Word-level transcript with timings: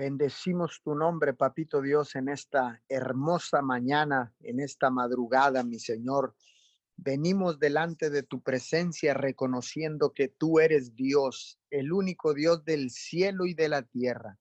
Bendecimos 0.00 0.80
tu 0.82 0.94
nombre, 0.94 1.34
Papito 1.34 1.82
Dios, 1.82 2.14
en 2.16 2.30
esta 2.30 2.82
hermosa 2.88 3.60
mañana, 3.60 4.34
en 4.40 4.58
esta 4.58 4.88
madrugada, 4.88 5.62
mi 5.62 5.78
Señor. 5.78 6.34
Venimos 6.96 7.58
delante 7.58 8.08
de 8.08 8.22
tu 8.22 8.40
presencia 8.40 9.12
reconociendo 9.12 10.14
que 10.14 10.28
tú 10.28 10.58
eres 10.58 10.96
Dios, 10.96 11.60
el 11.68 11.92
único 11.92 12.32
Dios 12.32 12.64
del 12.64 12.88
cielo 12.88 13.44
y 13.44 13.52
de 13.52 13.68
la 13.68 13.82
tierra. 13.82 14.38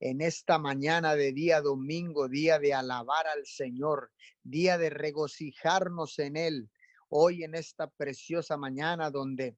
En 0.00 0.20
esta 0.20 0.58
mañana 0.58 1.14
de 1.14 1.32
día 1.32 1.60
domingo, 1.60 2.26
día 2.26 2.58
de 2.58 2.74
alabar 2.74 3.28
al 3.28 3.46
Señor, 3.46 4.10
día 4.42 4.78
de 4.78 4.90
regocijarnos 4.90 6.18
en 6.18 6.36
Él. 6.36 6.70
Hoy 7.08 7.44
en 7.44 7.54
esta 7.54 7.88
preciosa 7.88 8.56
mañana 8.56 9.12
donde 9.12 9.56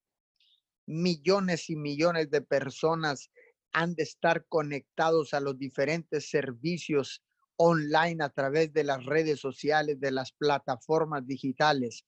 millones 0.85 1.71
y 1.71 1.77
millones 1.77 2.31
de 2.31 2.43
personas 2.43 3.31
han 3.73 3.95
de 3.95 4.03
estar 4.03 4.47
conectados 4.49 5.35
a 5.35 5.41
los 5.41 5.59
diferentes 5.59 6.31
servicios 6.31 7.23
online 7.57 8.25
a 8.25 8.31
través 8.31 8.73
de 8.73 8.85
las 8.85 9.05
redes 9.05 9.41
sociales, 9.41 10.01
de 10.01 10.11
las 10.11 10.33
plataformas 10.33 11.27
digitales. 11.27 12.05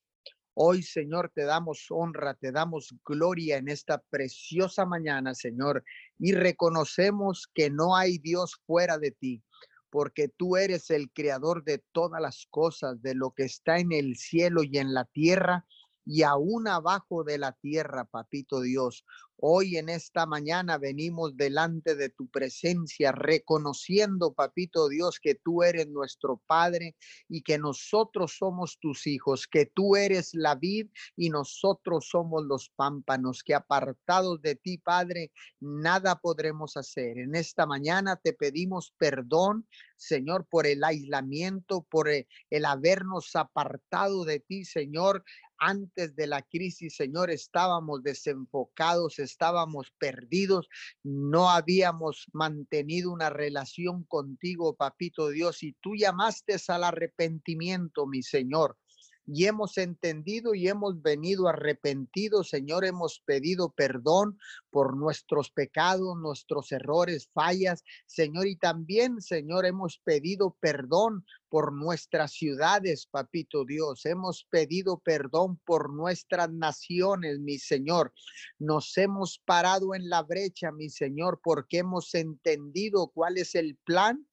Hoy, 0.55 0.83
Señor, 0.83 1.31
te 1.33 1.45
damos 1.45 1.85
honra, 1.89 2.35
te 2.35 2.51
damos 2.51 2.93
gloria 3.05 3.57
en 3.57 3.69
esta 3.69 3.99
preciosa 4.09 4.85
mañana, 4.85 5.33
Señor, 5.33 5.83
y 6.19 6.33
reconocemos 6.33 7.47
que 7.53 7.69
no 7.69 7.95
hay 7.95 8.19
Dios 8.19 8.55
fuera 8.65 8.97
de 8.97 9.11
ti, 9.11 9.43
porque 9.89 10.29
tú 10.29 10.57
eres 10.57 10.89
el 10.91 11.11
creador 11.11 11.63
de 11.63 11.83
todas 11.91 12.21
las 12.21 12.47
cosas, 12.49 13.01
de 13.01 13.15
lo 13.15 13.31
que 13.31 13.43
está 13.43 13.79
en 13.79 13.91
el 13.91 14.15
cielo 14.15 14.63
y 14.63 14.77
en 14.77 14.93
la 14.93 15.05
tierra 15.05 15.65
y 16.05 16.23
aún 16.23 16.67
abajo 16.67 17.23
de 17.23 17.37
la 17.37 17.53
tierra, 17.53 18.05
papito 18.05 18.61
Dios. 18.61 19.05
Hoy 19.45 19.75
en 19.75 19.89
esta 19.89 20.25
mañana 20.25 20.77
venimos 20.77 21.35
delante 21.35 21.95
de 21.95 22.09
tu 22.09 22.29
presencia, 22.29 23.11
reconociendo, 23.11 24.33
papito 24.33 24.87
Dios, 24.87 25.19
que 25.19 25.35
tú 25.35 25.63
eres 25.63 25.89
nuestro 25.89 26.41
Padre 26.47 26.95
y 27.27 27.41
que 27.41 27.57
nosotros 27.57 28.37
somos 28.37 28.77
tus 28.79 29.05
hijos, 29.05 29.47
que 29.47 29.65
tú 29.65 29.97
eres 29.97 30.33
la 30.33 30.55
vid 30.55 30.87
y 31.17 31.29
nosotros 31.29 32.07
somos 32.09 32.45
los 32.45 32.69
pámpanos, 32.69 33.43
que 33.43 33.53
apartados 33.53 34.41
de 34.41 34.55
ti, 34.55 34.77
Padre, 34.77 35.31
nada 35.59 36.19
podremos 36.19 36.77
hacer. 36.77 37.17
En 37.17 37.35
esta 37.35 37.65
mañana 37.65 38.15
te 38.15 38.31
pedimos 38.31 38.93
perdón, 38.97 39.67
Señor, 39.97 40.47
por 40.49 40.67
el 40.67 40.83
aislamiento, 40.83 41.85
por 41.89 42.07
el, 42.07 42.27
el 42.49 42.65
habernos 42.65 43.35
apartado 43.35 44.23
de 44.23 44.39
ti, 44.39 44.63
Señor, 44.63 45.23
antes 45.65 46.15
de 46.15 46.27
la 46.27 46.41
crisis, 46.41 46.95
Señor, 46.95 47.31
estábamos 47.31 48.03
desenfocados, 48.03 49.19
estábamos 49.19 49.91
perdidos, 49.97 50.67
no 51.03 51.49
habíamos 51.49 52.27
mantenido 52.33 53.11
una 53.11 53.29
relación 53.29 54.03
contigo, 54.03 54.75
papito 54.75 55.29
Dios, 55.29 55.63
y 55.63 55.73
tú 55.81 55.95
llamaste 55.95 56.57
al 56.67 56.83
arrepentimiento, 56.83 58.05
mi 58.05 58.23
Señor 58.23 58.77
y 59.25 59.45
hemos 59.45 59.77
entendido 59.77 60.53
y 60.53 60.67
hemos 60.67 61.01
venido 61.01 61.47
arrepentidos, 61.47 62.49
Señor, 62.49 62.85
hemos 62.85 63.21
pedido 63.25 63.69
perdón 63.69 64.37
por 64.69 64.97
nuestros 64.97 65.51
pecados, 65.51 66.17
nuestros 66.17 66.71
errores, 66.71 67.29
fallas, 67.33 67.83
Señor, 68.05 68.47
y 68.47 68.55
también, 68.55 69.21
Señor, 69.21 69.65
hemos 69.65 69.99
pedido 70.03 70.57
perdón 70.59 71.25
por 71.49 71.71
nuestras 71.71 72.33
ciudades, 72.33 73.05
papito 73.05 73.63
Dios. 73.63 74.05
Hemos 74.05 74.45
pedido 74.49 74.97
perdón 74.97 75.59
por 75.65 75.93
nuestras 75.93 76.51
naciones, 76.51 77.39
mi 77.39 77.59
Señor. 77.59 78.11
Nos 78.57 78.97
hemos 78.97 79.39
parado 79.45 79.93
en 79.93 80.09
la 80.09 80.23
brecha, 80.23 80.71
mi 80.71 80.89
Señor, 80.89 81.39
porque 81.43 81.77
hemos 81.77 82.15
entendido 82.15 83.11
cuál 83.13 83.37
es 83.37 83.53
el 83.53 83.77
plan 83.85 84.25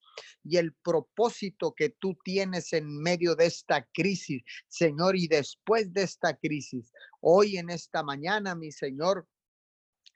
y 0.45 0.57
el 0.57 0.73
propósito 0.73 1.75
que 1.75 1.91
tú 1.91 2.17
tienes 2.25 2.73
en 2.73 2.97
medio 2.99 3.35
de 3.35 3.47
esta 3.47 3.87
crisis, 3.93 4.43
Señor, 4.69 5.17
y 5.17 5.29
después 5.29 5.93
de 5.93 6.03
esta 6.03 6.37
crisis. 6.37 6.93
Hoy 7.21 7.59
en 7.59 7.71
esta 7.71 8.03
mañana, 8.03 8.55
mi 8.55 8.73
Señor, 8.73 9.27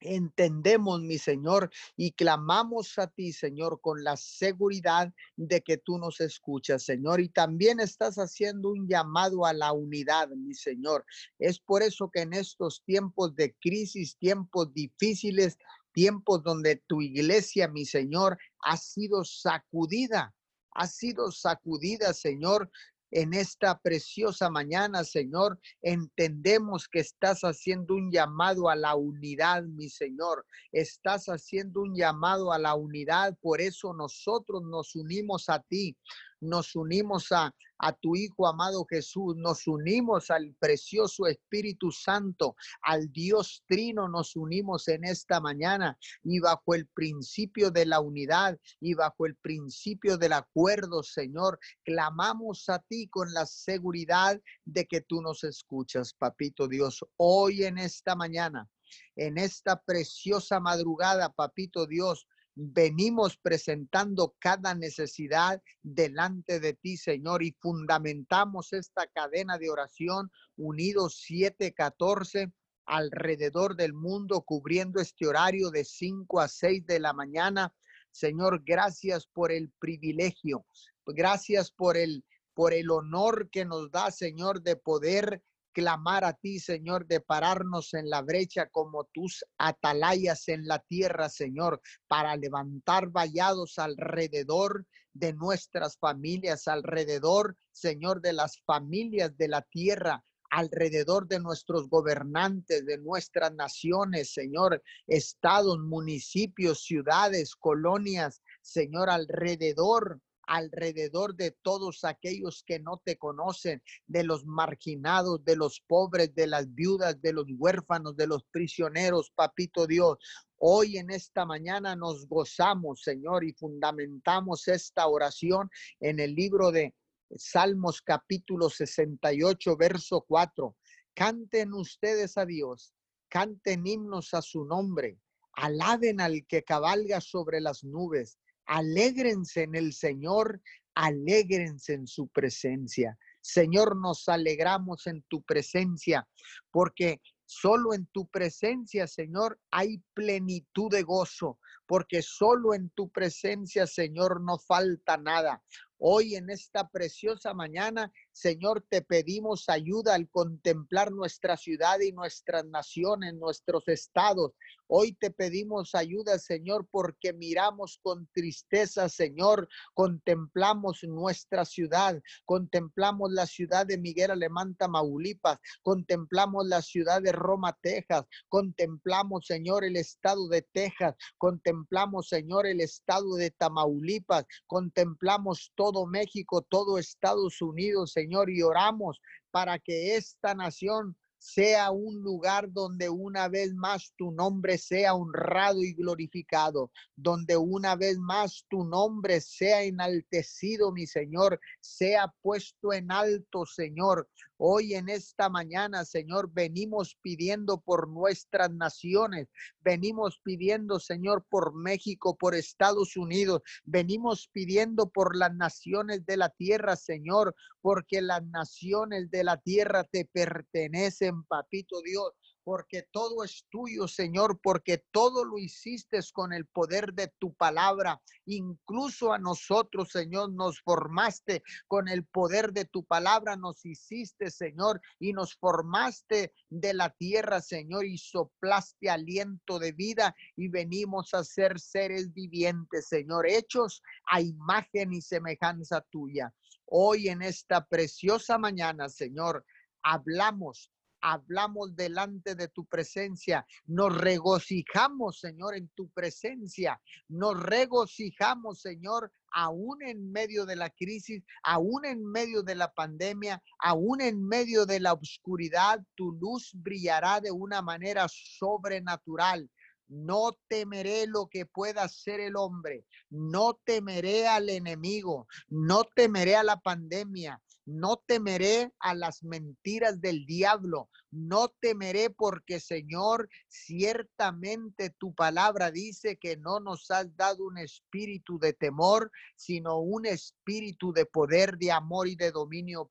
entendemos, 0.04 1.00
mi 1.00 1.18
Señor, 1.18 1.70
y 1.96 2.12
clamamos 2.12 2.98
a 2.98 3.06
ti, 3.08 3.32
Señor, 3.32 3.80
con 3.80 4.04
la 4.04 4.16
seguridad 4.16 5.12
de 5.36 5.62
que 5.62 5.78
tú 5.78 5.98
nos 5.98 6.20
escuchas, 6.20 6.84
Señor, 6.84 7.20
y 7.20 7.28
también 7.28 7.80
estás 7.80 8.16
haciendo 8.16 8.70
un 8.70 8.86
llamado 8.86 9.46
a 9.46 9.52
la 9.52 9.72
unidad, 9.72 10.28
mi 10.28 10.54
Señor. 10.54 11.04
Es 11.38 11.58
por 11.58 11.82
eso 11.82 12.10
que 12.12 12.20
en 12.20 12.34
estos 12.34 12.82
tiempos 12.84 13.34
de 13.34 13.54
crisis, 13.60 14.16
tiempos 14.18 14.72
difíciles, 14.72 15.56
tiempos 15.92 16.42
donde 16.42 16.76
tu 16.86 17.00
iglesia, 17.00 17.68
mi 17.68 17.86
Señor, 17.86 18.36
ha 18.64 18.76
sido 18.76 19.24
sacudida, 19.24 20.34
ha 20.72 20.86
sido 20.86 21.30
sacudida, 21.30 22.12
Señor, 22.12 22.70
en 23.14 23.32
esta 23.32 23.78
preciosa 23.78 24.50
mañana, 24.50 25.04
Señor, 25.04 25.60
entendemos 25.82 26.88
que 26.88 26.98
estás 26.98 27.42
haciendo 27.42 27.94
un 27.94 28.10
llamado 28.10 28.68
a 28.68 28.74
la 28.74 28.96
unidad, 28.96 29.62
mi 29.62 29.88
Señor. 29.88 30.44
Estás 30.72 31.26
haciendo 31.26 31.82
un 31.82 31.94
llamado 31.94 32.52
a 32.52 32.58
la 32.58 32.74
unidad. 32.74 33.38
Por 33.40 33.60
eso 33.60 33.94
nosotros 33.94 34.62
nos 34.64 34.96
unimos 34.96 35.48
a 35.48 35.60
ti 35.60 35.96
nos 36.44 36.76
unimos 36.76 37.32
a, 37.32 37.54
a 37.78 37.92
tu 37.92 38.14
Hijo 38.16 38.46
amado 38.46 38.86
Jesús, 38.88 39.36
nos 39.36 39.66
unimos 39.66 40.30
al 40.30 40.54
precioso 40.58 41.26
Espíritu 41.26 41.90
Santo, 41.90 42.56
al 42.82 43.10
Dios 43.12 43.62
Trino, 43.66 44.08
nos 44.08 44.36
unimos 44.36 44.88
en 44.88 45.04
esta 45.04 45.40
mañana 45.40 45.98
y 46.22 46.40
bajo 46.40 46.74
el 46.74 46.86
principio 46.86 47.70
de 47.70 47.86
la 47.86 48.00
unidad 48.00 48.58
y 48.80 48.94
bajo 48.94 49.26
el 49.26 49.36
principio 49.36 50.16
del 50.16 50.34
acuerdo, 50.34 51.02
Señor, 51.02 51.58
clamamos 51.84 52.68
a 52.68 52.78
ti 52.78 53.08
con 53.08 53.32
la 53.32 53.46
seguridad 53.46 54.40
de 54.64 54.86
que 54.86 55.00
tú 55.00 55.20
nos 55.20 55.44
escuchas, 55.44 56.14
papito 56.14 56.68
Dios, 56.68 57.04
hoy 57.16 57.64
en 57.64 57.78
esta 57.78 58.14
mañana. 58.14 58.68
En 59.16 59.38
esta 59.38 59.80
preciosa 59.82 60.60
madrugada, 60.60 61.32
papito 61.32 61.86
Dios, 61.86 62.28
venimos 62.54 63.36
presentando 63.36 64.34
cada 64.38 64.74
necesidad 64.74 65.62
delante 65.82 66.60
de 66.60 66.74
ti, 66.74 66.96
Señor, 66.96 67.42
y 67.42 67.56
fundamentamos 67.60 68.72
esta 68.72 69.06
cadena 69.08 69.58
de 69.58 69.70
oración 69.70 70.30
unidos 70.56 71.16
714 71.26 72.52
alrededor 72.86 73.76
del 73.76 73.92
mundo, 73.92 74.42
cubriendo 74.42 75.00
este 75.00 75.26
horario 75.26 75.70
de 75.70 75.84
5 75.84 76.40
a 76.40 76.48
6 76.48 76.86
de 76.86 77.00
la 77.00 77.12
mañana. 77.12 77.74
Señor, 78.10 78.62
gracias 78.64 79.26
por 79.26 79.50
el 79.50 79.72
privilegio, 79.80 80.64
gracias 81.06 81.72
por 81.72 81.96
el 81.96 82.24
por 82.54 82.72
el 82.72 82.90
honor 82.90 83.50
que 83.50 83.64
nos 83.64 83.90
da, 83.90 84.10
Señor, 84.10 84.62
de 84.62 84.76
poder 84.76 85.42
clamar 85.74 86.24
a 86.24 86.32
ti, 86.32 86.58
Señor, 86.58 87.06
de 87.06 87.20
pararnos 87.20 87.92
en 87.92 88.08
la 88.08 88.22
brecha 88.22 88.68
como 88.70 89.04
tus 89.12 89.44
atalayas 89.58 90.48
en 90.48 90.66
la 90.66 90.78
tierra, 90.78 91.28
Señor, 91.28 91.82
para 92.08 92.36
levantar 92.36 93.08
vallados 93.08 93.78
alrededor 93.78 94.86
de 95.12 95.34
nuestras 95.34 95.98
familias, 95.98 96.66
alrededor, 96.68 97.56
Señor, 97.72 98.22
de 98.22 98.32
las 98.32 98.62
familias 98.64 99.36
de 99.36 99.48
la 99.48 99.62
tierra, 99.62 100.24
alrededor 100.50 101.26
de 101.26 101.40
nuestros 101.40 101.88
gobernantes, 101.88 102.86
de 102.86 102.98
nuestras 102.98 103.52
naciones, 103.54 104.32
Señor, 104.32 104.82
estados, 105.08 105.78
municipios, 105.80 106.84
ciudades, 106.84 107.56
colonias, 107.56 108.40
Señor, 108.62 109.10
alrededor 109.10 110.20
alrededor 110.46 111.34
de 111.34 111.52
todos 111.62 112.04
aquellos 112.04 112.62
que 112.66 112.78
no 112.78 113.00
te 113.04 113.16
conocen, 113.16 113.82
de 114.06 114.24
los 114.24 114.44
marginados, 114.44 115.44
de 115.44 115.56
los 115.56 115.80
pobres, 115.86 116.34
de 116.34 116.46
las 116.46 116.72
viudas, 116.74 117.20
de 117.20 117.32
los 117.32 117.46
huérfanos, 117.56 118.16
de 118.16 118.26
los 118.26 118.44
prisioneros, 118.44 119.30
papito 119.34 119.86
Dios. 119.86 120.18
Hoy 120.56 120.98
en 120.98 121.10
esta 121.10 121.44
mañana 121.44 121.96
nos 121.96 122.26
gozamos, 122.26 123.02
Señor, 123.02 123.44
y 123.44 123.52
fundamentamos 123.52 124.68
esta 124.68 125.06
oración 125.06 125.70
en 126.00 126.20
el 126.20 126.34
libro 126.34 126.70
de 126.70 126.94
Salmos 127.36 128.00
capítulo 128.00 128.70
68, 128.70 129.76
verso 129.76 130.24
4. 130.26 130.76
Canten 131.14 131.72
ustedes 131.74 132.36
a 132.38 132.46
Dios, 132.46 132.94
canten 133.28 133.86
himnos 133.86 134.34
a 134.34 134.42
su 134.42 134.64
nombre, 134.64 135.18
alaben 135.52 136.20
al 136.20 136.46
que 136.46 136.62
cabalga 136.62 137.20
sobre 137.20 137.60
las 137.60 137.84
nubes 137.84 138.38
Alégrense 138.66 139.62
en 139.62 139.74
el 139.74 139.92
Señor, 139.92 140.60
alégrense 140.94 141.94
en 141.94 142.06
su 142.06 142.28
presencia. 142.28 143.18
Señor, 143.40 143.96
nos 143.96 144.28
alegramos 144.28 145.06
en 145.06 145.22
tu 145.28 145.42
presencia 145.42 146.26
porque 146.70 147.20
solo 147.46 147.92
en 147.94 148.06
tu 148.06 148.26
presencia, 148.28 149.06
Señor, 149.06 149.60
hay 149.70 150.02
plenitud 150.14 150.90
de 150.90 151.02
gozo, 151.02 151.58
porque 151.86 152.22
solo 152.22 152.74
en 152.74 152.90
tu 152.90 153.10
presencia, 153.10 153.86
Señor, 153.86 154.40
no 154.40 154.58
falta 154.58 155.16
nada. 155.16 155.62
Hoy 155.98 156.34
en 156.34 156.50
esta 156.50 156.88
preciosa 156.88 157.54
mañana, 157.54 158.12
Señor, 158.32 158.84
te 158.90 159.02
pedimos 159.02 159.68
ayuda 159.68 160.14
al 160.14 160.28
contemplar 160.28 161.12
nuestra 161.12 161.56
ciudad 161.56 162.00
y 162.00 162.12
nuestras 162.12 162.64
naciones, 162.66 163.34
nuestros 163.34 163.86
estados. 163.88 164.52
Hoy 164.96 165.12
te 165.14 165.32
pedimos 165.32 165.96
ayuda, 165.96 166.38
Señor, 166.38 166.86
porque 166.88 167.32
miramos 167.32 167.98
con 168.00 168.28
tristeza, 168.28 169.08
Señor, 169.08 169.68
contemplamos 169.92 171.02
nuestra 171.02 171.64
ciudad, 171.64 172.22
contemplamos 172.44 173.32
la 173.32 173.44
ciudad 173.44 173.86
de 173.86 173.98
Miguel 173.98 174.30
Alemán, 174.30 174.76
Tamaulipas, 174.76 175.58
contemplamos 175.82 176.68
la 176.68 176.80
ciudad 176.80 177.20
de 177.20 177.32
Roma, 177.32 177.76
Texas, 177.82 178.24
contemplamos, 178.48 179.46
Señor, 179.48 179.82
el 179.84 179.96
estado 179.96 180.46
de 180.46 180.62
Texas, 180.62 181.16
contemplamos, 181.38 182.28
Señor, 182.28 182.64
el 182.64 182.80
estado 182.80 183.34
de 183.34 183.50
Tamaulipas, 183.50 184.46
contemplamos 184.68 185.72
todo 185.74 186.06
México, 186.06 186.62
todo 186.62 186.98
Estados 186.98 187.60
Unidos, 187.60 188.12
Señor, 188.12 188.48
y 188.48 188.62
oramos 188.62 189.20
para 189.50 189.80
que 189.80 190.14
esta 190.14 190.54
nación 190.54 191.16
sea 191.44 191.90
un 191.90 192.22
lugar 192.22 192.72
donde 192.72 193.10
una 193.10 193.48
vez 193.48 193.74
más 193.74 194.14
tu 194.16 194.32
nombre 194.32 194.78
sea 194.78 195.14
honrado 195.14 195.82
y 195.82 195.92
glorificado, 195.92 196.90
donde 197.16 197.54
una 197.58 197.96
vez 197.96 198.18
más 198.18 198.64
tu 198.70 198.82
nombre 198.82 199.42
sea 199.42 199.82
enaltecido, 199.82 200.90
mi 200.90 201.06
Señor, 201.06 201.60
sea 201.82 202.32
puesto 202.40 202.94
en 202.94 203.12
alto, 203.12 203.66
Señor. 203.66 204.26
Hoy 204.56 204.94
en 204.94 205.08
esta 205.08 205.50
mañana, 205.50 206.04
Señor, 206.04 206.50
venimos 206.50 207.18
pidiendo 207.20 207.80
por 207.80 208.08
nuestras 208.08 208.70
naciones, 208.70 209.48
venimos 209.80 210.40
pidiendo, 210.42 211.00
Señor, 211.00 211.44
por 211.50 211.74
México, 211.74 212.36
por 212.38 212.54
Estados 212.54 213.16
Unidos, 213.16 213.62
venimos 213.84 214.48
pidiendo 214.52 215.10
por 215.10 215.36
las 215.36 215.54
naciones 215.54 216.24
de 216.24 216.36
la 216.36 216.48
tierra, 216.50 216.96
Señor, 216.96 217.54
porque 217.82 218.22
las 218.22 218.44
naciones 218.46 219.28
de 219.30 219.44
la 219.44 219.58
tierra 219.58 220.04
te 220.04 220.24
pertenecen, 220.24 221.33
papito 221.42 222.00
Dios 222.02 222.32
porque 222.64 223.06
todo 223.12 223.44
es 223.44 223.66
tuyo, 223.70 224.08
Señor, 224.08 224.58
porque 224.62 225.04
todo 225.12 225.44
lo 225.44 225.58
hiciste 225.58 226.18
con 226.32 226.52
el 226.52 226.66
poder 226.66 227.12
de 227.12 227.30
tu 227.38 227.54
palabra. 227.54 228.20
Incluso 228.46 229.32
a 229.32 229.38
nosotros, 229.38 230.08
Señor, 230.10 230.50
nos 230.52 230.80
formaste 230.80 231.62
con 231.86 232.08
el 232.08 232.24
poder 232.24 232.72
de 232.72 232.86
tu 232.86 233.04
palabra, 233.04 233.56
nos 233.56 233.84
hiciste, 233.84 234.50
Señor, 234.50 235.00
y 235.18 235.34
nos 235.34 235.54
formaste 235.54 236.54
de 236.70 236.94
la 236.94 237.10
tierra, 237.10 237.60
Señor, 237.60 238.06
y 238.06 238.16
soplaste 238.16 239.10
aliento 239.10 239.78
de 239.78 239.92
vida 239.92 240.34
y 240.56 240.68
venimos 240.68 241.34
a 241.34 241.44
ser 241.44 241.78
seres 241.78 242.32
vivientes, 242.32 243.08
Señor, 243.08 243.46
hechos 243.46 244.02
a 244.30 244.40
imagen 244.40 245.12
y 245.12 245.20
semejanza 245.20 246.00
tuya. 246.10 246.52
Hoy 246.86 247.28
en 247.28 247.42
esta 247.42 247.86
preciosa 247.86 248.56
mañana, 248.56 249.08
Señor, 249.10 249.64
hablamos 250.02 250.90
hablamos 251.24 251.96
delante 251.96 252.54
de 252.54 252.68
tu 252.68 252.84
presencia, 252.84 253.66
nos 253.86 254.14
regocijamos, 254.14 255.40
Señor, 255.40 255.74
en 255.74 255.88
tu 255.94 256.10
presencia, 256.10 257.00
nos 257.28 257.58
regocijamos, 257.58 258.82
Señor, 258.82 259.32
aún 259.50 260.02
en 260.02 260.30
medio 260.30 260.66
de 260.66 260.76
la 260.76 260.90
crisis, 260.90 261.42
aún 261.62 262.04
en 262.04 262.22
medio 262.26 262.62
de 262.62 262.74
la 262.74 262.92
pandemia, 262.92 263.62
aún 263.78 264.20
en 264.20 264.46
medio 264.46 264.84
de 264.84 265.00
la 265.00 265.14
oscuridad, 265.14 266.04
tu 266.14 266.32
luz 266.32 266.72
brillará 266.74 267.40
de 267.40 267.50
una 267.50 267.80
manera 267.80 268.26
sobrenatural. 268.28 269.70
No 270.06 270.58
temeré 270.68 271.26
lo 271.26 271.46
que 271.46 271.64
pueda 271.64 272.02
hacer 272.02 272.38
el 272.40 272.56
hombre, 272.56 273.06
no 273.30 273.80
temeré 273.86 274.46
al 274.46 274.68
enemigo, 274.68 275.48
no 275.68 276.04
temeré 276.04 276.56
a 276.56 276.62
la 276.62 276.78
pandemia, 276.78 277.62
no 277.86 278.22
temeré 278.26 278.92
a 278.98 279.14
las 279.14 279.42
mentiras 279.42 280.20
del 280.20 280.46
diablo, 280.46 281.10
no 281.30 281.68
temeré 281.80 282.30
porque 282.30 282.80
Señor, 282.80 283.48
ciertamente 283.68 285.10
tu 285.18 285.34
palabra 285.34 285.90
dice 285.90 286.36
que 286.36 286.56
no 286.56 286.80
nos 286.80 287.10
has 287.10 287.34
dado 287.36 287.64
un 287.64 287.78
espíritu 287.78 288.58
de 288.58 288.72
temor, 288.72 289.30
sino 289.56 289.98
un 289.98 290.26
espíritu 290.26 291.12
de 291.12 291.26
poder, 291.26 291.76
de 291.76 291.92
amor 291.92 292.28
y 292.28 292.36
de 292.36 292.50
dominio 292.50 293.10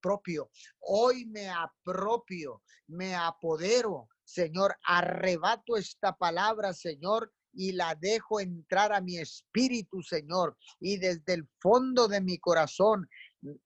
propio. 0.00 0.50
Hoy 0.80 1.26
me 1.26 1.48
apropio, 1.48 2.62
me 2.86 3.14
apodero, 3.14 4.08
Señor, 4.24 4.76
arrebato 4.84 5.76
esta 5.76 6.16
palabra, 6.16 6.72
Señor, 6.72 7.32
y 7.54 7.72
la 7.72 7.94
dejo 7.94 8.40
entrar 8.40 8.92
a 8.92 9.00
mi 9.00 9.18
espíritu, 9.18 10.02
Señor. 10.02 10.56
Y 10.80 10.96
desde 10.96 11.34
el 11.34 11.48
fondo 11.60 12.08
de 12.08 12.20
mi 12.20 12.38
corazón 12.38 13.08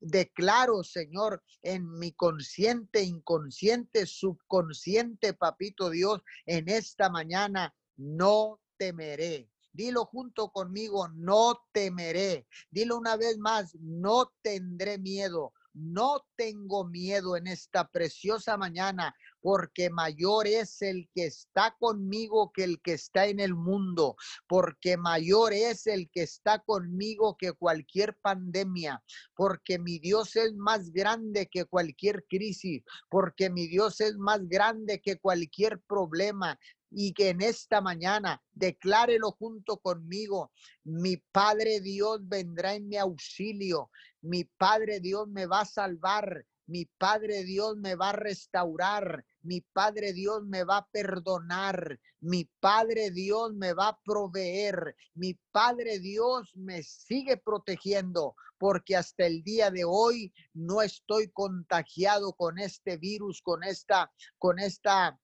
declaro, 0.00 0.82
Señor, 0.82 1.42
en 1.62 1.88
mi 1.98 2.12
consciente, 2.12 3.02
inconsciente, 3.02 4.06
subconsciente, 4.06 5.34
papito 5.34 5.90
Dios, 5.90 6.22
en 6.46 6.68
esta 6.68 7.10
mañana, 7.10 7.74
no 7.96 8.60
temeré. 8.76 9.50
Dilo 9.72 10.06
junto 10.06 10.50
conmigo, 10.50 11.08
no 11.08 11.60
temeré. 11.72 12.46
Dilo 12.70 12.96
una 12.96 13.16
vez 13.16 13.36
más, 13.38 13.74
no 13.80 14.32
tendré 14.42 14.98
miedo. 14.98 15.52
No 15.78 16.24
tengo 16.36 16.86
miedo 16.86 17.36
en 17.36 17.46
esta 17.46 17.86
preciosa 17.88 18.56
mañana 18.56 19.14
porque 19.42 19.90
mayor 19.90 20.46
es 20.46 20.80
el 20.80 21.06
que 21.14 21.26
está 21.26 21.76
conmigo 21.78 22.50
que 22.54 22.64
el 22.64 22.80
que 22.80 22.94
está 22.94 23.26
en 23.26 23.40
el 23.40 23.54
mundo, 23.54 24.16
porque 24.48 24.96
mayor 24.96 25.52
es 25.52 25.86
el 25.86 26.08
que 26.10 26.22
está 26.22 26.60
conmigo 26.60 27.36
que 27.38 27.52
cualquier 27.52 28.16
pandemia, 28.22 29.02
porque 29.34 29.78
mi 29.78 29.98
Dios 29.98 30.34
es 30.34 30.54
más 30.54 30.90
grande 30.92 31.46
que 31.46 31.66
cualquier 31.66 32.24
crisis, 32.26 32.82
porque 33.10 33.50
mi 33.50 33.66
Dios 33.66 34.00
es 34.00 34.16
más 34.16 34.48
grande 34.48 35.02
que 35.02 35.18
cualquier 35.18 35.78
problema, 35.82 36.58
y 36.90 37.12
que 37.12 37.30
en 37.30 37.42
esta 37.42 37.80
mañana 37.80 38.42
declárelo 38.52 39.32
junto 39.32 39.78
conmigo. 39.78 40.52
Mi 40.84 41.16
Padre 41.16 41.80
Dios 41.80 42.20
vendrá 42.22 42.74
en 42.74 42.88
mi 42.88 42.96
auxilio. 42.96 43.90
Mi 44.26 44.44
Padre 44.44 44.98
Dios 44.98 45.28
me 45.28 45.46
va 45.46 45.60
a 45.60 45.64
salvar. 45.64 46.44
Mi 46.66 46.84
Padre 46.84 47.44
Dios 47.44 47.76
me 47.76 47.94
va 47.94 48.10
a 48.10 48.12
restaurar. 48.12 49.24
Mi 49.42 49.60
Padre 49.60 50.12
Dios 50.12 50.42
me 50.44 50.64
va 50.64 50.78
a 50.78 50.88
perdonar. 50.90 52.00
Mi 52.20 52.50
Padre 52.58 53.12
Dios 53.12 53.54
me 53.54 53.72
va 53.72 53.88
a 53.88 54.00
proveer. 54.04 54.96
Mi 55.14 55.38
Padre 55.52 56.00
Dios 56.00 56.50
me 56.56 56.82
sigue 56.82 57.36
protegiendo 57.36 58.34
porque 58.58 58.96
hasta 58.96 59.26
el 59.26 59.44
día 59.44 59.70
de 59.70 59.84
hoy 59.84 60.32
no 60.54 60.82
estoy 60.82 61.28
contagiado 61.30 62.32
con 62.32 62.58
este 62.58 62.96
virus, 62.96 63.40
con 63.42 63.62
esta, 63.62 64.10
con 64.38 64.58
esta 64.58 65.16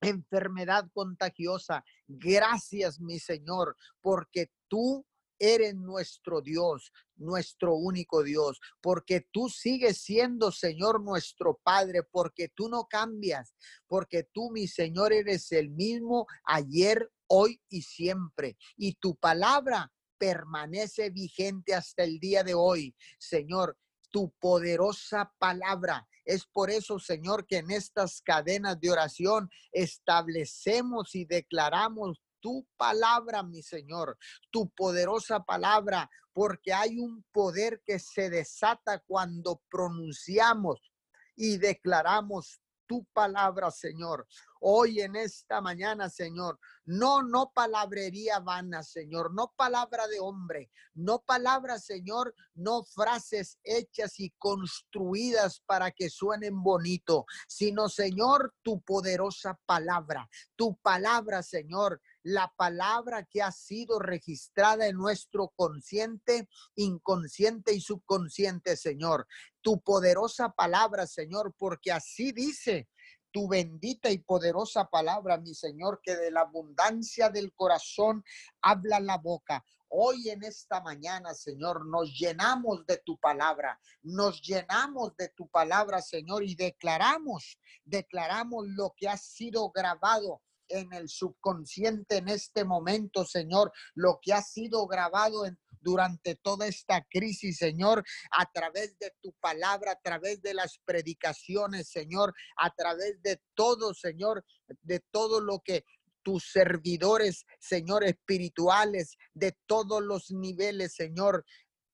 enfermedad 0.00 0.88
contagiosa. 0.92 1.84
Gracias, 2.08 3.00
mi 3.00 3.20
Señor, 3.20 3.76
porque 4.00 4.50
tú 4.66 5.06
eres 5.38 5.74
nuestro 5.74 6.40
Dios, 6.40 6.92
nuestro 7.16 7.74
único 7.74 8.22
Dios, 8.22 8.60
porque 8.80 9.26
tú 9.32 9.48
sigues 9.48 9.98
siendo, 9.98 10.50
Señor, 10.52 11.02
nuestro 11.02 11.60
Padre, 11.62 12.02
porque 12.02 12.48
tú 12.48 12.68
no 12.68 12.86
cambias, 12.86 13.54
porque 13.86 14.24
tú, 14.32 14.50
mi 14.50 14.66
Señor, 14.66 15.12
eres 15.12 15.52
el 15.52 15.70
mismo 15.70 16.26
ayer, 16.44 17.10
hoy 17.26 17.60
y 17.68 17.82
siempre. 17.82 18.56
Y 18.76 18.94
tu 18.94 19.16
palabra 19.16 19.92
permanece 20.18 21.10
vigente 21.10 21.74
hasta 21.74 22.04
el 22.04 22.18
día 22.18 22.44
de 22.44 22.54
hoy, 22.54 22.94
Señor. 23.18 23.76
Tu 24.10 24.32
poderosa 24.38 25.32
palabra 25.38 26.06
es 26.24 26.46
por 26.46 26.70
eso, 26.70 26.98
Señor, 26.98 27.46
que 27.46 27.58
en 27.58 27.70
estas 27.70 28.22
cadenas 28.22 28.80
de 28.80 28.90
oración 28.90 29.50
establecemos 29.72 31.14
y 31.14 31.24
declaramos 31.24 32.22
tu 32.44 32.68
palabra, 32.76 33.42
mi 33.42 33.62
Señor, 33.62 34.18
tu 34.50 34.68
poderosa 34.68 35.40
palabra, 35.44 36.10
porque 36.34 36.74
hay 36.74 36.98
un 36.98 37.24
poder 37.32 37.80
que 37.86 37.98
se 37.98 38.28
desata 38.28 38.98
cuando 39.06 39.62
pronunciamos 39.70 40.92
y 41.36 41.56
declaramos 41.56 42.60
tu 42.86 43.06
palabra, 43.14 43.70
Señor. 43.70 44.26
Hoy 44.60 45.00
en 45.00 45.16
esta 45.16 45.62
mañana, 45.62 46.10
Señor, 46.10 46.58
no, 46.84 47.22
no 47.22 47.50
palabrería 47.54 48.40
vana, 48.40 48.82
Señor, 48.82 49.32
no 49.34 49.54
palabra 49.56 50.06
de 50.06 50.20
hombre, 50.20 50.70
no 50.92 51.20
palabra, 51.20 51.78
Señor, 51.78 52.34
no 52.54 52.84
frases 52.84 53.58
hechas 53.62 54.20
y 54.20 54.34
construidas 54.38 55.62
para 55.64 55.92
que 55.92 56.10
suenen 56.10 56.62
bonito, 56.62 57.24
sino, 57.48 57.88
Señor, 57.88 58.54
tu 58.62 58.82
poderosa 58.82 59.58
palabra, 59.64 60.28
tu 60.56 60.76
palabra, 60.76 61.42
Señor, 61.42 62.02
la 62.24 62.52
palabra 62.56 63.24
que 63.24 63.42
ha 63.42 63.52
sido 63.52 63.98
registrada 63.98 64.86
en 64.88 64.96
nuestro 64.96 65.52
consciente, 65.54 66.48
inconsciente 66.74 67.74
y 67.74 67.80
subconsciente, 67.80 68.76
Señor. 68.76 69.26
Tu 69.60 69.80
poderosa 69.80 70.48
palabra, 70.50 71.06
Señor, 71.06 71.54
porque 71.56 71.92
así 71.92 72.32
dice 72.32 72.88
tu 73.30 73.46
bendita 73.48 74.10
y 74.10 74.18
poderosa 74.18 74.86
palabra, 74.86 75.36
mi 75.36 75.54
Señor, 75.54 76.00
que 76.02 76.16
de 76.16 76.30
la 76.30 76.42
abundancia 76.42 77.28
del 77.28 77.52
corazón 77.52 78.24
habla 78.62 79.00
la 79.00 79.18
boca. 79.18 79.62
Hoy 79.88 80.30
en 80.30 80.44
esta 80.44 80.80
mañana, 80.80 81.34
Señor, 81.34 81.86
nos 81.86 82.10
llenamos 82.18 82.86
de 82.86 82.98
tu 83.04 83.18
palabra, 83.18 83.78
nos 84.02 84.40
llenamos 84.40 85.14
de 85.16 85.28
tu 85.30 85.48
palabra, 85.48 86.00
Señor, 86.00 86.42
y 86.42 86.54
declaramos, 86.54 87.58
declaramos 87.84 88.66
lo 88.68 88.94
que 88.96 89.08
ha 89.08 89.16
sido 89.16 89.70
grabado 89.70 90.40
en 90.68 90.92
el 90.92 91.08
subconsciente 91.08 92.16
en 92.16 92.28
este 92.28 92.64
momento, 92.64 93.24
Señor, 93.24 93.72
lo 93.94 94.18
que 94.22 94.32
ha 94.32 94.42
sido 94.42 94.86
grabado 94.86 95.44
durante 95.80 96.34
toda 96.34 96.66
esta 96.66 97.04
crisis, 97.10 97.58
Señor, 97.58 98.02
a 98.30 98.50
través 98.50 98.98
de 98.98 99.12
tu 99.20 99.32
palabra, 99.34 99.92
a 99.92 100.00
través 100.00 100.40
de 100.42 100.54
las 100.54 100.78
predicaciones, 100.84 101.90
Señor, 101.90 102.34
a 102.56 102.70
través 102.70 103.20
de 103.22 103.40
todo, 103.54 103.94
Señor, 103.94 104.44
de 104.82 105.00
todo 105.10 105.40
lo 105.40 105.60
que 105.60 105.84
tus 106.22 106.50
servidores, 106.50 107.44
Señor, 107.60 108.02
espirituales, 108.02 109.18
de 109.34 109.56
todos 109.66 110.02
los 110.02 110.30
niveles, 110.30 110.94
Señor. 110.94 111.44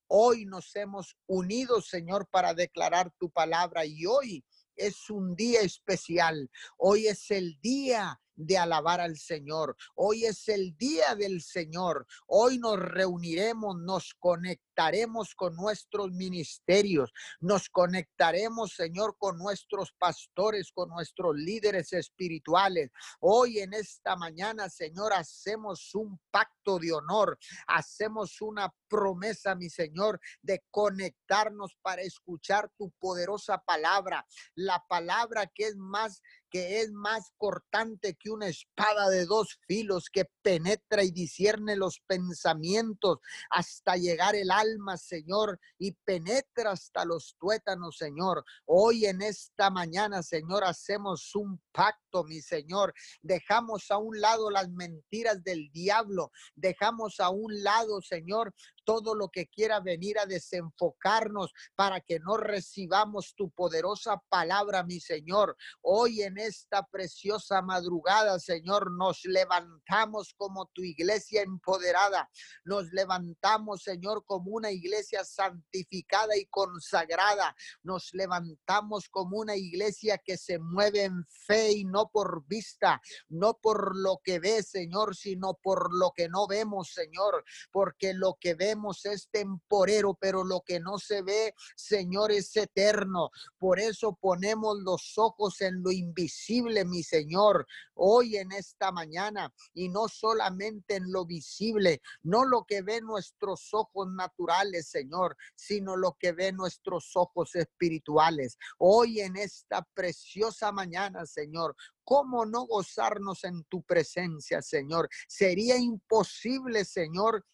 Hoy 0.07 0.47
nos 0.47 0.75
hemos 0.77 1.17
unido, 1.27 1.83
Señor, 1.83 2.29
para 2.31 2.55
declarar 2.55 3.13
tu 3.19 3.31
palabra 3.31 3.85
y 3.85 4.07
hoy 4.07 4.45
es 4.77 5.11
un 5.11 5.35
día 5.37 5.61
especial. 5.61 6.49
Hoy 6.79 7.09
es 7.09 7.31
el 7.31 7.61
día 7.61 8.21
de 8.37 8.59
alabar 8.59 9.01
al 9.01 9.17
Señor. 9.19 9.77
Hoy 9.95 10.25
es 10.25 10.49
el 10.49 10.77
día 10.77 11.15
del 11.15 11.43
Señor. 11.43 12.07
Hoy 12.27 12.59
nos 12.59 12.79
reuniremos, 12.79 13.77
nos 13.79 14.15
conectaremos 14.19 15.35
con 15.35 15.55
nuestros 15.57 16.11
ministerios, 16.13 17.13
nos 17.41 17.69
conectaremos, 17.69 18.73
Señor, 18.75 19.17
con 19.19 19.39
nuestros 19.39 19.93
pastores, 19.99 20.73
con 20.73 20.89
nuestros 20.89 21.37
líderes 21.37 21.93
espirituales. 21.93 22.91
Hoy 23.21 23.59
en 23.59 23.75
esta 23.75 24.17
mañana, 24.17 24.69
Señor, 24.69 25.13
hacemos 25.13 25.95
un 25.95 26.19
pacto 26.31 26.79
de 26.79 26.93
honor, 26.93 27.39
hacemos 27.67 28.41
una 28.41 28.73
promesa, 28.89 29.55
mi 29.55 29.71
Señor, 29.71 30.21
de 30.43 30.65
conectarnos 30.71 31.77
para 31.83 32.03
escuchar 32.03 32.71
tu 32.77 32.91
poderosa 32.99 33.59
palabra, 33.59 34.27
la 34.55 34.85
palabra 34.89 35.47
que 35.47 35.69
es 35.69 35.77
más 35.77 36.23
que 36.51 36.81
es 36.81 36.91
más 36.91 37.31
cortante 37.37 38.15
que 38.15 38.31
una 38.31 38.49
espada 38.49 39.09
de 39.09 39.25
dos 39.25 39.59
filos, 39.67 40.11
que 40.13 40.27
penetra 40.43 41.05
y 41.05 41.11
discierne 41.11 41.77
los 41.77 42.01
pensamientos 42.07 43.19
hasta 43.51 43.97
llegar 43.97 44.35
el 44.35 44.51
alma, 44.51 44.97
Señor, 44.97 45.59
y 45.79 45.93
penetra 45.93 46.73
hasta 46.73 47.05
los 47.05 47.37
tuétanos, 47.39 47.97
Señor. 47.97 48.45
Hoy 48.67 49.07
en 49.07 49.23
esta 49.23 49.71
mañana, 49.71 50.23
Señor, 50.23 50.65
hacemos 50.65 51.35
un 51.35 51.61
pacto, 51.73 52.10
mi 52.27 52.41
Señor. 52.41 52.93
Dejamos 53.23 53.91
a 53.91 53.99
un 53.99 54.21
lado 54.21 54.51
las 54.51 54.69
mentiras 54.71 55.43
del 55.43 55.71
diablo, 55.73 56.33
dejamos 56.55 57.21
a 57.21 57.31
un 57.31 57.63
lado, 57.63 58.03
Señor, 58.03 58.53
todo 58.85 59.15
lo 59.15 59.29
que 59.29 59.47
quiera 59.47 59.81
venir 59.81 60.19
a 60.19 60.27
desenfocarnos 60.27 61.53
para 61.77 62.01
que 62.01 62.19
no 62.19 62.37
recibamos 62.37 63.35
tu 63.37 63.51
poderosa 63.51 64.21
palabra, 64.29 64.83
mi 64.83 65.01
Señor. 65.01 65.57
Hoy 65.81 66.23
en 66.23 66.39
esta 66.39 66.85
preciosa 66.87 67.63
madrugada, 67.63 68.39
Señor, 68.41 68.91
nos 68.93 69.25
levantamos 69.25 70.35
como 70.37 70.67
tu 70.73 70.83
iglesia 70.83 71.43
empoderada. 71.43 72.29
Nos 72.65 72.91
levantamos, 72.93 73.83
Señor, 73.83 74.25
como 74.27 74.51
una 74.51 74.71
iglesia 74.71 75.25
santificada 75.25 76.37
y 76.37 76.47
consagrada. 76.47 77.55
Nos 77.83 78.13
levantamos 78.13 79.09
como 79.09 79.39
una 79.39 79.57
iglesia 79.57 80.19
que 80.19 80.37
se 80.37 80.59
mueve 80.59 81.05
en 81.05 81.25
fe 81.47 81.73
y 81.73 81.85
no 81.85 82.00
por 82.09 82.47
vista, 82.47 83.01
no 83.29 83.55
por 83.55 83.97
lo 83.97 84.21
que 84.25 84.39
ve, 84.39 84.63
Señor, 84.63 85.17
sino 85.17 85.55
por 85.55 85.95
lo 85.95 86.13
que 86.13 86.29
no 86.29 86.47
vemos, 86.47 86.93
Señor, 86.93 87.45
porque 87.71 88.15
lo 88.15 88.37
que 88.41 88.55
vemos 88.55 89.05
es 89.07 89.29
temporero, 89.31 90.15
pero 90.15 90.45
lo 90.45 90.63
que 90.63 90.81
no 90.81 90.99
se 90.99 91.23
ve, 91.23 91.55
Señor, 91.77 92.33
es 92.33 92.57
eterno. 92.57 93.31
Por 93.59 93.79
eso 93.79 94.17
ponemos 94.21 94.79
los 94.81 95.19
ojos 95.19 95.61
en 95.61 95.83
lo 95.83 95.91
invisible, 95.91 96.85
mi 96.85 97.03
Señor, 97.03 97.67
hoy 97.95 98.37
en 98.37 98.53
esta 98.53 98.93
mañana, 98.93 99.53
y 99.75 99.89
no 99.89 100.09
solamente 100.09 100.97
en 100.97 101.13
lo 101.13 101.27
visible, 101.27 102.01
no 102.23 102.45
lo 102.45 102.65
que 102.65 102.83
ven 102.83 103.05
nuestros 103.05 103.73
ojos 103.73 104.09
naturales, 104.13 104.89
Señor, 104.89 105.37
sino 105.55 105.97
lo 105.97 106.17
que 106.19 106.33
ven 106.33 106.57
nuestros 106.57 107.11
ojos 107.15 107.55
espirituales. 107.55 108.57
Hoy 108.79 109.21
en 109.21 109.37
esta 109.37 109.83
preciosa 109.95 110.73
mañana, 110.73 111.27
Señor, 111.27 111.77
¿Cómo 112.05 112.45
no 112.45 112.67
gozarnos 112.67 113.45
en 113.45 113.65
tu 113.65 113.83
presencia, 113.83 114.63
Señor? 114.63 115.09
Sería 115.29 115.77
imposible, 115.77 116.85
Señor, 116.85 117.45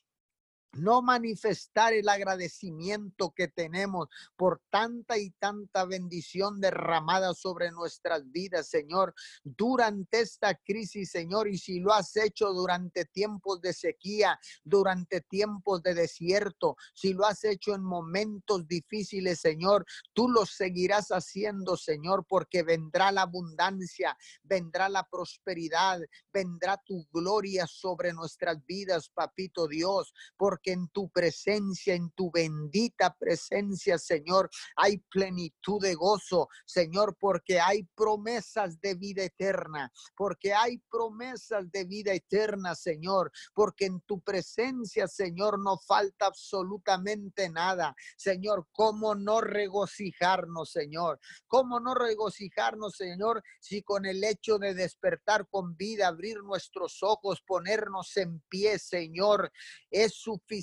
no 0.79 1.03
manifestar 1.03 1.93
el 1.93 2.09
agradecimiento 2.09 3.33
que 3.35 3.49
tenemos 3.49 4.09
por 4.37 4.61
tanta 4.71 5.19
y 5.19 5.31
tanta 5.31 5.85
bendición 5.85 6.61
derramada 6.61 7.35
sobre 7.35 7.71
nuestras 7.71 8.31
vidas, 8.31 8.69
Señor, 8.69 9.15
durante 9.45 10.21
esta 10.21 10.55
crisis, 10.55 11.11
Señor, 11.11 11.49
y 11.49 11.59
si 11.59 11.81
lo 11.81 11.93
has 11.93 12.17
hecho 12.17 12.53
durante 12.53 13.05
tiempos 13.05 13.61
de 13.61 13.73
sequía, 13.73 14.39
durante 14.65 15.21
tiempos 15.21 15.83
de 15.83 15.95
desierto, 15.95 16.77
si 16.95 17.13
lo 17.13 17.27
has 17.27 17.45
hecho 17.45 17.75
en 17.75 17.83
momentos 17.83 18.67
difíciles, 18.67 19.41
Señor, 19.41 19.85
tú 20.13 20.29
lo 20.29 20.47
seguirás 20.47 21.09
haciendo, 21.09 21.77
Señor, 21.77 22.27
porque 22.29 22.63
vendrá 22.63 23.13
la 23.13 23.23
abundancia, 23.23 24.17
vendrá 24.43 24.89
la 24.89 25.09
prosperidad, 25.09 26.01
vendrá 26.33 26.77
tu 26.85 27.07
gloria 27.13 27.67
sobre 27.67 28.13
nuestras 28.13 28.65
vidas, 28.67 29.09
papito 29.09 29.69
Dios, 29.69 30.13
porque 30.37 30.66
en 30.73 30.89
tu 30.89 31.09
presencia, 31.11 31.95
en 31.95 32.11
tu 32.11 32.31
bendita 32.31 33.15
presencia, 33.19 33.99
Señor, 33.99 34.51
hay 34.77 34.99
plenitud 35.11 35.81
de 35.81 35.95
gozo, 35.95 36.49
Señor, 36.65 37.17
porque 37.19 37.61
hay 37.61 37.85
promesas 37.95 38.81
de 38.81 38.95
vida 38.95 39.23
eterna, 39.23 39.93
porque 40.17 40.53
hay 40.53 40.79
promesas 40.91 41.71
de 41.71 41.85
vida 41.85 42.13
eterna, 42.13 42.75
Señor, 42.75 43.31
porque 43.55 43.87
en 43.87 44.01
tu 44.03 44.21
presencia, 44.21 45.07
Señor, 45.07 45.61
no 45.61 45.79
falta 45.79 46.27
absolutamente 46.27 47.49
nada. 47.49 47.95
Señor, 48.17 48.67
¿cómo 48.73 49.15
no 49.15 49.41
regocijarnos, 49.41 50.71
Señor? 50.71 51.21
¿Cómo 51.47 51.81
no 51.81 51.95
regocijarnos, 51.95 52.97
Señor, 52.97 53.43
si 53.61 53.83
con 53.83 54.05
el 54.05 54.25
hecho 54.25 54.59
de 54.59 54.75
despertar 54.75 55.49
con 55.49 55.77
vida, 55.77 56.09
abrir 56.09 56.43
nuestros 56.43 57.03
ojos, 57.03 57.43
ponernos 57.47 58.17
en 58.17 58.41
pie, 58.49 58.79
Señor, 58.79 59.53
es 59.91 60.15
suficiente? 60.15 60.56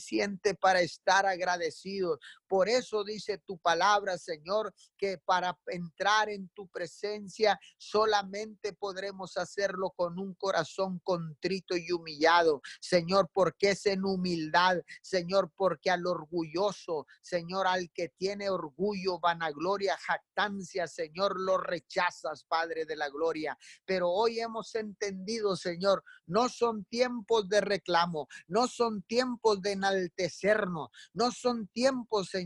Para 0.56 0.82
estar 0.82 1.26
agradecidos. 1.26 2.20
Por 2.54 2.70
eso 2.70 3.04
dice 3.04 3.40
tu 3.40 3.58
palabra, 3.58 4.16
Señor, 4.20 4.76
que 4.96 5.18
para 5.18 5.58
entrar 5.66 6.30
en 6.30 6.50
tu 6.50 6.68
presencia 6.68 7.60
solamente 7.80 8.74
podremos 8.74 9.38
hacerlo 9.38 9.90
con 9.96 10.20
un 10.20 10.36
corazón 10.36 11.00
contrito 11.04 11.76
y 11.76 11.92
humillado. 11.92 12.62
Señor, 12.80 13.32
porque 13.34 13.72
es 13.72 13.88
en 13.88 14.06
humildad, 14.06 14.78
Señor, 15.02 15.52
porque 15.56 15.90
al 15.90 16.06
orgulloso, 16.06 17.08
Señor, 17.24 17.66
al 17.66 17.90
que 17.92 18.10
tiene 18.10 18.52
orgullo, 18.52 19.20
vanagloria, 19.20 19.98
jactancia, 19.98 20.88
Señor, 20.88 21.40
lo 21.40 21.58
rechazas, 21.58 22.44
Padre 22.44 22.86
de 22.86 22.96
la 22.96 23.10
gloria. 23.10 23.58
Pero 23.84 24.12
hoy 24.12 24.40
hemos 24.40 24.76
entendido, 24.76 25.56
Señor, 25.56 26.04
no 26.28 26.50
son 26.50 26.86
tiempos 26.86 27.50
de 27.50 27.62
reclamo, 27.62 28.28
no 28.48 28.68
son 28.68 29.02
tiempos 29.02 29.60
de 29.64 29.72
enaltecernos, 29.72 30.90
no 31.16 31.32
son 31.32 31.68
tiempos, 31.70 32.30
Señor, 32.30 32.43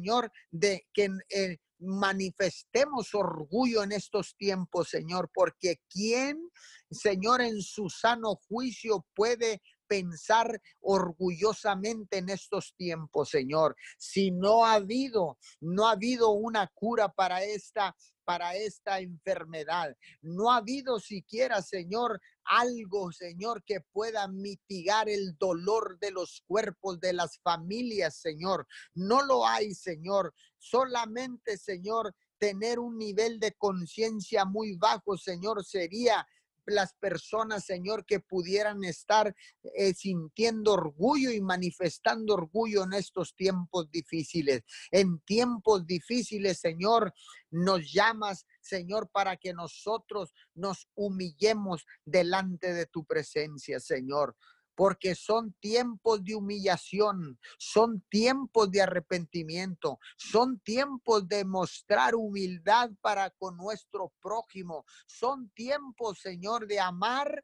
de 0.51 0.88
que 0.94 1.10
eh, 1.30 1.58
manifestemos 1.80 3.13
orgullo 3.13 3.84
en 3.84 3.92
estos 3.92 4.36
tiempos, 4.36 4.89
Señor, 4.89 5.30
porque 5.34 5.80
¿quién, 5.89 6.50
Señor, 6.89 7.42
en 7.42 7.62
su 7.62 7.89
sano 7.89 8.36
juicio 8.48 9.06
puede 9.13 9.62
pensar 9.88 10.62
orgullosamente 10.82 12.18
en 12.18 12.30
estos 12.30 12.74
tiempos, 12.75 13.30
Señor. 13.30 13.75
Si 13.98 14.32
no 14.32 14.66
ha 14.66 14.74
habido, 14.74 15.38
no 15.62 15.88
ha 15.88 15.92
habido 15.92 16.32
una 16.32 16.68
cura 16.74 17.10
para 17.10 17.44
esta 17.44 17.96
para 18.27 18.58
esta 18.58 19.00
enfermedad. 19.00 19.96
No 20.22 20.51
ha 20.51 20.58
habido 20.58 21.00
siquiera, 21.00 21.62
Señor, 21.62 22.20
algo, 22.50 23.12
Señor, 23.12 23.63
que 23.63 23.82
pueda 23.92 24.27
mitigar 24.27 25.10
el 25.10 25.38
dolor 25.38 25.98
de 26.00 26.12
los 26.12 26.44
cuerpos 26.48 27.00
de 27.00 27.13
las 27.13 27.39
familias, 27.39 28.16
Señor. 28.16 28.68
No 28.94 29.24
lo 29.24 29.46
hay, 29.46 29.74
Señor. 29.74 30.34
Solamente, 30.58 31.58
Señor, 31.58 32.13
tener 32.38 32.80
un 32.80 32.98
nivel 32.98 33.39
de 33.39 33.54
conciencia 33.54 34.46
muy 34.46 34.75
bajo, 34.75 35.18
Señor, 35.18 35.66
sería 35.66 36.25
las 36.68 36.94
personas, 36.94 37.66
Señor, 37.66 38.06
que 38.06 38.20
pudieran 38.20 38.84
estar 38.84 39.36
eh, 39.64 39.94
sintiendo 39.94 40.74
orgullo 40.74 41.32
y 41.32 41.42
manifestando 41.42 42.34
orgullo 42.34 42.84
en 42.84 42.94
estos 42.94 43.36
tiempos 43.36 43.90
difíciles. 43.90 44.64
En 44.92 45.20
tiempos 45.20 45.86
difíciles, 45.86 46.60
Señor, 46.60 47.14
nos 47.50 47.92
llamas, 47.92 48.46
Señor, 48.62 49.10
para 49.12 49.38
que 49.38 49.54
nosotros 49.54 50.34
nos 50.54 50.88
humillemos 50.96 51.86
delante 52.06 52.74
de 52.74 52.86
tu 52.86 53.06
presencia, 53.06 53.80
Señor 53.80 54.36
porque 54.77 55.15
son 55.15 55.53
tiempos 55.53 56.24
de 56.24 56.36
humillación, 56.36 57.39
son 57.57 58.05
tiempos 58.12 58.69
de 58.69 58.84
arrepentimiento, 58.84 60.00
son 60.17 60.60
tiempos 60.60 61.27
de 61.27 61.43
mostrar 61.46 62.13
humildad 62.13 62.91
para 63.01 63.31
con 63.31 63.57
nuestro 63.57 64.13
prójimo, 64.22 64.86
son 65.07 65.50
tiempos, 65.55 66.19
Señor, 66.19 66.67
de 66.67 66.79
amar 66.79 67.43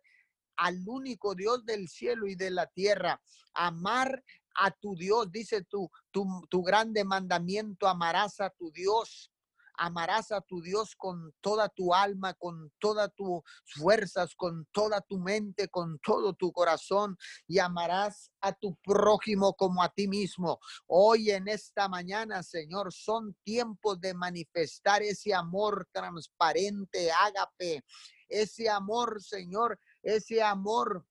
al 0.58 0.88
único 0.88 1.34
Dios 1.34 1.66
del 1.66 1.90
cielo 1.90 2.28
y 2.28 2.36
de 2.36 2.52
la 2.52 2.68
tierra. 2.68 3.20
Amar 3.56 4.24
a 4.54 4.70
tu 4.70 4.96
Dios, 4.96 5.32
dice 5.32 5.64
tu, 5.64 5.90
tu, 6.12 6.62
grande 6.62 7.04
mandamiento, 7.04 7.88
amarás 7.88 8.42
a 8.42 8.52
tu 8.52 8.72
Dios 8.72 9.33
amarás 9.78 10.32
a 10.32 10.42
tu 10.42 10.62
Dios 10.62 10.96
con 10.96 11.34
toda 11.42 11.70
tu 11.70 11.94
alma, 11.94 12.34
con 12.34 12.72
todas 12.80 13.14
tus 13.16 13.42
fuerzas, 13.66 14.36
con 14.36 14.68
toda 14.72 15.02
tu 15.02 15.20
mente, 15.20 15.70
con 15.70 16.00
todo 16.00 16.34
tu 16.34 16.52
corazón 16.52 17.18
y 17.48 17.60
amarás 17.60 18.32
a 18.42 18.54
tu 18.54 18.76
prójimo 18.84 19.54
como 19.54 19.84
a 19.84 19.90
ti 19.90 20.08
mismo. 20.08 20.60
Hoy 20.88 21.32
en 21.32 21.48
esta 21.48 21.88
mañana, 21.88 22.44
Señor, 22.44 22.94
son 22.94 23.36
tiempos 23.44 24.00
de 24.00 24.14
manifestar 24.14 25.02
ese 25.02 25.34
amor 25.34 25.88
transparente, 25.92 27.12
ágape, 27.12 27.84
ese 28.28 28.70
amor, 28.70 29.22
Señor, 29.22 29.80
ese 30.02 30.42
amor 30.42 31.06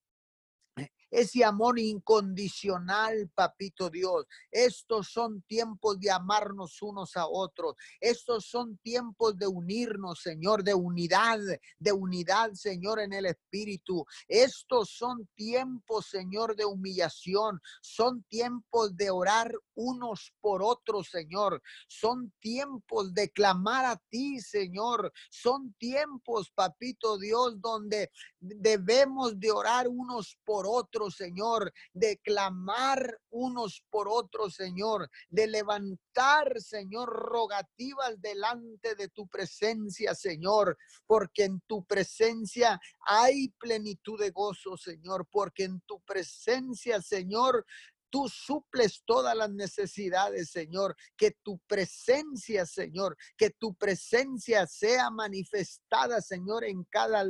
ese 1.12 1.44
amor 1.44 1.78
incondicional, 1.78 3.30
papito 3.34 3.90
Dios. 3.90 4.26
Estos 4.50 5.12
son 5.12 5.42
tiempos 5.42 6.00
de 6.00 6.10
amarnos 6.10 6.80
unos 6.80 7.16
a 7.16 7.26
otros. 7.28 7.74
Estos 8.00 8.46
son 8.46 8.78
tiempos 8.78 9.36
de 9.36 9.46
unirnos, 9.46 10.22
Señor, 10.22 10.64
de 10.64 10.72
unidad, 10.72 11.38
de 11.78 11.92
unidad, 11.92 12.52
Señor, 12.54 12.98
en 12.98 13.12
el 13.12 13.26
Espíritu. 13.26 14.06
Estos 14.26 14.88
son 14.88 15.28
tiempos, 15.34 16.06
Señor, 16.06 16.56
de 16.56 16.64
humillación. 16.64 17.60
Son 17.82 18.22
tiempos 18.24 18.96
de 18.96 19.10
orar 19.10 19.52
unos 19.74 20.32
por 20.40 20.62
otros, 20.62 21.10
Señor. 21.10 21.62
Son 21.88 22.32
tiempos 22.40 23.12
de 23.12 23.30
clamar 23.30 23.84
a 23.84 24.02
ti, 24.08 24.40
Señor. 24.40 25.12
Son 25.30 25.74
tiempos, 25.74 26.50
papito 26.54 27.18
Dios, 27.18 27.60
donde 27.60 28.10
debemos 28.40 29.38
de 29.38 29.50
orar 29.50 29.88
unos 29.88 30.38
por 30.44 30.66
otros, 30.66 31.01
Señor, 31.10 31.72
de 31.92 32.18
clamar 32.18 33.20
unos 33.30 33.84
por 33.90 34.08
otros, 34.08 34.54
Señor, 34.54 35.10
de 35.28 35.46
levantar, 35.46 36.60
Señor, 36.60 37.08
rogativas 37.08 38.20
delante 38.20 38.94
de 38.94 39.08
tu 39.08 39.26
presencia, 39.28 40.14
Señor, 40.14 40.76
porque 41.06 41.44
en 41.44 41.60
tu 41.66 41.84
presencia 41.84 42.80
hay 43.06 43.48
plenitud 43.58 44.18
de 44.20 44.30
gozo, 44.30 44.76
Señor, 44.76 45.26
porque 45.30 45.64
en 45.64 45.80
tu 45.82 46.00
presencia, 46.02 47.00
Señor, 47.00 47.64
Tú 48.12 48.28
suples 48.28 49.02
todas 49.06 49.34
las 49.34 49.50
necesidades, 49.50 50.50
Señor. 50.50 50.94
Que 51.16 51.30
tu 51.42 51.58
presencia, 51.60 52.66
Señor, 52.66 53.16
que 53.38 53.48
tu 53.48 53.74
presencia 53.74 54.66
sea 54.66 55.08
manifestada, 55.08 56.20
Señor, 56.20 56.64
en 56.64 56.84
cada 56.84 57.24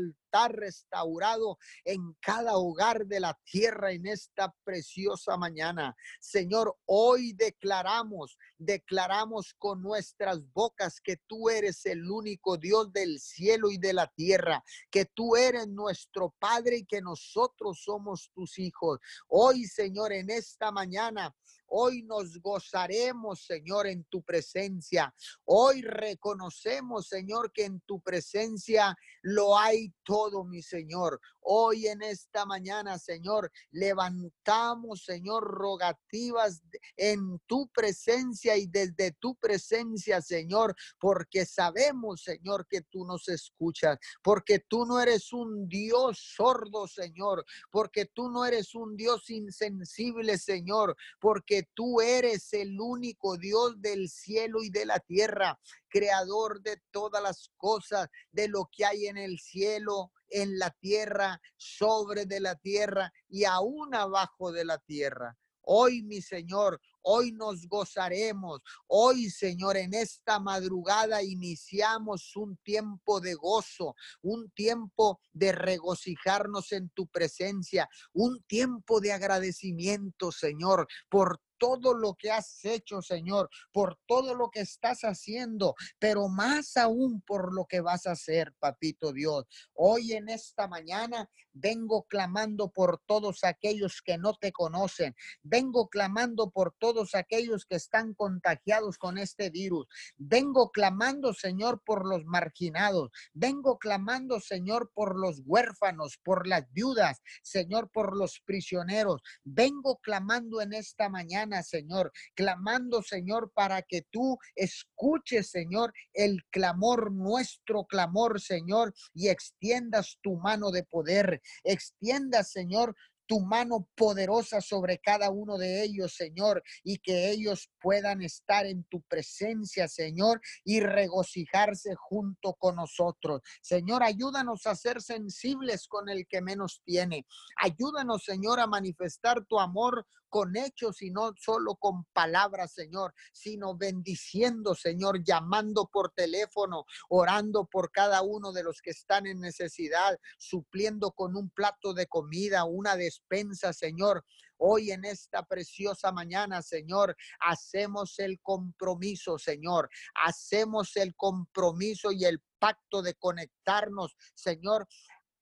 restaurado 0.48 1.58
en 1.84 2.14
cada 2.20 2.56
hogar 2.56 3.06
de 3.06 3.20
la 3.20 3.38
tierra 3.44 3.92
en 3.92 4.06
esta 4.06 4.54
preciosa 4.64 5.36
mañana. 5.36 5.94
Señor, 6.20 6.76
hoy 6.86 7.32
declaramos, 7.32 8.36
declaramos 8.58 9.54
con 9.58 9.82
nuestras 9.82 10.40
bocas 10.52 11.00
que 11.00 11.16
tú 11.26 11.48
eres 11.48 11.84
el 11.86 12.10
único 12.10 12.56
Dios 12.56 12.92
del 12.92 13.20
cielo 13.20 13.70
y 13.70 13.78
de 13.78 13.92
la 13.92 14.06
tierra, 14.08 14.64
que 14.90 15.04
tú 15.04 15.36
eres 15.36 15.68
nuestro 15.68 16.34
Padre 16.38 16.78
y 16.78 16.84
que 16.84 17.00
nosotros 17.00 17.82
somos 17.82 18.30
tus 18.34 18.58
hijos. 18.58 18.98
Hoy, 19.28 19.64
Señor, 19.64 20.12
en 20.12 20.30
esta 20.30 20.70
mañana 20.70 21.34
Hoy 21.74 22.02
nos 22.02 22.38
gozaremos, 22.42 23.46
Señor, 23.46 23.86
en 23.86 24.04
tu 24.04 24.22
presencia. 24.22 25.14
Hoy 25.46 25.80
reconocemos, 25.80 27.08
Señor, 27.08 27.50
que 27.50 27.64
en 27.64 27.80
tu 27.86 27.98
presencia 28.02 28.94
lo 29.22 29.56
hay 29.56 29.90
todo, 30.04 30.44
mi 30.44 30.60
Señor. 30.60 31.18
Hoy 31.40 31.86
en 31.86 32.02
esta 32.02 32.44
mañana, 32.44 32.98
Señor, 32.98 33.50
levantamos, 33.70 35.04
Señor, 35.04 35.44
rogativas 35.44 36.62
en 36.96 37.40
tu 37.46 37.68
presencia 37.68 38.56
y 38.56 38.66
desde 38.66 39.12
tu 39.12 39.34
presencia, 39.36 40.20
Señor, 40.20 40.76
porque 41.00 41.46
sabemos, 41.46 42.22
Señor, 42.22 42.66
que 42.68 42.82
tú 42.82 43.06
nos 43.06 43.28
escuchas, 43.28 43.98
porque 44.22 44.60
tú 44.60 44.84
no 44.84 45.00
eres 45.00 45.32
un 45.32 45.68
Dios 45.68 46.34
sordo, 46.36 46.86
Señor, 46.86 47.44
porque 47.70 48.04
tú 48.04 48.28
no 48.30 48.44
eres 48.44 48.74
un 48.74 48.94
Dios 48.94 49.30
insensible, 49.30 50.36
Señor, 50.36 50.96
porque 51.18 51.61
tú 51.74 52.00
eres 52.00 52.52
el 52.52 52.80
único 52.80 53.36
Dios 53.36 53.80
del 53.80 54.08
cielo 54.08 54.62
y 54.62 54.70
de 54.70 54.86
la 54.86 54.98
tierra, 55.00 55.58
creador 55.88 56.62
de 56.62 56.80
todas 56.90 57.22
las 57.22 57.50
cosas, 57.56 58.08
de 58.30 58.48
lo 58.48 58.68
que 58.70 58.84
hay 58.84 59.06
en 59.06 59.18
el 59.18 59.38
cielo, 59.38 60.12
en 60.28 60.58
la 60.58 60.70
tierra, 60.70 61.40
sobre 61.56 62.26
de 62.26 62.40
la 62.40 62.56
tierra 62.56 63.12
y 63.28 63.44
aún 63.44 63.94
abajo 63.94 64.52
de 64.52 64.64
la 64.64 64.78
tierra. 64.78 65.36
Hoy, 65.64 66.02
mi 66.02 66.20
Señor, 66.20 66.80
hoy 67.02 67.32
nos 67.32 67.68
gozaremos. 67.68 68.60
Hoy, 68.88 69.30
Señor, 69.30 69.76
en 69.76 69.94
esta 69.94 70.40
madrugada 70.40 71.22
iniciamos 71.22 72.34
un 72.34 72.56
tiempo 72.58 73.20
de 73.20 73.34
gozo, 73.34 73.94
un 74.22 74.50
tiempo 74.50 75.20
de 75.32 75.52
regocijarnos 75.52 76.72
en 76.72 76.90
tu 76.90 77.06
presencia, 77.06 77.88
un 78.12 78.42
tiempo 78.44 79.00
de 79.00 79.12
agradecimiento, 79.12 80.32
Señor, 80.32 80.88
por 81.08 81.40
todo 81.62 81.94
lo 81.94 82.14
que 82.14 82.32
has 82.32 82.64
hecho, 82.64 83.02
Señor, 83.02 83.48
por 83.70 83.96
todo 84.08 84.34
lo 84.34 84.50
que 84.50 84.62
estás 84.62 85.02
haciendo, 85.02 85.76
pero 86.00 86.26
más 86.26 86.76
aún 86.76 87.22
por 87.24 87.54
lo 87.54 87.66
que 87.66 87.80
vas 87.80 88.04
a 88.08 88.12
hacer, 88.12 88.52
papito 88.58 89.12
Dios. 89.12 89.44
Hoy 89.72 90.14
en 90.14 90.28
esta 90.28 90.66
mañana 90.66 91.30
vengo 91.52 92.02
clamando 92.08 92.72
por 92.72 93.00
todos 93.06 93.44
aquellos 93.44 94.02
que 94.02 94.18
no 94.18 94.34
te 94.34 94.50
conocen. 94.50 95.14
Vengo 95.44 95.88
clamando 95.88 96.50
por 96.50 96.74
todos 96.80 97.14
aquellos 97.14 97.64
que 97.64 97.76
están 97.76 98.14
contagiados 98.14 98.98
con 98.98 99.16
este 99.16 99.50
virus. 99.50 99.86
Vengo 100.16 100.72
clamando, 100.72 101.32
Señor, 101.32 101.80
por 101.84 102.08
los 102.08 102.24
marginados. 102.24 103.10
Vengo 103.34 103.78
clamando, 103.78 104.40
Señor, 104.40 104.90
por 104.94 105.16
los 105.16 105.40
huérfanos, 105.44 106.18
por 106.24 106.48
las 106.48 106.68
viudas, 106.72 107.20
Señor, 107.44 107.88
por 107.92 108.16
los 108.16 108.40
prisioneros. 108.40 109.22
Vengo 109.44 109.98
clamando 109.98 110.60
en 110.60 110.72
esta 110.72 111.08
mañana 111.08 111.51
Señor, 111.62 112.12
clamando, 112.34 113.02
Señor, 113.02 113.50
para 113.52 113.82
que 113.82 114.02
tú 114.10 114.38
escuches, 114.54 115.50
Señor, 115.50 115.92
el 116.12 116.38
clamor, 116.50 117.12
nuestro 117.12 117.84
clamor, 117.84 118.40
Señor, 118.40 118.94
y 119.12 119.28
extiendas 119.28 120.18
tu 120.22 120.36
mano 120.36 120.70
de 120.70 120.84
poder, 120.84 121.42
extiendas, 121.64 122.52
Señor, 122.52 122.94
tu 123.32 123.40
mano 123.40 123.88
poderosa 123.94 124.60
sobre 124.60 124.98
cada 124.98 125.30
uno 125.30 125.56
de 125.56 125.82
ellos, 125.82 126.14
Señor, 126.14 126.62
y 126.84 126.98
que 126.98 127.30
ellos 127.30 127.70
puedan 127.80 128.20
estar 128.20 128.66
en 128.66 128.84
tu 128.84 129.00
presencia, 129.08 129.88
Señor, 129.88 130.42
y 130.64 130.80
regocijarse 130.80 131.94
junto 131.94 132.52
con 132.52 132.76
nosotros. 132.76 133.40
Señor, 133.62 134.02
ayúdanos 134.02 134.66
a 134.66 134.74
ser 134.74 135.00
sensibles 135.00 135.88
con 135.88 136.10
el 136.10 136.26
que 136.28 136.42
menos 136.42 136.82
tiene. 136.84 137.24
Ayúdanos, 137.56 138.22
Señor, 138.22 138.60
a 138.60 138.66
manifestar 138.66 139.46
tu 139.46 139.58
amor 139.58 140.06
con 140.32 140.56
hechos 140.56 141.02
y 141.02 141.10
no 141.10 141.34
solo 141.36 141.74
con 141.74 142.06
palabras, 142.14 142.72
Señor, 142.72 143.12
sino 143.34 143.76
bendiciendo, 143.76 144.74
Señor, 144.74 145.22
llamando 145.22 145.90
por 145.92 146.10
teléfono, 146.14 146.86
orando 147.10 147.66
por 147.66 147.92
cada 147.92 148.22
uno 148.22 148.50
de 148.50 148.62
los 148.62 148.80
que 148.80 148.92
están 148.92 149.26
en 149.26 149.40
necesidad, 149.40 150.18
supliendo 150.38 151.10
con 151.10 151.36
un 151.36 151.50
plato 151.50 151.92
de 151.92 152.06
comida, 152.06 152.64
una 152.64 152.96
despensa, 153.22 153.72
Señor. 153.72 154.24
Hoy 154.58 154.92
en 154.92 155.04
esta 155.04 155.42
preciosa 155.44 156.12
mañana, 156.12 156.62
Señor, 156.62 157.16
hacemos 157.40 158.18
el 158.18 158.40
compromiso, 158.40 159.38
Señor. 159.38 159.88
Hacemos 160.24 160.96
el 160.96 161.14
compromiso 161.16 162.12
y 162.12 162.24
el 162.24 162.40
pacto 162.58 163.02
de 163.02 163.14
conectarnos, 163.14 164.16
Señor, 164.34 164.86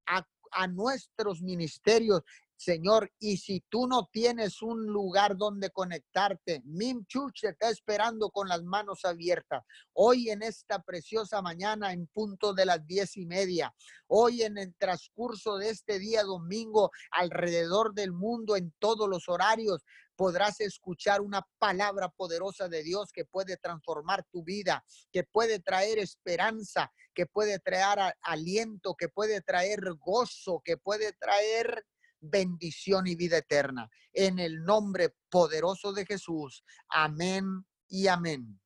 a, 0.06 0.26
a, 0.52 0.66
nuestros 0.68 1.42
ministerios 1.42 2.22
Señor, 2.60 3.10
y 3.18 3.38
si 3.38 3.64
tú 3.70 3.86
no 3.86 4.10
tienes 4.12 4.60
un 4.60 4.84
lugar 4.84 5.38
donde 5.38 5.70
conectarte, 5.70 6.60
Mim 6.66 7.06
Church 7.06 7.44
está 7.44 7.70
esperando 7.70 8.28
con 8.28 8.48
las 8.48 8.62
manos 8.62 9.06
abiertas. 9.06 9.64
Hoy 9.94 10.28
en 10.28 10.42
esta 10.42 10.82
preciosa 10.82 11.40
mañana, 11.40 11.94
en 11.94 12.06
punto 12.08 12.52
de 12.52 12.66
las 12.66 12.86
diez 12.86 13.16
y 13.16 13.24
media, 13.24 13.74
hoy 14.08 14.42
en 14.42 14.58
el 14.58 14.74
transcurso 14.76 15.56
de 15.56 15.70
este 15.70 15.98
día 15.98 16.22
domingo, 16.22 16.90
alrededor 17.12 17.94
del 17.94 18.12
mundo, 18.12 18.56
en 18.56 18.74
todos 18.78 19.08
los 19.08 19.30
horarios, 19.30 19.82
podrás 20.14 20.60
escuchar 20.60 21.22
una 21.22 21.40
palabra 21.58 22.10
poderosa 22.10 22.68
de 22.68 22.82
Dios 22.82 23.10
que 23.10 23.24
puede 23.24 23.56
transformar 23.56 24.26
tu 24.30 24.44
vida, 24.44 24.84
que 25.10 25.24
puede 25.24 25.60
traer 25.60 25.98
esperanza, 25.98 26.92
que 27.14 27.24
puede 27.24 27.58
traer 27.58 28.14
aliento, 28.20 28.94
que 28.96 29.08
puede 29.08 29.40
traer 29.40 29.80
gozo, 29.98 30.60
que 30.62 30.76
puede 30.76 31.14
traer 31.14 31.86
bendición 32.20 33.06
y 33.06 33.14
vida 33.14 33.38
eterna. 33.38 33.90
En 34.12 34.38
el 34.38 34.64
nombre 34.64 35.14
poderoso 35.30 35.92
de 35.92 36.06
Jesús. 36.06 36.64
Amén 36.88 37.64
y 37.88 38.06
amén. 38.06 38.60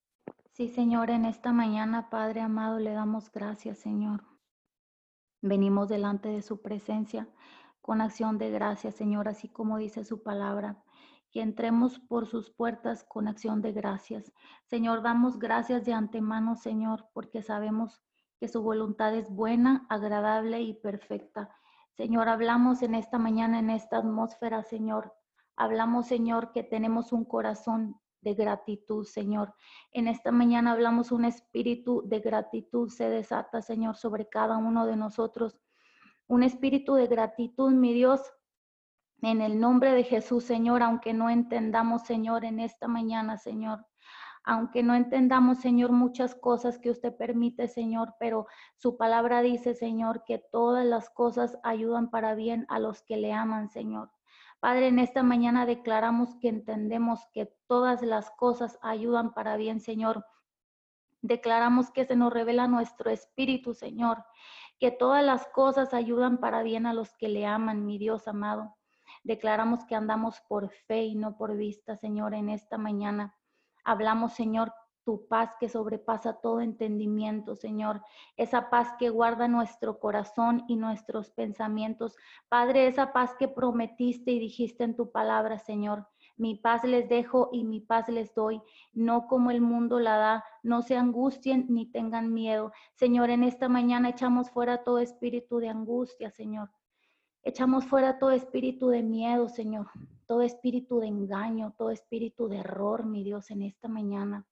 Sí, 0.52 0.68
Señor, 0.68 1.10
en 1.10 1.24
esta 1.24 1.52
mañana, 1.52 2.10
Padre 2.10 2.40
amado, 2.40 2.78
le 2.78 2.92
damos 2.92 3.30
gracias, 3.30 3.78
Señor. 3.78 4.24
Venimos 5.42 5.88
delante 5.88 6.28
de 6.28 6.42
su 6.42 6.62
presencia 6.62 7.28
con 7.80 8.00
acción 8.00 8.38
de 8.38 8.50
gracias, 8.50 8.94
Señor, 8.94 9.28
así 9.28 9.48
como 9.48 9.78
dice 9.78 10.04
su 10.04 10.22
palabra 10.22 10.82
que 11.34 11.42
entremos 11.42 11.98
por 11.98 12.28
sus 12.28 12.52
puertas 12.52 13.02
con 13.02 13.26
acción 13.26 13.60
de 13.60 13.72
gracias. 13.72 14.32
Señor, 14.66 15.02
damos 15.02 15.40
gracias 15.40 15.84
de 15.84 15.92
antemano, 15.92 16.54
Señor, 16.54 17.08
porque 17.12 17.42
sabemos 17.42 18.00
que 18.38 18.46
su 18.46 18.62
voluntad 18.62 19.12
es 19.16 19.28
buena, 19.30 19.84
agradable 19.90 20.60
y 20.60 20.74
perfecta. 20.74 21.52
Señor, 21.96 22.28
hablamos 22.28 22.82
en 22.82 22.94
esta 22.94 23.18
mañana, 23.18 23.60
en 23.60 23.70
esta 23.70 23.98
atmósfera, 23.98 24.64
Señor. 24.64 25.14
Hablamos, 25.56 26.06
Señor, 26.08 26.50
que 26.52 26.64
tenemos 26.64 27.12
un 27.12 27.24
corazón 27.24 28.00
de 28.20 28.34
gratitud, 28.34 29.04
Señor. 29.04 29.54
En 29.92 30.08
esta 30.08 30.32
mañana 30.32 30.72
hablamos 30.72 31.12
un 31.12 31.24
espíritu 31.24 32.02
de 32.06 32.18
gratitud 32.18 32.88
se 32.88 33.08
desata, 33.08 33.62
Señor, 33.62 33.96
sobre 33.96 34.28
cada 34.28 34.56
uno 34.56 34.86
de 34.86 34.96
nosotros. 34.96 35.60
Un 36.26 36.42
espíritu 36.42 36.94
de 36.94 37.06
gratitud, 37.06 37.70
mi 37.70 37.92
Dios, 37.92 38.20
en 39.22 39.40
el 39.40 39.60
nombre 39.60 39.92
de 39.92 40.02
Jesús, 40.02 40.44
Señor, 40.44 40.82
aunque 40.82 41.14
no 41.14 41.30
entendamos, 41.30 42.02
Señor, 42.02 42.44
en 42.44 42.58
esta 42.58 42.88
mañana, 42.88 43.36
Señor, 43.36 43.86
aunque 44.44 44.82
no 44.82 44.94
entendamos, 44.94 45.58
Señor, 45.58 45.90
muchas 45.90 46.34
cosas 46.34 46.78
que 46.78 46.90
usted 46.90 47.16
permite, 47.16 47.66
Señor, 47.66 48.14
pero 48.20 48.46
su 48.76 48.98
palabra 48.98 49.40
dice, 49.40 49.74
Señor, 49.74 50.22
que 50.24 50.38
todas 50.38 50.84
las 50.84 51.08
cosas 51.08 51.58
ayudan 51.62 52.10
para 52.10 52.34
bien 52.34 52.66
a 52.68 52.78
los 52.78 53.02
que 53.02 53.16
le 53.16 53.32
aman, 53.32 53.70
Señor. 53.70 54.10
Padre, 54.60 54.88
en 54.88 54.98
esta 54.98 55.22
mañana 55.22 55.64
declaramos 55.64 56.36
que 56.36 56.48
entendemos 56.48 57.20
que 57.32 57.54
todas 57.66 58.02
las 58.02 58.30
cosas 58.32 58.78
ayudan 58.82 59.32
para 59.32 59.56
bien, 59.56 59.80
Señor. 59.80 60.26
Declaramos 61.22 61.90
que 61.90 62.04
se 62.04 62.14
nos 62.14 62.30
revela 62.30 62.68
nuestro 62.68 63.10
espíritu, 63.10 63.72
Señor, 63.72 64.24
que 64.78 64.90
todas 64.90 65.24
las 65.24 65.46
cosas 65.46 65.94
ayudan 65.94 66.36
para 66.36 66.62
bien 66.62 66.84
a 66.84 66.92
los 66.92 67.14
que 67.14 67.28
le 67.28 67.46
aman, 67.46 67.86
mi 67.86 67.96
Dios 67.96 68.28
amado. 68.28 68.76
Declaramos 69.22 69.86
que 69.86 69.94
andamos 69.94 70.42
por 70.48 70.68
fe 70.70 71.04
y 71.04 71.14
no 71.14 71.38
por 71.38 71.56
vista, 71.56 71.96
Señor, 71.96 72.34
en 72.34 72.50
esta 72.50 72.76
mañana. 72.76 73.34
Hablamos, 73.84 74.32
Señor, 74.32 74.72
tu 75.04 75.26
paz 75.28 75.54
que 75.60 75.68
sobrepasa 75.68 76.40
todo 76.40 76.60
entendimiento, 76.60 77.54
Señor. 77.56 78.00
Esa 78.36 78.70
paz 78.70 78.94
que 78.98 79.10
guarda 79.10 79.48
nuestro 79.48 79.98
corazón 79.98 80.64
y 80.66 80.76
nuestros 80.76 81.30
pensamientos. 81.30 82.16
Padre, 82.48 82.86
esa 82.86 83.12
paz 83.12 83.34
que 83.38 83.46
prometiste 83.46 84.32
y 84.32 84.38
dijiste 84.38 84.84
en 84.84 84.96
tu 84.96 85.10
palabra, 85.10 85.58
Señor. 85.58 86.08
Mi 86.36 86.56
paz 86.56 86.82
les 86.82 87.08
dejo 87.08 87.50
y 87.52 87.62
mi 87.62 87.80
paz 87.80 88.08
les 88.08 88.34
doy, 88.34 88.60
no 88.92 89.28
como 89.28 89.52
el 89.52 89.60
mundo 89.60 90.00
la 90.00 90.16
da. 90.16 90.44
No 90.62 90.82
se 90.82 90.96
angustien 90.96 91.66
ni 91.68 91.86
tengan 91.86 92.32
miedo. 92.32 92.72
Señor, 92.94 93.30
en 93.30 93.44
esta 93.44 93.68
mañana 93.68 94.08
echamos 94.08 94.50
fuera 94.50 94.82
todo 94.82 94.98
espíritu 94.98 95.58
de 95.58 95.68
angustia, 95.68 96.30
Señor. 96.30 96.70
Echamos 97.42 97.84
fuera 97.84 98.18
todo 98.18 98.30
espíritu 98.30 98.88
de 98.88 99.02
miedo, 99.02 99.48
Señor, 99.48 99.86
todo 100.26 100.42
espíritu 100.42 101.00
de 101.00 101.08
engaño, 101.08 101.74
todo 101.76 101.90
espíritu 101.90 102.48
de 102.48 102.58
error, 102.58 103.04
mi 103.04 103.22
Dios, 103.24 103.50
en 103.50 103.62
esta 103.62 103.88
mañana. 103.88 104.46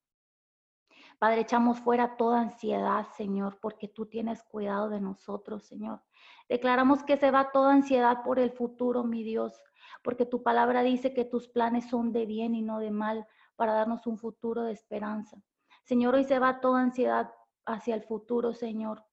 Padre, 1.18 1.42
echamos 1.42 1.80
fuera 1.80 2.16
toda 2.16 2.40
ansiedad, 2.40 3.06
Señor, 3.16 3.58
porque 3.60 3.88
tú 3.88 4.06
tienes 4.06 4.42
cuidado 4.42 4.88
de 4.88 5.00
nosotros, 5.00 5.64
Señor. 5.64 6.02
Declaramos 6.48 7.04
que 7.04 7.16
se 7.16 7.30
va 7.30 7.52
toda 7.52 7.72
ansiedad 7.72 8.22
por 8.24 8.38
el 8.38 8.50
futuro, 8.50 9.04
mi 9.04 9.22
Dios, 9.22 9.62
porque 10.02 10.26
tu 10.26 10.42
palabra 10.42 10.82
dice 10.82 11.14
que 11.14 11.24
tus 11.24 11.48
planes 11.48 11.88
son 11.88 12.12
de 12.12 12.26
bien 12.26 12.54
y 12.54 12.62
no 12.62 12.78
de 12.78 12.90
mal 12.90 13.26
para 13.56 13.74
darnos 13.74 14.06
un 14.06 14.18
futuro 14.18 14.64
de 14.64 14.72
esperanza. 14.72 15.40
Señor, 15.84 16.14
hoy 16.14 16.24
se 16.24 16.38
va 16.38 16.60
toda 16.60 16.80
ansiedad 16.80 17.32
hacia 17.64 17.94
el 17.94 18.02
futuro, 18.02 18.54
Señor 18.54 19.04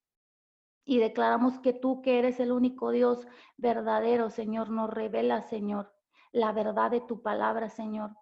y 0.89 0.97
declaramos 0.97 1.59
que 1.59 1.71
tú, 1.71 2.01
que 2.01 2.17
eres 2.17 2.39
el 2.39 2.51
único 2.51 2.89
Dios 2.89 3.27
verdadero, 3.57 4.31
Señor, 4.31 4.71
nos 4.71 4.89
revela, 4.89 5.43
Señor, 5.43 5.93
la 6.31 6.51
verdad 6.51 6.91
de 6.91 7.01
tu 7.01 7.21
palabra, 7.21 7.69
Señor. 7.69 8.15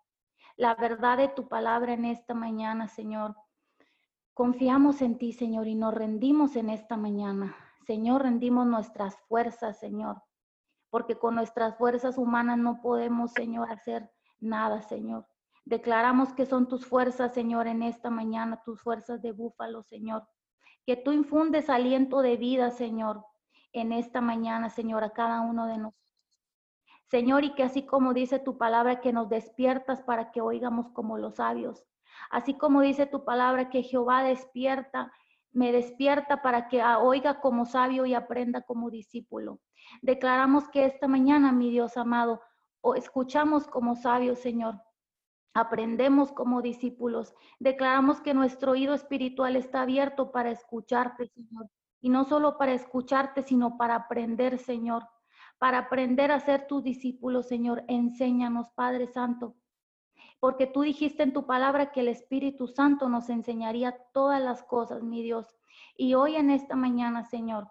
La 0.56 0.76
verdad 0.76 1.17
de 1.17 1.28
tu 1.28 1.48
palabra 1.48 1.93
en 1.93 2.06
esta 2.06 2.34
mañana, 2.34 2.88
Señor. 2.88 3.36
Confiamos 4.34 5.02
en 5.02 5.17
ti, 5.17 5.34
Señor, 5.34 5.67
y 5.67 5.76
nos 5.76 5.93
rendimos 5.93 6.56
en 6.56 6.70
esta 6.70 6.98
mañana. 6.98 7.56
Señor, 7.86 8.24
rendimos 8.24 8.65
nuestras 8.67 9.17
fuerzas, 9.28 9.80
Señor, 9.80 10.22
porque 10.89 11.17
con 11.17 11.36
nuestras 11.36 11.78
fuerzas 11.78 12.17
humanas 12.17 12.58
no 12.58 12.82
podemos, 12.82 13.32
Señor, 13.32 13.72
hacer 13.72 14.12
nada, 14.39 14.82
Señor. 14.82 15.28
Declaramos 15.65 16.34
que 16.34 16.46
son 16.46 16.67
tus 16.67 16.86
fuerzas, 16.86 17.34
Señor, 17.34 17.67
en 17.67 17.84
esta 17.84 18.10
mañana, 18.10 18.62
tus 18.63 18.82
fuerzas 18.82 19.22
de 19.22 19.32
búfalo, 19.32 19.84
Señor 19.84 20.28
que 20.88 20.96
tú 20.96 21.12
infundes 21.12 21.70
aliento 21.70 22.22
de 22.22 22.38
vida, 22.38 22.72
Señor, 22.72 23.26
en 23.74 23.91
esta 23.91 24.22
mañana, 24.22 24.70
Señor, 24.70 25.04
a 25.04 25.10
cada 25.10 25.41
uno 25.41 25.67
de 25.67 25.78
nosotros. 25.78 26.07
Señor, 27.10 27.43
y 27.43 27.54
que 27.54 27.63
así 27.63 27.86
como 27.86 28.13
dice 28.13 28.39
tu 28.39 28.58
palabra, 28.58 29.00
que 29.00 29.13
nos 29.13 29.30
despiertas 29.30 30.02
para 30.02 30.32
que 30.32 30.41
oigamos 30.41 30.89
como 30.89 31.17
los 31.17 31.36
sabios. 31.36 31.86
Así 32.30 32.56
como 32.56 32.82
dice 32.82 33.06
tu 33.06 33.24
palabra, 33.24 33.70
que 33.70 33.84
Jehová 33.84 34.24
despierta, 34.24 35.12
me 35.52 35.72
despierta 35.72 36.41
para 36.41 36.67
que 36.67 36.84
oiga 36.84 37.39
como 37.39 37.65
sabio 37.65 38.06
y 38.06 38.13
aprenda 38.13 38.62
como 38.62 38.91
discípulo. 38.91 39.60
Declaramos 40.02 40.67
que 40.70 40.86
esta 40.86 41.08
mañana, 41.08 41.52
mi 41.52 41.72
Dios 41.72 41.98
amado, 41.98 42.41
escuchamos 42.96 43.67
como 43.67 43.96
sabios, 43.96 44.39
Señor, 44.39 44.82
aprendemos 45.54 46.32
como 46.32 46.62
discípulos, 46.62 47.34
declaramos 47.60 48.22
que 48.22 48.34
nuestro 48.34 48.74
oído 48.74 48.93
espiritual 48.93 49.56
está 49.56 49.82
abierto 49.82 50.32
para 50.32 50.52
escucharte, 50.52 51.28
Señor. 51.28 51.70
Y 52.00 52.10
no 52.10 52.26
solo 52.26 52.58
para 52.58 52.74
escucharte, 52.74 53.41
sino 53.41 53.78
para 53.78 53.96
aprender, 53.96 54.60
Señor. 54.60 55.08
Para 55.58 55.80
aprender 55.80 56.32
a 56.32 56.39
ser 56.39 56.67
tus 56.67 56.84
discípulos, 56.84 57.48
Señor. 57.48 57.84
Enséñanos, 57.88 58.70
Padre 58.76 59.08
Santo. 59.08 59.56
Porque 60.39 60.67
tú 60.67 60.82
dijiste 60.82 61.24
en 61.24 61.34
tu 61.34 61.46
palabra 61.46 61.91
que 61.91 62.02
el 62.02 62.10
Espíritu 62.10 62.67
Santo 62.67 63.10
nos 63.10 63.30
enseñaría 63.30 63.98
todas 64.13 64.41
las 64.41 64.63
cosas, 64.63 65.02
mi 65.04 65.24
Dios. 65.24 65.58
Y 65.96 66.13
hoy 66.13 66.36
en 66.36 66.52
esta 66.52 66.76
mañana, 66.76 67.24
Señor, 67.24 67.67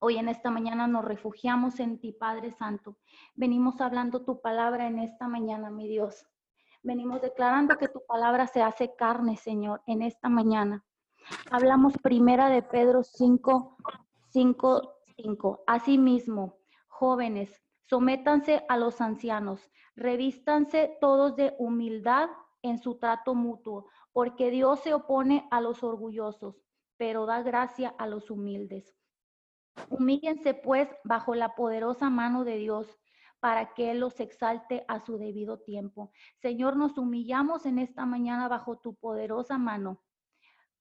Hoy 0.00 0.16
en 0.16 0.28
esta 0.28 0.48
mañana 0.52 0.86
nos 0.86 1.04
refugiamos 1.04 1.80
en 1.80 1.98
ti, 1.98 2.12
Padre 2.12 2.52
Santo. 2.52 2.96
Venimos 3.34 3.80
hablando 3.80 4.24
tu 4.24 4.40
palabra 4.40 4.86
en 4.86 5.00
esta 5.00 5.26
mañana, 5.26 5.70
mi 5.70 5.88
Dios. 5.88 6.24
Venimos 6.84 7.20
declarando 7.20 7.76
que 7.78 7.88
tu 7.88 8.06
palabra 8.06 8.46
se 8.46 8.62
hace 8.62 8.94
carne, 8.94 9.36
Señor, 9.36 9.82
en 9.86 10.02
esta 10.02 10.28
mañana. 10.28 10.84
Hablamos 11.50 11.94
primera 11.98 12.48
de 12.48 12.62
Pedro 12.62 13.02
5, 13.02 13.76
5, 14.28 14.94
5. 15.16 15.64
Asimismo, 15.66 16.57
jóvenes, 16.98 17.62
sométanse 17.84 18.64
a 18.68 18.76
los 18.76 19.00
ancianos, 19.00 19.70
revístanse 19.94 20.98
todos 21.00 21.36
de 21.36 21.54
humildad 21.60 22.28
en 22.62 22.78
su 22.78 22.98
trato 22.98 23.36
mutuo, 23.36 23.86
porque 24.12 24.50
Dios 24.50 24.80
se 24.80 24.94
opone 24.94 25.46
a 25.52 25.60
los 25.60 25.84
orgullosos, 25.84 26.60
pero 26.96 27.24
da 27.24 27.42
gracia 27.42 27.94
a 27.98 28.08
los 28.08 28.32
humildes. 28.32 28.96
Humíllense 29.90 30.54
pues 30.54 30.88
bajo 31.04 31.36
la 31.36 31.54
poderosa 31.54 32.10
mano 32.10 32.42
de 32.42 32.56
Dios 32.56 32.98
para 33.38 33.74
que 33.74 33.92
Él 33.92 34.00
los 34.00 34.18
exalte 34.18 34.84
a 34.88 34.98
su 34.98 35.18
debido 35.18 35.60
tiempo. 35.60 36.10
Señor, 36.42 36.76
nos 36.76 36.98
humillamos 36.98 37.64
en 37.64 37.78
esta 37.78 38.06
mañana 38.06 38.48
bajo 38.48 38.78
tu 38.78 38.96
poderosa 38.96 39.56
mano. 39.56 40.02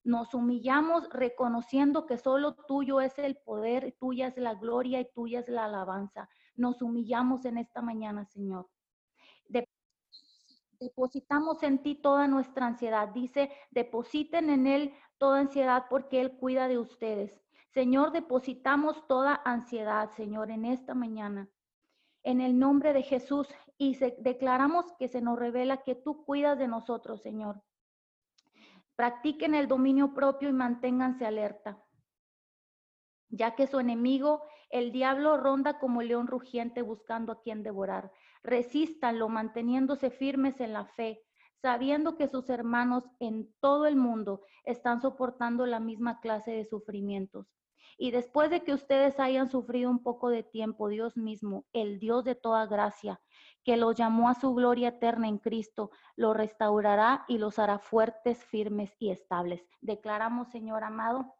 Nos 0.07 0.33
humillamos 0.33 1.09
reconociendo 1.09 2.05
que 2.05 2.17
solo 2.17 2.55
tuyo 2.55 3.01
es 3.01 3.19
el 3.19 3.35
poder, 3.35 3.93
tuya 3.99 4.27
es 4.27 4.37
la 4.37 4.55
gloria 4.55 5.01
y 5.01 5.11
tuya 5.13 5.41
es 5.41 5.49
la 5.49 5.65
alabanza. 5.65 6.29
Nos 6.55 6.81
humillamos 6.81 7.43
en 7.43 7.57
esta 7.57 7.81
mañana, 7.81 8.23
Señor. 8.23 8.69
Depositamos 10.79 11.61
en 11.61 11.83
ti 11.83 11.95
toda 11.95 12.25
nuestra 12.27 12.67
ansiedad. 12.67 13.09
Dice, 13.09 13.51
depositen 13.71 14.49
en 14.49 14.65
Él 14.67 14.93
toda 15.17 15.39
ansiedad 15.39 15.87
porque 15.89 16.21
Él 16.21 16.37
cuida 16.37 16.69
de 16.69 16.77
ustedes. 16.77 17.37
Señor, 17.73 18.13
depositamos 18.13 19.05
toda 19.07 19.41
ansiedad, 19.43 20.09
Señor, 20.11 20.51
en 20.51 20.63
esta 20.63 20.93
mañana 20.93 21.49
en 22.23 22.41
el 22.41 22.59
nombre 22.59 22.91
de 22.91 23.03
Jesús 23.03 23.47
y 23.77 23.97
declaramos 24.19 24.91
que 24.99 25.07
se 25.07 25.21
nos 25.21 25.39
revela 25.39 25.83
que 25.83 25.95
tú 25.95 26.25
cuidas 26.25 26.57
de 26.57 26.67
nosotros, 26.67 27.21
Señor. 27.21 27.61
Practiquen 28.97 29.53
el 29.53 29.67
dominio 29.67 30.15
propio 30.15 30.49
y 30.49 30.53
manténganse 30.53 31.27
alerta, 31.27 31.83
ya 33.29 33.53
que 33.53 33.67
su 33.67 33.79
enemigo, 33.79 34.41
el 34.71 34.91
diablo, 34.91 35.37
ronda 35.37 35.77
como 35.77 36.01
león 36.01 36.25
rugiente 36.25 36.81
buscando 36.81 37.31
a 37.31 37.41
quien 37.41 37.61
devorar. 37.61 38.11
Resístanlo 38.41 39.29
manteniéndose 39.29 40.09
firmes 40.09 40.59
en 40.59 40.73
la 40.73 40.85
fe, 40.85 41.23
sabiendo 41.61 42.17
que 42.17 42.27
sus 42.27 42.49
hermanos 42.49 43.03
en 43.19 43.53
todo 43.59 43.85
el 43.85 43.97
mundo 43.97 44.41
están 44.63 44.99
soportando 44.99 45.67
la 45.67 45.79
misma 45.79 46.19
clase 46.19 46.49
de 46.49 46.65
sufrimientos. 46.65 47.56
Y 47.97 48.11
después 48.11 48.51
de 48.51 48.63
que 48.63 48.73
ustedes 48.73 49.19
hayan 49.19 49.49
sufrido 49.49 49.89
un 49.89 50.03
poco 50.03 50.29
de 50.29 50.43
tiempo, 50.43 50.87
Dios 50.87 51.17
mismo, 51.17 51.65
el 51.73 51.99
Dios 51.99 52.23
de 52.23 52.35
toda 52.35 52.67
gracia, 52.67 53.19
que 53.63 53.75
los 53.75 53.95
llamó 53.95 54.29
a 54.29 54.35
su 54.35 54.53
gloria 54.53 54.89
eterna 54.89 55.27
en 55.27 55.39
Cristo, 55.39 55.89
los 56.15 56.37
restaurará 56.37 57.25
y 57.27 57.39
los 57.39 57.57
hará 57.57 57.79
fuertes, 57.79 58.43
firmes 58.45 58.95
y 58.99 59.09
estables. 59.09 59.67
Declaramos, 59.81 60.49
Señor 60.49 60.83
amado, 60.83 61.33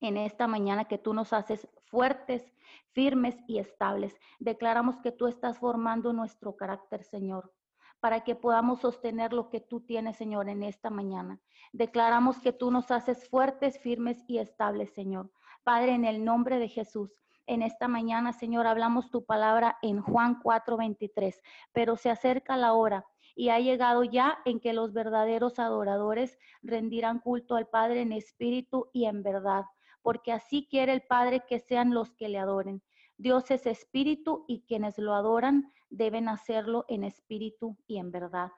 en 0.00 0.16
esta 0.16 0.46
mañana 0.46 0.86
que 0.86 0.98
tú 0.98 1.12
nos 1.12 1.32
haces 1.32 1.68
fuertes, 1.84 2.50
firmes 2.92 3.36
y 3.46 3.58
estables. 3.58 4.18
Declaramos 4.38 4.98
que 5.00 5.12
tú 5.12 5.26
estás 5.26 5.58
formando 5.58 6.12
nuestro 6.12 6.56
carácter, 6.56 7.04
Señor, 7.04 7.52
para 8.00 8.22
que 8.22 8.34
podamos 8.34 8.80
sostener 8.80 9.32
lo 9.32 9.50
que 9.50 9.60
tú 9.60 9.80
tienes, 9.80 10.16
Señor, 10.16 10.48
en 10.48 10.62
esta 10.62 10.90
mañana. 10.90 11.40
Declaramos 11.72 12.38
que 12.40 12.52
tú 12.52 12.70
nos 12.70 12.90
haces 12.90 13.28
fuertes, 13.28 13.78
firmes 13.80 14.24
y 14.28 14.38
estables, 14.38 14.92
Señor. 14.94 15.30
Padre, 15.68 15.92
en 15.92 16.06
el 16.06 16.24
nombre 16.24 16.58
de 16.58 16.68
Jesús. 16.68 17.20
En 17.46 17.60
esta 17.60 17.88
mañana, 17.88 18.32
Señor, 18.32 18.66
hablamos 18.66 19.10
tu 19.10 19.26
palabra 19.26 19.76
en 19.82 20.00
Juan 20.00 20.40
4:23, 20.40 21.42
pero 21.74 21.96
se 21.96 22.08
acerca 22.08 22.56
la 22.56 22.72
hora 22.72 23.04
y 23.36 23.50
ha 23.50 23.60
llegado 23.60 24.02
ya 24.02 24.38
en 24.46 24.60
que 24.60 24.72
los 24.72 24.94
verdaderos 24.94 25.58
adoradores 25.58 26.38
rendirán 26.62 27.18
culto 27.18 27.54
al 27.54 27.66
Padre 27.66 28.00
en 28.00 28.12
espíritu 28.12 28.88
y 28.94 29.04
en 29.04 29.22
verdad 29.22 29.66
porque 30.00 30.32
así 30.32 30.66
quiere 30.70 30.94
el 30.94 31.02
Padre 31.02 31.44
que 31.46 31.58
sean 31.58 31.92
los 31.92 32.14
que 32.14 32.30
le 32.30 32.38
adoren. 32.38 32.82
Dios 33.18 33.50
es 33.50 33.66
espíritu 33.66 34.46
y 34.48 34.62
quienes 34.62 34.96
lo 34.96 35.12
adoran 35.12 35.70
deben 35.90 36.30
hacerlo 36.30 36.86
en 36.88 37.04
espíritu 37.04 37.76
y 37.86 37.98
en 37.98 38.10
verdad. 38.10 38.52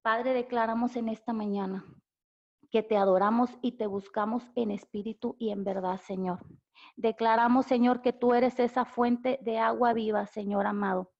Padre, 0.00 0.32
declaramos 0.32 0.96
en 0.96 1.10
esta 1.10 1.34
mañana 1.34 1.84
que 2.70 2.82
te 2.82 2.96
adoramos 2.96 3.50
y 3.62 3.72
te 3.72 3.86
buscamos 3.86 4.50
en 4.54 4.70
espíritu 4.70 5.36
y 5.38 5.50
en 5.50 5.64
verdad, 5.64 6.00
Señor. 6.00 6.40
Declaramos, 6.96 7.66
Señor, 7.66 8.02
que 8.02 8.12
tú 8.12 8.34
eres 8.34 8.58
esa 8.60 8.84
fuente 8.84 9.38
de 9.42 9.58
agua 9.58 9.92
viva, 9.92 10.26
Señor 10.26 10.66
amado. 10.66 11.12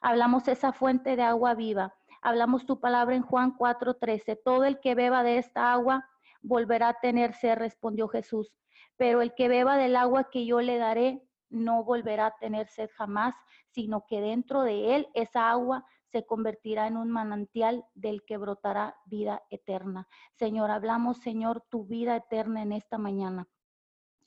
Hablamos 0.00 0.48
esa 0.48 0.72
fuente 0.72 1.16
de 1.16 1.22
agua 1.22 1.54
viva. 1.54 1.94
Hablamos 2.20 2.66
tu 2.66 2.80
palabra 2.80 3.14
en 3.14 3.22
Juan 3.22 3.56
4:13. 3.56 4.36
Todo 4.36 4.64
el 4.64 4.80
que 4.80 4.94
beba 4.94 5.22
de 5.22 5.38
esta 5.38 5.72
agua 5.72 6.08
volverá 6.42 6.88
a 6.88 7.00
tener 7.00 7.32
sed, 7.34 7.56
respondió 7.56 8.08
Jesús 8.08 8.52
pero 8.98 9.22
el 9.22 9.34
que 9.34 9.48
beba 9.48 9.78
del 9.78 9.96
agua 9.96 10.28
que 10.30 10.44
yo 10.44 10.60
le 10.60 10.76
daré 10.76 11.22
no 11.48 11.84
volverá 11.84 12.26
a 12.26 12.36
tener 12.36 12.68
sed 12.68 12.90
jamás, 12.94 13.34
sino 13.68 14.04
que 14.06 14.20
dentro 14.20 14.62
de 14.62 14.96
él 14.96 15.08
esa 15.14 15.50
agua 15.50 15.86
se 16.10 16.24
convertirá 16.26 16.86
en 16.86 16.96
un 16.96 17.10
manantial 17.10 17.84
del 17.94 18.24
que 18.24 18.36
brotará 18.36 18.96
vida 19.06 19.42
eterna. 19.50 20.08
Señor, 20.34 20.70
hablamos, 20.70 21.18
Señor, 21.18 21.62
tu 21.68 21.84
vida 21.84 22.16
eterna 22.16 22.62
en 22.62 22.72
esta 22.72 22.98
mañana. 22.98 23.46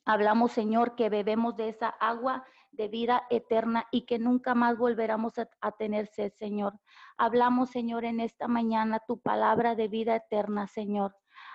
Hablamos, 0.04 0.52
Señor, 0.52 0.94
que 0.96 1.08
bebemos 1.08 1.56
de 1.56 1.68
esa 1.68 1.88
agua 1.88 2.44
de 2.72 2.88
vida 2.88 3.24
eterna 3.30 3.86
y 3.92 4.02
que 4.02 4.18
nunca 4.18 4.54
más 4.54 4.76
volveremos 4.76 5.38
a, 5.38 5.48
a, 5.60 5.72
tener 5.72 6.06
sed, 6.08 6.32
Señor. 6.38 6.80
Hablamos, 7.16 7.70
Señor, 7.70 8.04
en 8.04 8.18
esta 8.18 8.48
mañana 8.48 9.00
tu 9.06 9.20
palabra 9.20 9.74
de 9.76 9.88
vida 9.88 10.16
eterna, 10.16 10.66
Señor. 10.66 11.14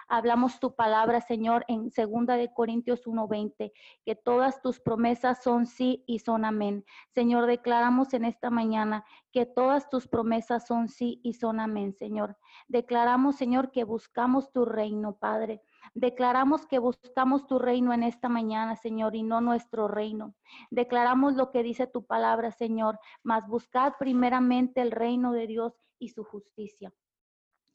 Hablamos 0.09 0.61
tu 0.61 0.73
palabra, 0.73 1.19
Señor, 1.19 1.65
en 1.67 1.91
segunda 1.91 2.37
de 2.37 2.53
Corintios 2.53 3.05
1:20, 3.05 3.73
que 4.05 4.15
todas 4.15 4.61
tus 4.61 4.79
promesas 4.79 5.43
son 5.43 5.65
sí 5.65 6.05
y 6.07 6.19
son 6.19 6.45
amén. 6.45 6.85
Señor, 7.13 7.45
declaramos 7.45 8.13
en 8.13 8.23
esta 8.23 8.49
mañana 8.49 9.03
que 9.33 9.45
todas 9.45 9.89
tus 9.89 10.07
promesas 10.07 10.65
son 10.65 10.87
sí 10.87 11.19
y 11.23 11.33
son 11.33 11.59
amén, 11.59 11.93
Señor. 11.93 12.37
Declaramos, 12.69 13.35
Señor, 13.35 13.69
que 13.71 13.83
buscamos 13.83 14.49
tu 14.53 14.63
reino, 14.63 15.17
Padre. 15.17 15.61
Declaramos 15.93 16.65
que 16.65 16.79
buscamos 16.79 17.45
tu 17.45 17.59
reino 17.59 17.91
en 17.91 18.03
esta 18.03 18.29
mañana, 18.29 18.77
Señor, 18.77 19.13
y 19.13 19.23
no 19.23 19.41
nuestro 19.41 19.89
reino. 19.89 20.35
Declaramos 20.71 21.35
lo 21.35 21.51
que 21.51 21.63
dice 21.63 21.85
tu 21.85 22.05
palabra, 22.05 22.51
Señor, 22.51 22.97
mas 23.23 23.45
buscad 23.49 23.95
primeramente 23.99 24.81
el 24.81 24.91
reino 24.91 25.33
de 25.33 25.47
Dios 25.47 25.73
y 25.99 26.09
su 26.09 26.23
justicia 26.23 26.93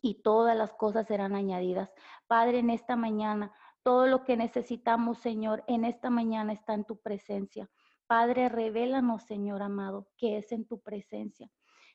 y 0.02 0.20
todas 0.22 0.56
las 0.56 0.74
cosas 0.74 1.06
serán 1.06 1.34
añadidas. 1.34 1.94
Padre, 2.26 2.58
en 2.58 2.70
esta 2.70 2.96
mañana, 2.96 3.52
todo 3.82 4.06
lo 4.06 4.24
que 4.24 4.36
necesitamos, 4.36 5.18
Señor, 5.18 5.64
en 5.68 5.84
esta 5.84 6.10
mañana 6.10 6.52
está 6.52 6.74
en 6.74 6.84
tu 6.84 7.00
presencia. 7.00 7.70
Padre, 8.06 8.48
revélanos, 8.48 9.22
Señor 9.22 9.62
amado, 9.62 10.08
que 10.18 10.36
es 10.36 10.52
en 10.52 10.66
tu 10.66 10.80
presencia. 10.80 11.50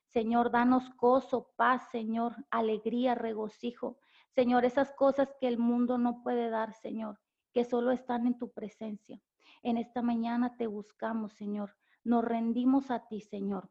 Señor, 0.08 0.52
danos 0.52 0.96
gozo, 0.96 1.52
paz, 1.58 1.90
Señor, 1.92 2.34
alegría, 2.50 3.14
regocijo. 3.14 4.00
Señor, 4.34 4.66
esas 4.66 4.94
cosas 4.94 5.36
que 5.40 5.48
el 5.48 5.58
mundo 5.58 5.98
no 5.98 6.24
puede 6.24 6.50
dar, 6.50 6.74
Señor, 6.74 7.20
que 7.54 7.66
solo 7.66 7.92
están 7.92 8.26
en 8.26 8.38
tu 8.38 8.52
presencia. 8.52 9.22
En 9.64 9.78
esta 9.78 10.02
mañana 10.02 10.56
te 10.56 10.68
buscamos, 10.68 11.34
Señor. 11.34 11.76
Nos 12.04 12.24
rendimos 12.24 12.90
a 12.90 13.06
ti, 13.08 13.20
Señor. 13.20 13.70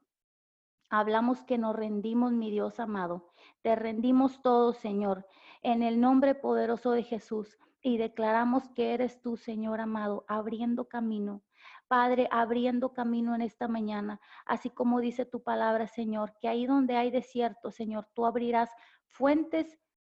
Hablamos 0.89 1.43
que 1.43 1.59
nos 1.59 1.75
rendimos, 1.75 2.33
mi 2.33 2.53
Dios 2.53 2.79
amado. 2.79 3.27
Te 3.63 3.75
rendimos 3.75 4.41
todo, 4.41 4.73
Señor, 4.73 5.27
en 5.63 5.83
el 5.83 6.01
nombre 6.01 6.37
poderoso 6.37 6.93
de 6.93 7.03
Jesús. 7.03 7.59
Y 7.83 7.99
declaramos 7.99 8.69
que 8.69 8.95
eres 8.95 9.21
tú, 9.21 9.37
Señor 9.37 9.81
amado, 9.81 10.25
abriendo 10.29 10.89
camino. 10.89 11.43
Padre, 11.89 12.29
abriendo 12.31 12.93
camino 12.93 13.35
en 13.35 13.43
esta 13.43 13.67
mañana, 13.67 14.21
así 14.45 14.71
como 14.71 15.01
dice 15.01 15.25
tu 15.25 15.43
palabra, 15.43 15.89
Señor, 15.89 16.35
que 16.41 16.49
ahí 16.49 16.67
donde 16.67 16.97
hay 16.97 17.11
desierto, 17.11 17.73
Señor, 17.73 18.09
tú 18.15 18.25
abrirás 18.25 18.71
fuentes 19.07 19.79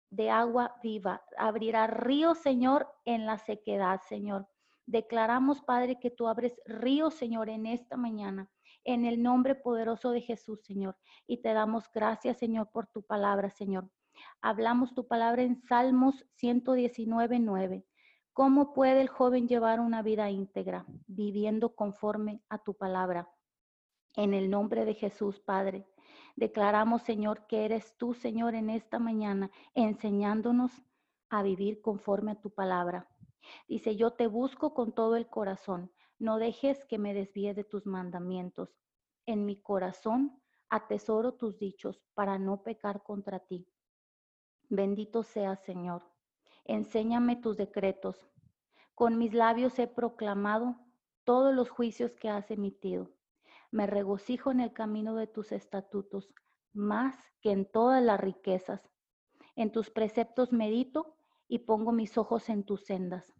de 0.09 0.29
agua 0.29 0.75
viva, 0.83 1.23
abrirás 1.37 1.89
ríos, 1.89 2.39
Señor, 2.39 2.89
en 3.05 3.25
la 3.25 3.37
sequedad, 3.37 4.01
Señor. 4.01 4.47
Declaramos, 4.85 5.61
Padre, 5.61 5.99
que 5.99 6.09
tú 6.09 6.27
abres 6.27 6.59
ríos, 6.65 7.13
Señor, 7.13 7.49
en 7.49 7.65
esta 7.65 7.95
mañana 7.95 8.49
en 8.87 9.03
el 9.03 9.21
nombre 9.21 9.53
poderoso 9.53 10.11
de 10.11 10.21
Jesús, 10.21 10.63
Señor. 10.63 10.97
Y 11.27 11.41
te 11.41 11.53
damos 11.53 11.91
gracias, 11.91 12.37
Señor, 12.37 12.69
por 12.71 12.87
tu 12.87 13.03
palabra, 13.03 13.49
Señor. 13.49 13.89
Hablamos 14.41 14.95
tu 14.95 15.07
palabra 15.07 15.43
en 15.43 15.57
Salmos 15.57 16.25
119, 16.35 17.39
9. 17.39 17.85
¿Cómo 18.31 18.73
puede 18.73 19.01
el 19.01 19.09
joven 19.09 19.49
llevar 19.49 19.81
una 19.81 20.01
vida 20.01 20.29
íntegra, 20.29 20.85
viviendo 21.05 21.75
conforme 21.75 22.41
a 22.47 22.59
tu 22.59 22.75
palabra? 22.75 23.29
En 24.15 24.33
el 24.33 24.49
nombre 24.49 24.85
de 24.85 24.93
Jesús, 24.93 25.41
Padre, 25.41 25.85
declaramos, 26.37 27.01
Señor, 27.01 27.45
que 27.45 27.65
eres 27.65 27.97
tú, 27.97 28.13
Señor, 28.13 28.55
en 28.55 28.69
esta 28.69 28.99
mañana, 28.99 29.51
enseñándonos 29.75 30.71
a 31.29 31.43
vivir 31.43 31.81
conforme 31.81 32.31
a 32.31 32.39
tu 32.39 32.51
palabra. 32.51 33.09
Dice, 33.67 33.97
yo 33.97 34.11
te 34.11 34.27
busco 34.27 34.73
con 34.73 34.93
todo 34.93 35.17
el 35.17 35.27
corazón. 35.27 35.91
No 36.19 36.39
dejes 36.39 36.83
que 36.85 36.97
me 36.97 37.13
desvíe 37.13 37.53
de 37.53 37.63
tus 37.63 37.85
mandamientos. 37.85 38.75
En 39.25 39.45
mi 39.45 39.61
corazón 39.61 40.41
atesoro 40.69 41.33
tus 41.33 41.59
dichos 41.59 42.01
para 42.13 42.39
no 42.39 42.63
pecar 42.63 43.03
contra 43.03 43.39
ti. 43.39 43.67
Bendito 44.69 45.23
seas, 45.23 45.63
Señor. 45.63 46.03
Enséñame 46.65 47.35
tus 47.35 47.55
decretos. 47.55 48.27
Con 48.95 49.17
mis 49.17 49.33
labios 49.33 49.77
he 49.79 49.87
proclamado 49.87 50.75
todos 51.23 51.53
los 51.53 51.69
juicios 51.69 52.15
que 52.15 52.29
has 52.29 52.49
emitido. 52.51 53.11
Me 53.71 53.85
regocijo 53.85 54.49
en 54.51 54.59
el 54.59 54.73
camino 54.73 55.15
de 55.15 55.27
tus 55.27 55.51
estatutos, 55.51 56.33
más 56.73 57.15
que 57.41 57.51
en 57.51 57.69
todas 57.69 58.03
las 58.03 58.19
riquezas. 58.19 58.81
En 59.55 59.71
tus 59.71 59.89
preceptos 59.89 60.51
medito 60.51 61.15
y 61.47 61.59
pongo 61.59 61.91
mis 61.91 62.17
ojos 62.17 62.49
en 62.49 62.63
tus 62.63 62.85
sendas. 62.85 63.33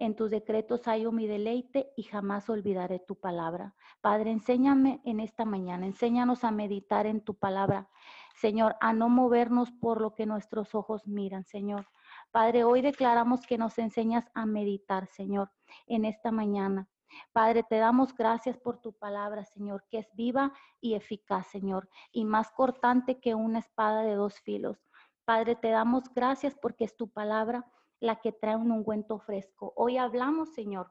En 0.00 0.14
tus 0.14 0.30
decretos 0.30 0.86
hallo 0.86 1.10
mi 1.10 1.26
deleite 1.26 1.92
y 1.96 2.04
jamás 2.04 2.48
olvidaré 2.48 3.00
tu 3.00 3.16
palabra. 3.16 3.74
Padre, 4.00 4.30
enséñame 4.30 5.00
en 5.04 5.18
esta 5.18 5.44
mañana, 5.44 5.86
enséñanos 5.86 6.44
a 6.44 6.52
meditar 6.52 7.06
en 7.06 7.20
tu 7.20 7.34
palabra. 7.34 7.88
Señor, 8.36 8.76
a 8.80 8.92
no 8.92 9.08
movernos 9.08 9.72
por 9.72 10.00
lo 10.00 10.14
que 10.14 10.24
nuestros 10.24 10.76
ojos 10.76 11.08
miran, 11.08 11.44
Señor. 11.44 11.88
Padre, 12.30 12.62
hoy 12.62 12.80
declaramos 12.80 13.44
que 13.44 13.58
nos 13.58 13.76
enseñas 13.78 14.30
a 14.34 14.46
meditar, 14.46 15.08
Señor, 15.08 15.50
en 15.88 16.04
esta 16.04 16.30
mañana. 16.30 16.88
Padre, 17.32 17.64
te 17.64 17.78
damos 17.78 18.14
gracias 18.14 18.56
por 18.56 18.80
tu 18.80 18.92
palabra, 18.92 19.44
Señor, 19.46 19.84
que 19.90 19.98
es 19.98 20.08
viva 20.14 20.52
y 20.80 20.94
eficaz, 20.94 21.48
Señor, 21.48 21.88
y 22.12 22.24
más 22.24 22.52
cortante 22.52 23.18
que 23.18 23.34
una 23.34 23.58
espada 23.58 24.02
de 24.02 24.14
dos 24.14 24.38
filos. 24.38 24.78
Padre, 25.24 25.56
te 25.56 25.70
damos 25.70 26.04
gracias 26.14 26.54
porque 26.54 26.84
es 26.84 26.96
tu 26.96 27.10
palabra 27.10 27.66
la 28.00 28.20
que 28.20 28.32
trae 28.32 28.56
un 28.56 28.70
ungüento 28.70 29.18
fresco. 29.18 29.72
Hoy 29.76 29.96
hablamos, 29.96 30.50
Señor, 30.50 30.90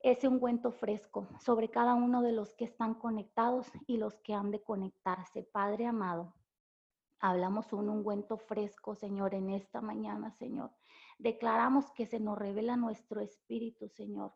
ese 0.00 0.28
ungüento 0.28 0.70
fresco 0.70 1.28
sobre 1.40 1.70
cada 1.70 1.94
uno 1.94 2.22
de 2.22 2.32
los 2.32 2.54
que 2.54 2.64
están 2.64 2.94
conectados 2.94 3.66
y 3.86 3.96
los 3.96 4.20
que 4.20 4.34
han 4.34 4.50
de 4.50 4.62
conectarse. 4.62 5.42
Padre 5.42 5.86
amado, 5.86 6.34
hablamos 7.18 7.72
un 7.72 7.88
ungüento 7.88 8.36
fresco, 8.36 8.94
Señor, 8.94 9.34
en 9.34 9.50
esta 9.50 9.80
mañana, 9.80 10.30
Señor. 10.32 10.70
Declaramos 11.18 11.90
que 11.92 12.06
se 12.06 12.20
nos 12.20 12.38
revela 12.38 12.76
nuestro 12.76 13.20
espíritu, 13.20 13.88
Señor. 13.88 14.32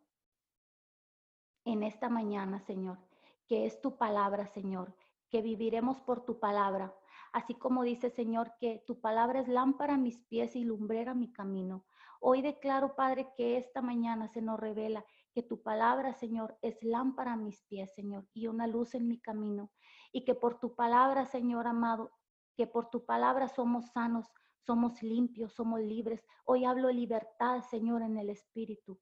En 1.64 1.84
esta 1.84 2.08
mañana, 2.08 2.58
Señor, 2.60 2.98
que 3.46 3.66
es 3.66 3.80
tu 3.80 3.96
palabra, 3.96 4.46
Señor, 4.48 4.96
que 5.28 5.42
viviremos 5.42 6.00
por 6.00 6.24
tu 6.24 6.40
palabra, 6.40 6.92
así 7.32 7.54
como 7.54 7.82
dice 7.82 8.10
Señor 8.10 8.52
que 8.60 8.82
tu 8.86 9.00
palabra 9.00 9.40
es 9.40 9.48
lámpara 9.48 9.94
a 9.94 9.98
mis 9.98 10.18
pies 10.18 10.54
y 10.56 10.64
lumbrera 10.64 11.14
mi 11.14 11.32
camino. 11.32 11.84
Hoy 12.20 12.42
declaro, 12.42 12.94
Padre, 12.94 13.32
que 13.36 13.56
esta 13.56 13.82
mañana 13.82 14.28
se 14.28 14.42
nos 14.42 14.60
revela 14.60 15.04
que 15.34 15.42
tu 15.42 15.62
palabra, 15.62 16.12
Señor, 16.12 16.56
es 16.62 16.82
lámpara 16.82 17.32
a 17.32 17.36
mis 17.36 17.62
pies, 17.62 17.92
Señor, 17.94 18.28
y 18.32 18.46
una 18.46 18.66
luz 18.66 18.94
en 18.94 19.08
mi 19.08 19.20
camino. 19.20 19.72
Y 20.12 20.24
que 20.24 20.34
por 20.34 20.60
tu 20.60 20.74
palabra, 20.76 21.24
Señor 21.26 21.66
amado, 21.66 22.12
que 22.56 22.66
por 22.66 22.90
tu 22.90 23.04
palabra 23.04 23.48
somos 23.48 23.90
sanos, 23.92 24.30
somos 24.60 25.02
limpios, 25.02 25.54
somos 25.54 25.80
libres. 25.80 26.24
Hoy 26.44 26.64
hablo 26.64 26.90
libertad, 26.90 27.62
Señor, 27.62 28.02
en 28.02 28.18
el 28.18 28.30
Espíritu. 28.30 29.00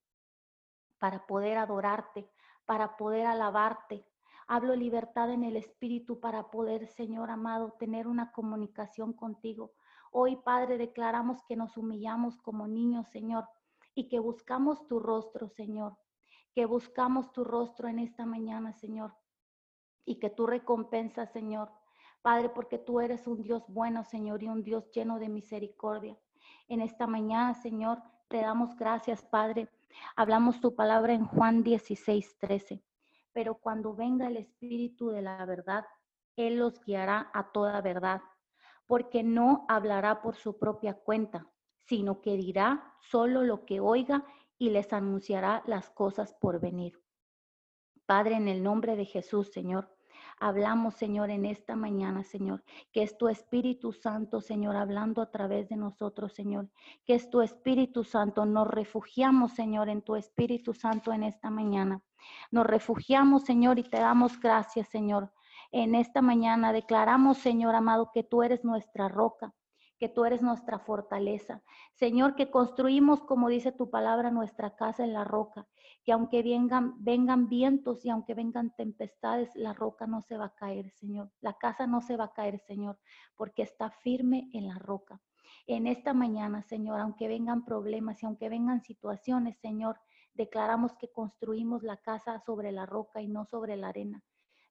para 0.99 1.27
poder 1.27 1.59
adorarte, 1.59 2.31
para 2.67 2.97
poder 2.97 3.27
alabarte. 3.27 4.07
Hablo 4.53 4.75
libertad 4.75 5.31
en 5.31 5.45
el 5.45 5.55
Espíritu 5.55 6.19
para 6.19 6.51
poder, 6.51 6.89
Señor 6.89 7.31
amado, 7.31 7.77
tener 7.79 8.09
una 8.09 8.33
comunicación 8.33 9.13
contigo. 9.13 9.71
Hoy, 10.11 10.35
Padre, 10.45 10.77
declaramos 10.77 11.45
que 11.45 11.55
nos 11.55 11.77
humillamos 11.77 12.37
como 12.43 12.67
niños, 12.67 13.07
Señor, 13.11 13.45
y 13.95 14.09
que 14.09 14.19
buscamos 14.19 14.89
tu 14.89 14.99
rostro, 14.99 15.49
Señor, 15.51 15.97
que 16.53 16.67
buscamos 16.67 17.31
tu 17.31 17.45
rostro 17.45 17.87
en 17.87 18.01
esta 18.01 18.27
mañana, 18.27 18.73
Señor, 18.73 19.15
y 20.05 20.17
que 20.17 20.31
tú 20.31 20.49
recompensas, 20.49 21.31
Señor. 21.31 21.71
Padre, 22.21 22.49
porque 22.49 22.77
tú 22.77 22.99
eres 22.99 23.29
un 23.29 23.45
Dios 23.45 23.63
bueno, 23.69 24.03
Señor, 24.03 24.43
y 24.43 24.49
un 24.49 24.65
Dios 24.65 24.91
lleno 24.91 25.21
de 25.21 25.29
misericordia. 25.29 26.19
En 26.67 26.81
esta 26.81 27.07
mañana, 27.07 27.55
Señor, 27.55 28.03
te 28.27 28.39
damos 28.39 28.75
gracias, 28.75 29.23
Padre. 29.23 29.69
Hablamos 30.17 30.61
tu 30.61 30.75
palabra 30.75 31.13
en 31.13 31.25
Juan 31.25 31.63
16, 31.63 32.37
13. 32.39 32.83
Pero 33.41 33.55
cuando 33.55 33.95
venga 33.95 34.27
el 34.27 34.37
Espíritu 34.37 35.09
de 35.09 35.23
la 35.23 35.43
verdad, 35.47 35.87
Él 36.37 36.59
los 36.59 36.79
guiará 36.85 37.31
a 37.33 37.53
toda 37.53 37.81
verdad, 37.81 38.21
porque 38.85 39.23
no 39.23 39.65
hablará 39.67 40.21
por 40.21 40.37
su 40.37 40.59
propia 40.59 40.93
cuenta, 40.93 41.51
sino 41.79 42.21
que 42.21 42.37
dirá 42.37 42.99
solo 43.01 43.43
lo 43.43 43.65
que 43.65 43.81
oiga 43.81 44.27
y 44.59 44.69
les 44.69 44.93
anunciará 44.93 45.63
las 45.67 45.89
cosas 45.89 46.35
por 46.35 46.61
venir. 46.61 47.03
Padre, 48.05 48.35
en 48.35 48.47
el 48.47 48.63
nombre 48.63 48.95
de 48.95 49.07
Jesús, 49.07 49.51
Señor, 49.51 49.89
Hablamos, 50.43 50.95
Señor, 50.95 51.29
en 51.29 51.45
esta 51.45 51.77
mañana, 51.77 52.25
Señor, 52.25 52.65
que 52.93 53.03
es 53.03 53.19
tu 53.19 53.29
Espíritu 53.29 53.93
Santo, 53.93 54.41
Señor, 54.41 54.75
hablando 54.75 55.21
a 55.21 55.31
través 55.31 55.69
de 55.69 55.77
nosotros, 55.77 56.33
Señor, 56.33 56.71
que 57.05 57.15
es 57.15 57.29
tu 57.29 57.43
Espíritu 57.43 58.05
Santo. 58.05 58.47
Nos 58.47 58.67
refugiamos, 58.67 59.53
Señor, 59.53 59.91
en 59.91 60.01
tu 60.01 60.17
Espíritu 60.17 60.73
Santo 60.73 61.13
en 61.13 61.25
esta 61.25 61.51
mañana. 61.51 62.01
Nos 62.51 62.67
refugiamos, 62.67 63.45
Señor, 63.45 63.79
y 63.79 63.83
te 63.83 63.99
damos 63.99 64.41
gracias, 64.41 64.89
Señor. 64.89 65.31
En 65.73 65.95
esta 65.95 66.23
mañana 66.23 66.73
declaramos, 66.73 67.37
Señor 67.37 67.75
amado, 67.75 68.11
que 68.11 68.23
tú 68.23 68.43
eres 68.43 68.65
nuestra 68.65 69.09
roca, 69.09 69.53
que 70.01 70.09
tú 70.09 70.25
eres 70.25 70.41
nuestra 70.41 70.79
fortaleza. 70.79 71.63
Señor, 71.93 72.35
que 72.35 72.51
construimos, 72.51 73.21
como 73.21 73.51
dice 73.51 73.71
tu 73.71 73.91
palabra, 73.91 74.31
nuestra 74.31 74.75
casa 74.75 75.05
en 75.05 75.13
la 75.13 75.25
roca, 75.25 75.69
que 76.05 76.13
aunque 76.13 76.43
vengan, 76.43 76.95
vengan 77.05 77.51
vientos 77.51 78.03
y 78.07 78.09
aunque 78.09 78.33
vengan 78.33 78.75
tempestades, 78.75 79.55
la 79.55 79.75
roca 79.75 80.07
no 80.07 80.23
se 80.23 80.39
va 80.39 80.47
a 80.47 80.55
caer, 80.55 80.91
Señor. 80.93 81.31
La 81.43 81.53
casa 81.53 81.87
no 81.87 82.01
se 82.01 82.17
va 82.17 82.25
a 82.25 82.33
caer, 82.33 82.61
Señor, 82.61 82.99
porque 83.37 83.61
está 83.61 83.91
firme 83.91 84.49
en 84.55 84.69
la 84.69 84.79
roca. 84.79 85.21
En 85.67 85.87
esta 85.87 86.15
mañana, 86.15 86.63
Señor, 86.63 86.99
aunque 86.99 87.29
vengan 87.29 87.67
problemas 87.67 88.23
y 88.23 88.27
aunque 88.27 88.49
vengan 88.49 88.81
situaciones, 88.81 89.59
Señor, 89.59 90.01
declaramos 90.33 90.97
que 90.97 91.13
construimos 91.13 91.83
la 91.83 91.99
casa 91.99 92.41
sobre 92.41 92.73
la 92.73 92.87
roca 92.87 93.21
y 93.21 93.29
no 93.29 93.45
sobre 93.45 93.77
la 93.77 93.89
arena. 93.89 94.25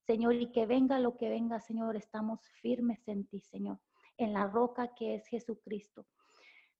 Señor, 0.08 0.34
y 0.34 0.52
que 0.52 0.66
venga 0.66 0.98
lo 0.98 1.18
que 1.18 1.30
venga, 1.30 1.60
Señor, 1.60 1.96
estamos 1.98 2.40
firmes 2.62 3.08
en 3.08 3.28
ti, 3.28 3.42
Señor 3.42 3.80
en 4.20 4.34
la 4.34 4.48
roca 4.48 4.94
que 4.94 5.16
es 5.16 5.26
Jesucristo. 5.28 6.06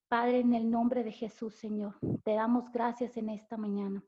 Padre, 0.08 0.40
en 0.40 0.54
el 0.54 0.70
nombre 0.70 1.04
de 1.04 1.12
Jesús, 1.12 1.56
Señor, 1.56 1.98
te 2.24 2.34
damos 2.34 2.72
gracias 2.72 3.18
en 3.18 3.30
esta 3.30 3.58
mañana. 3.58 4.04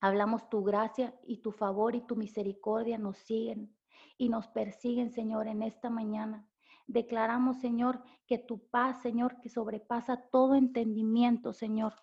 Hablamos 0.00 0.48
tu 0.50 0.62
gracia 0.62 1.14
y 1.24 1.38
tu 1.38 1.52
favor 1.52 1.94
y 1.94 2.00
tu 2.02 2.16
misericordia 2.16 2.98
nos 2.98 3.18
siguen 3.18 3.74
y 4.18 4.28
nos 4.28 4.48
persiguen, 4.48 5.10
Señor, 5.10 5.46
en 5.46 5.62
esta 5.62 5.90
mañana. 5.90 6.48
Declaramos, 6.86 7.58
Señor, 7.58 8.02
que 8.26 8.38
tu 8.38 8.68
paz, 8.68 9.02
Señor, 9.02 9.40
que 9.40 9.48
sobrepasa 9.48 10.28
todo 10.30 10.54
entendimiento, 10.54 11.52
Señor, 11.52 11.94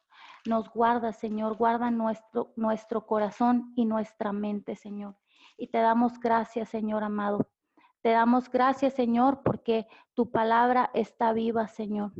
nos 0.46 0.70
guarda, 0.70 1.14
Señor, 1.14 1.56
guarda 1.56 1.90
nuestro, 1.90 2.54
nuestro 2.56 3.06
corazón 3.06 3.74
y 3.76 3.86
nuestra 3.86 4.34
mente, 4.34 4.76
Señor. 4.76 5.18
Y 5.58 5.68
te 5.68 5.78
damos 5.78 6.20
gracias, 6.20 6.70
Señor 6.70 7.04
amado, 7.04 7.48
te 8.04 8.10
damos 8.10 8.52
gracias, 8.52 8.94
Señor, 8.94 9.42
porque 9.44 9.88
tu 10.14 10.30
palabra 10.30 10.92
está 10.94 11.32
viva, 11.32 11.70
Señor. 11.70 12.12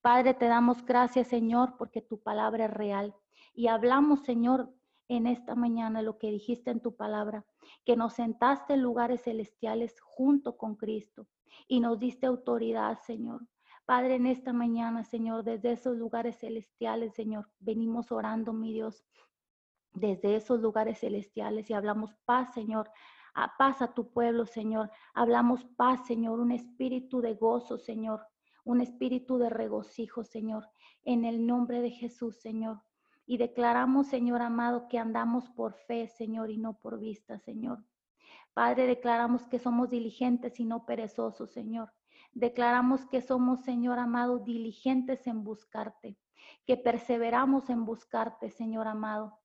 Padre, 0.00 0.34
te 0.34 0.46
damos 0.46 0.84
gracias, 0.84 1.26
Señor, 1.26 1.76
porque 1.76 2.00
tu 2.00 2.22
palabra 2.22 2.66
es 2.66 2.70
real. 2.70 3.12
Y 3.52 3.66
hablamos, 3.66 4.20
Señor, 4.20 4.72
en 5.08 5.26
esta 5.26 5.56
mañana 5.56 6.00
lo 6.00 6.16
que 6.18 6.30
dijiste 6.30 6.70
en 6.70 6.80
tu 6.80 6.94
palabra, 6.94 7.44
que 7.84 7.96
nos 7.96 8.12
sentaste 8.12 8.74
en 8.74 8.82
lugares 8.82 9.22
celestiales 9.22 10.00
junto 10.00 10.56
con 10.56 10.76
Cristo 10.76 11.26
y 11.66 11.80
nos 11.80 11.98
diste 11.98 12.26
autoridad, 12.26 13.00
Señor. 13.00 13.48
Padre, 13.84 14.14
en 14.14 14.26
esta 14.26 14.52
mañana, 14.52 15.02
Señor, 15.02 15.42
desde 15.42 15.72
esos 15.72 15.96
lugares 15.96 16.38
celestiales, 16.38 17.14
Señor, 17.14 17.50
venimos 17.58 18.12
orando, 18.12 18.52
mi 18.52 18.72
Dios, 18.72 19.04
desde 19.92 20.36
esos 20.36 20.60
lugares 20.60 21.00
celestiales 21.00 21.68
y 21.68 21.72
hablamos 21.72 22.14
paz, 22.24 22.54
Señor, 22.54 22.90
paz 23.58 23.82
a 23.82 23.92
tu 23.92 24.10
pueblo, 24.10 24.46
Señor. 24.46 24.90
Hablamos 25.14 25.64
paz, 25.76 26.06
Señor, 26.06 26.40
un 26.40 26.52
espíritu 26.52 27.20
de 27.20 27.34
gozo, 27.34 27.78
Señor, 27.78 28.26
un 28.64 28.80
espíritu 28.80 29.38
de 29.38 29.50
regocijo, 29.50 30.24
Señor, 30.24 30.68
en 31.04 31.24
el 31.24 31.46
nombre 31.46 31.82
de 31.82 31.90
Jesús, 31.90 32.36
Señor. 32.36 32.80
Y 33.26 33.36
declaramos, 33.38 34.06
Señor 34.06 34.40
amado, 34.40 34.88
que 34.88 34.98
andamos 34.98 35.50
por 35.50 35.74
fe, 35.74 36.08
Señor, 36.08 36.50
y 36.50 36.56
no 36.56 36.78
por 36.78 36.98
vista, 36.98 37.38
Señor. 37.38 37.84
Padre, 38.54 38.86
declaramos 38.86 39.46
que 39.46 39.58
somos 39.58 39.90
diligentes 39.90 40.58
y 40.60 40.64
no 40.64 40.86
perezosos, 40.86 41.50
Señor. 41.50 41.92
Declaramos 42.32 43.04
que 43.06 43.20
somos, 43.20 43.62
Señor 43.64 43.98
amado, 43.98 44.38
diligentes 44.38 45.26
en 45.26 45.44
buscarte, 45.44 46.16
que 46.66 46.76
perseveramos 46.76 47.68
en 47.68 47.84
buscarte, 47.84 48.50
Señor 48.50 48.88
amado. 48.88 49.38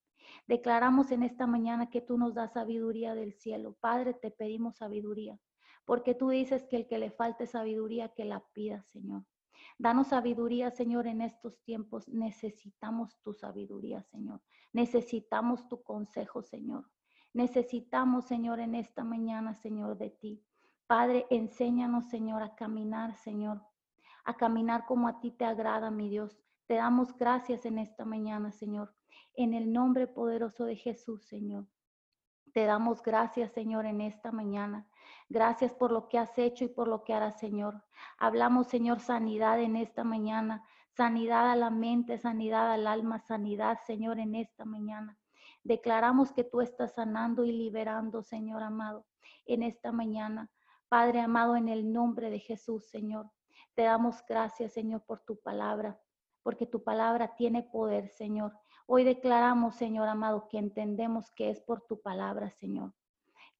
Declaramos 0.47 1.11
en 1.11 1.23
esta 1.23 1.47
mañana 1.47 1.89
que 1.89 2.01
tú 2.01 2.17
nos 2.17 2.33
das 2.33 2.53
sabiduría 2.53 3.15
del 3.15 3.33
cielo. 3.33 3.75
Padre, 3.79 4.13
te 4.13 4.31
pedimos 4.31 4.77
sabiduría, 4.77 5.39
porque 5.85 6.13
tú 6.13 6.29
dices 6.29 6.65
que 6.67 6.77
el 6.77 6.87
que 6.87 6.99
le 6.99 7.11
falte 7.11 7.47
sabiduría, 7.47 8.09
que 8.09 8.25
la 8.25 8.43
pida, 8.53 8.83
Señor. 8.83 9.23
Danos 9.77 10.07
sabiduría, 10.07 10.71
Señor, 10.71 11.07
en 11.07 11.21
estos 11.21 11.61
tiempos. 11.63 12.07
Necesitamos 12.07 13.17
tu 13.23 13.33
sabiduría, 13.33 14.03
Señor. 14.03 14.41
Necesitamos 14.73 15.67
tu 15.67 15.83
consejo, 15.83 16.41
Señor. 16.43 16.89
Necesitamos, 17.33 18.25
Señor, 18.25 18.59
en 18.59 18.75
esta 18.75 19.03
mañana, 19.03 19.55
Señor, 19.55 19.97
de 19.97 20.09
ti. 20.09 20.43
Padre, 20.85 21.25
enséñanos, 21.29 22.09
Señor, 22.09 22.43
a 22.43 22.55
caminar, 22.55 23.15
Señor, 23.15 23.61
a 24.25 24.35
caminar 24.35 24.85
como 24.85 25.07
a 25.07 25.19
ti 25.21 25.31
te 25.31 25.45
agrada, 25.45 25.89
mi 25.89 26.09
Dios. 26.09 26.37
Te 26.67 26.75
damos 26.75 27.17
gracias 27.17 27.65
en 27.65 27.77
esta 27.77 28.05
mañana, 28.05 28.51
Señor, 28.51 28.93
en 29.35 29.53
el 29.53 29.71
nombre 29.71 30.07
poderoso 30.07 30.65
de 30.65 30.75
Jesús, 30.75 31.23
Señor. 31.25 31.67
Te 32.53 32.65
damos 32.65 33.01
gracias, 33.01 33.51
Señor, 33.53 33.85
en 33.85 34.01
esta 34.01 34.31
mañana. 34.31 34.87
Gracias 35.29 35.73
por 35.73 35.91
lo 35.91 36.09
que 36.09 36.17
has 36.17 36.37
hecho 36.37 36.65
y 36.65 36.67
por 36.67 36.87
lo 36.87 37.03
que 37.03 37.13
harás, 37.13 37.39
Señor. 37.39 37.83
Hablamos, 38.17 38.67
Señor, 38.67 38.99
sanidad 38.99 39.61
en 39.61 39.77
esta 39.77 40.03
mañana. 40.03 40.65
Sanidad 40.89 41.49
a 41.49 41.55
la 41.55 41.69
mente, 41.69 42.17
sanidad 42.17 42.71
al 42.73 42.87
alma, 42.87 43.19
sanidad, 43.19 43.79
Señor, 43.87 44.19
en 44.19 44.35
esta 44.35 44.65
mañana. 44.65 45.17
Declaramos 45.63 46.33
que 46.33 46.43
tú 46.43 46.59
estás 46.59 46.95
sanando 46.95 47.45
y 47.45 47.53
liberando, 47.53 48.23
Señor 48.23 48.63
amado, 48.63 49.05
en 49.45 49.63
esta 49.63 49.93
mañana. 49.93 50.51
Padre 50.89 51.21
amado, 51.21 51.55
en 51.55 51.69
el 51.69 51.93
nombre 51.93 52.29
de 52.29 52.39
Jesús, 52.39 52.89
Señor. 52.89 53.31
Te 53.75 53.83
damos 53.83 54.25
gracias, 54.27 54.73
Señor, 54.73 55.03
por 55.05 55.21
tu 55.21 55.39
palabra, 55.39 55.97
porque 56.43 56.65
tu 56.65 56.83
palabra 56.83 57.35
tiene 57.37 57.63
poder, 57.63 58.09
Señor. 58.09 58.51
Hoy 58.93 59.05
declaramos, 59.05 59.75
Señor 59.75 60.09
amado, 60.09 60.49
que 60.49 60.57
entendemos 60.57 61.31
que 61.31 61.49
es 61.49 61.61
por 61.61 61.79
tu 61.79 62.01
palabra, 62.01 62.49
Señor, 62.49 62.93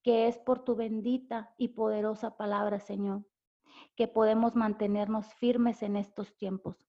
que 0.03 0.27
es 0.27 0.37
por 0.37 0.65
tu 0.65 0.75
bendita 0.75 1.55
y 1.57 1.69
poderosa 1.69 2.35
palabra, 2.35 2.81
Señor, 2.81 3.23
que 3.95 4.09
podemos 4.09 4.57
mantenernos 4.57 5.33
firmes 5.35 5.83
en 5.83 5.95
estos 5.95 6.35
tiempos. 6.35 6.85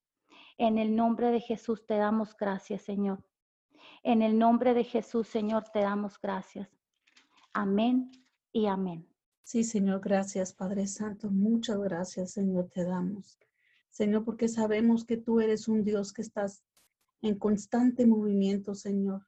En 0.59 0.77
el 0.79 0.97
nombre 0.97 1.31
de 1.31 1.39
Jesús 1.39 1.87
te 1.87 1.97
damos 1.99 2.37
gracias, 2.37 2.83
Señor. 2.83 3.25
En 4.03 4.23
el 4.23 4.37
nombre 4.37 4.75
de 4.75 4.83
Jesús, 4.83 5.29
Señor, 5.29 5.69
te 5.73 5.79
damos 5.79 6.21
gracias. 6.21 6.69
Amén 7.53 8.11
y 8.51 8.67
amén. 8.67 9.09
Sí, 9.45 9.63
Señor, 9.63 10.01
gracias, 10.01 10.53
Padre 10.53 10.89
Santo. 10.89 11.31
Muchas 11.31 11.79
gracias, 11.79 12.33
Señor, 12.33 12.69
te 12.71 12.83
damos. 12.83 13.39
Señor, 13.91 14.25
porque 14.25 14.49
sabemos 14.49 15.05
que 15.05 15.17
tú 15.17 15.41
eres 15.41 15.69
un 15.69 15.85
Dios 15.85 16.13
que 16.13 16.23
estás 16.23 16.65
en 17.23 17.39
constante 17.39 18.07
movimiento, 18.07 18.75
Señor. 18.75 19.27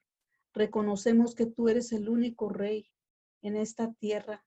Reconocemos 0.53 1.34
que 1.34 1.47
tú 1.47 1.68
eres 1.68 1.92
el 1.92 2.09
único 2.09 2.49
Rey 2.49 2.90
en 3.42 3.57
esta 3.57 3.92
tierra, 3.95 4.45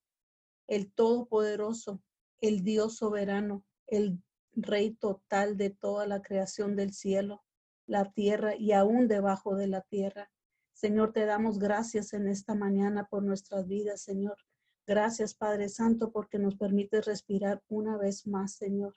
el 0.68 0.92
Todopoderoso, 0.92 2.02
el 2.40 2.64
Dios 2.64 2.98
soberano, 2.98 3.66
el 3.88 4.22
Rey 4.54 4.92
total 4.92 5.58
de 5.58 5.70
toda 5.70 6.08
la 6.08 6.22
creación 6.22 6.76
del 6.76 6.94
cielo, 6.94 7.44
la 7.86 8.12
tierra 8.12 8.56
y 8.56 8.74
aún 8.74 9.08
debajo 9.08 9.56
de 9.56 9.68
la 9.68 9.82
tierra. 9.82 10.30
Señor, 10.74 11.14
te 11.14 11.26
damos 11.26 11.58
gracias 11.58 12.14
en 12.14 12.28
esta 12.28 12.54
mañana 12.54 13.08
por 13.10 13.24
nuestras 13.24 13.68
vidas, 13.68 14.02
Señor. 14.02 14.38
Gracias, 14.86 15.34
Padre 15.34 15.70
Santo, 15.70 16.12
porque 16.12 16.40
nos 16.40 16.56
permite 16.56 17.02
respirar 17.02 17.62
una 17.68 17.98
vez 17.98 18.28
más, 18.28 18.54
Señor. 18.56 18.96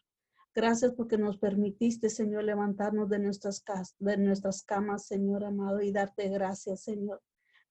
Gracias 0.53 0.93
porque 0.93 1.17
nos 1.17 1.39
permitiste, 1.39 2.11
Señor, 2.11 2.45
levantarnos 2.45 3.09
de 3.09 3.21
nuestras, 3.21 3.65
de 3.99 4.17
nuestras 4.17 4.65
camas, 4.65 5.07
Señor 5.07 5.45
amado, 5.45 5.81
y 5.81 5.93
darte 5.93 6.29
gracias, 6.29 6.83
Señor. 6.83 7.23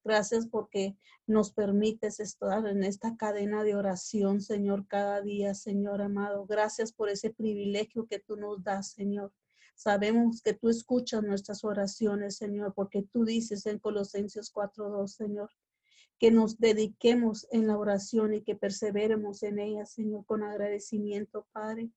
Gracias 0.06 0.48
porque 0.48 0.96
nos 1.28 1.52
permites 1.52 2.22
estar 2.22 2.66
en 2.66 2.86
esta 2.86 3.18
cadena 3.18 3.64
de 3.64 3.76
oración, 3.76 4.40
Señor, 4.40 4.88
cada 4.88 5.22
día, 5.22 5.54
Señor 5.54 6.02
amado. 6.02 6.46
Gracias 6.46 6.94
por 6.94 7.10
ese 7.10 7.32
privilegio 7.32 8.08
que 8.08 8.20
tú 8.20 8.38
nos 8.38 8.64
das, 8.64 8.92
Señor. 8.92 9.34
Sabemos 9.76 10.42
que 10.42 10.54
tú 10.54 10.70
escuchas 10.70 11.22
nuestras 11.24 11.66
oraciones, 11.66 12.38
Señor, 12.38 12.74
porque 12.74 13.04
tú 13.04 13.26
dices 13.26 13.66
en 13.66 13.80
Colosenses 13.80 14.54
4.2, 14.54 15.08
Señor, 15.08 15.50
que 16.18 16.32
nos 16.32 16.60
dediquemos 16.60 17.48
en 17.52 17.68
la 17.68 17.78
oración 17.78 18.34
y 18.34 18.42
que 18.42 18.56
perseveremos 18.56 19.44
en 19.44 19.60
ella, 19.60 19.86
Señor, 19.86 20.26
con 20.26 20.44
agradecimiento, 20.44 21.46
Padre. 21.52 21.92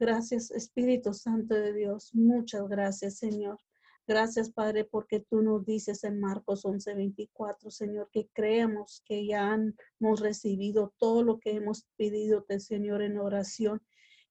Gracias, 0.00 0.52
Espíritu 0.52 1.12
Santo 1.12 1.54
de 1.54 1.72
Dios. 1.72 2.14
Muchas 2.14 2.68
gracias, 2.68 3.18
Señor. 3.18 3.58
Gracias, 4.06 4.48
Padre, 4.50 4.84
porque 4.84 5.20
tú 5.20 5.42
nos 5.42 5.66
dices 5.66 6.04
en 6.04 6.20
Marcos 6.20 6.64
11:24, 6.64 7.70
Señor, 7.70 8.08
que 8.12 8.28
creemos 8.32 9.02
que 9.04 9.26
ya 9.26 9.58
hemos 10.00 10.20
recibido 10.20 10.94
todo 10.98 11.24
lo 11.24 11.40
que 11.40 11.50
hemos 11.50 11.86
pedido, 11.96 12.46
Señor, 12.58 13.02
en 13.02 13.18
oración 13.18 13.82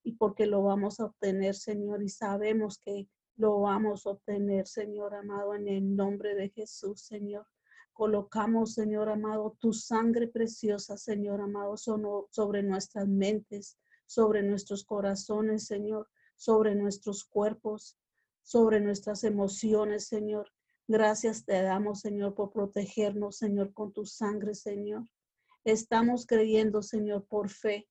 y 0.04 0.14
porque 0.14 0.46
lo 0.46 0.64
vamos 0.64 1.02
a 1.02 1.06
obtener, 1.06 1.54
Señor, 1.54 2.02
y 2.02 2.10
sabemos 2.10 2.80
que 2.80 3.10
lo 3.36 3.60
vamos 3.60 4.08
a 4.08 4.12
obtener, 4.12 4.68
Señor 4.68 5.14
amado, 5.14 5.54
en 5.54 5.68
el 5.68 5.96
nombre 5.96 6.34
de 6.34 6.50
Jesús, 6.50 7.02
Señor. 7.02 7.46
Colocamos, 7.92 8.74
Señor 8.74 9.10
amado, 9.10 9.58
tu 9.60 9.74
sangre 9.74 10.28
preciosa, 10.28 10.96
Señor 10.96 11.42
amado, 11.42 11.76
sobre 11.78 12.64
nuestras 12.64 13.08
mentes, 13.08 13.78
sobre 14.08 14.42
nuestros 14.42 14.84
corazones, 14.84 15.68
Señor, 15.68 16.10
sobre 16.36 16.74
nuestros 16.74 17.24
cuerpos, 17.24 17.98
sobre 18.42 18.80
nuestras 18.80 19.24
emociones, 19.24 20.08
Señor. 20.08 20.52
Gracias 20.88 21.46
te 21.46 21.62
damos, 21.62 22.00
Señor, 22.00 22.34
por 22.34 22.52
protegernos, 22.52 23.38
Señor, 23.38 23.74
con 23.74 23.92
tu 23.92 24.06
sangre, 24.06 24.56
Señor. 24.56 25.08
Estamos 25.66 26.26
creyendo, 26.26 26.82
Señor, 26.82 27.26
por 27.28 27.50
fe, 27.50 27.88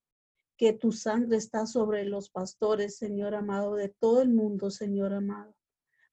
que 0.57 0.73
tu 0.73 0.93
sangre 0.93 1.37
está 1.37 1.67
sobre 1.67 2.05
los 2.07 2.31
pastores, 2.31 2.97
Señor 2.97 3.35
amado, 3.35 3.75
de 3.75 3.91
todo 3.91 4.23
el 4.23 4.31
mundo, 4.31 4.71
Señor 4.71 5.13
amado, 5.13 5.55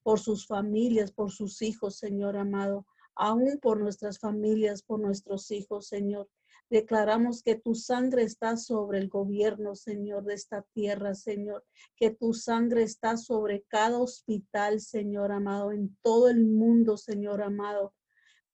por 0.03 0.19
sus 0.19 0.45
familias, 0.45 1.13
por 1.13 1.31
sus 1.31 1.61
hijos, 1.61 1.95
Señor 1.95 2.35
amado, 2.35 2.85
aún 3.15 3.59
por 3.61 3.79
nuestras 3.79 4.19
familias, 4.19 4.83
por 4.83 4.99
nuestros 4.99 5.49
hijos, 5.51 5.87
Señor. 5.87 6.27
Declaramos 6.73 7.43
que 7.43 7.53
tu 7.53 7.75
sangre 7.75 8.23
está 8.23 8.57
sobre 8.57 8.97
el 8.97 9.07
gobierno, 9.07 9.75
Señor, 9.75 10.23
de 10.23 10.33
esta 10.33 10.63
tierra, 10.73 11.13
Señor. 11.13 11.63
Que 11.95 12.09
tu 12.09 12.33
sangre 12.33 12.81
está 12.81 13.15
sobre 13.15 13.61
cada 13.67 13.99
hospital, 13.99 14.79
Señor 14.79 15.31
amado, 15.31 15.71
en 15.71 15.95
todo 16.01 16.29
el 16.29 16.43
mundo, 16.43 16.97
Señor 16.97 17.43
amado. 17.43 17.93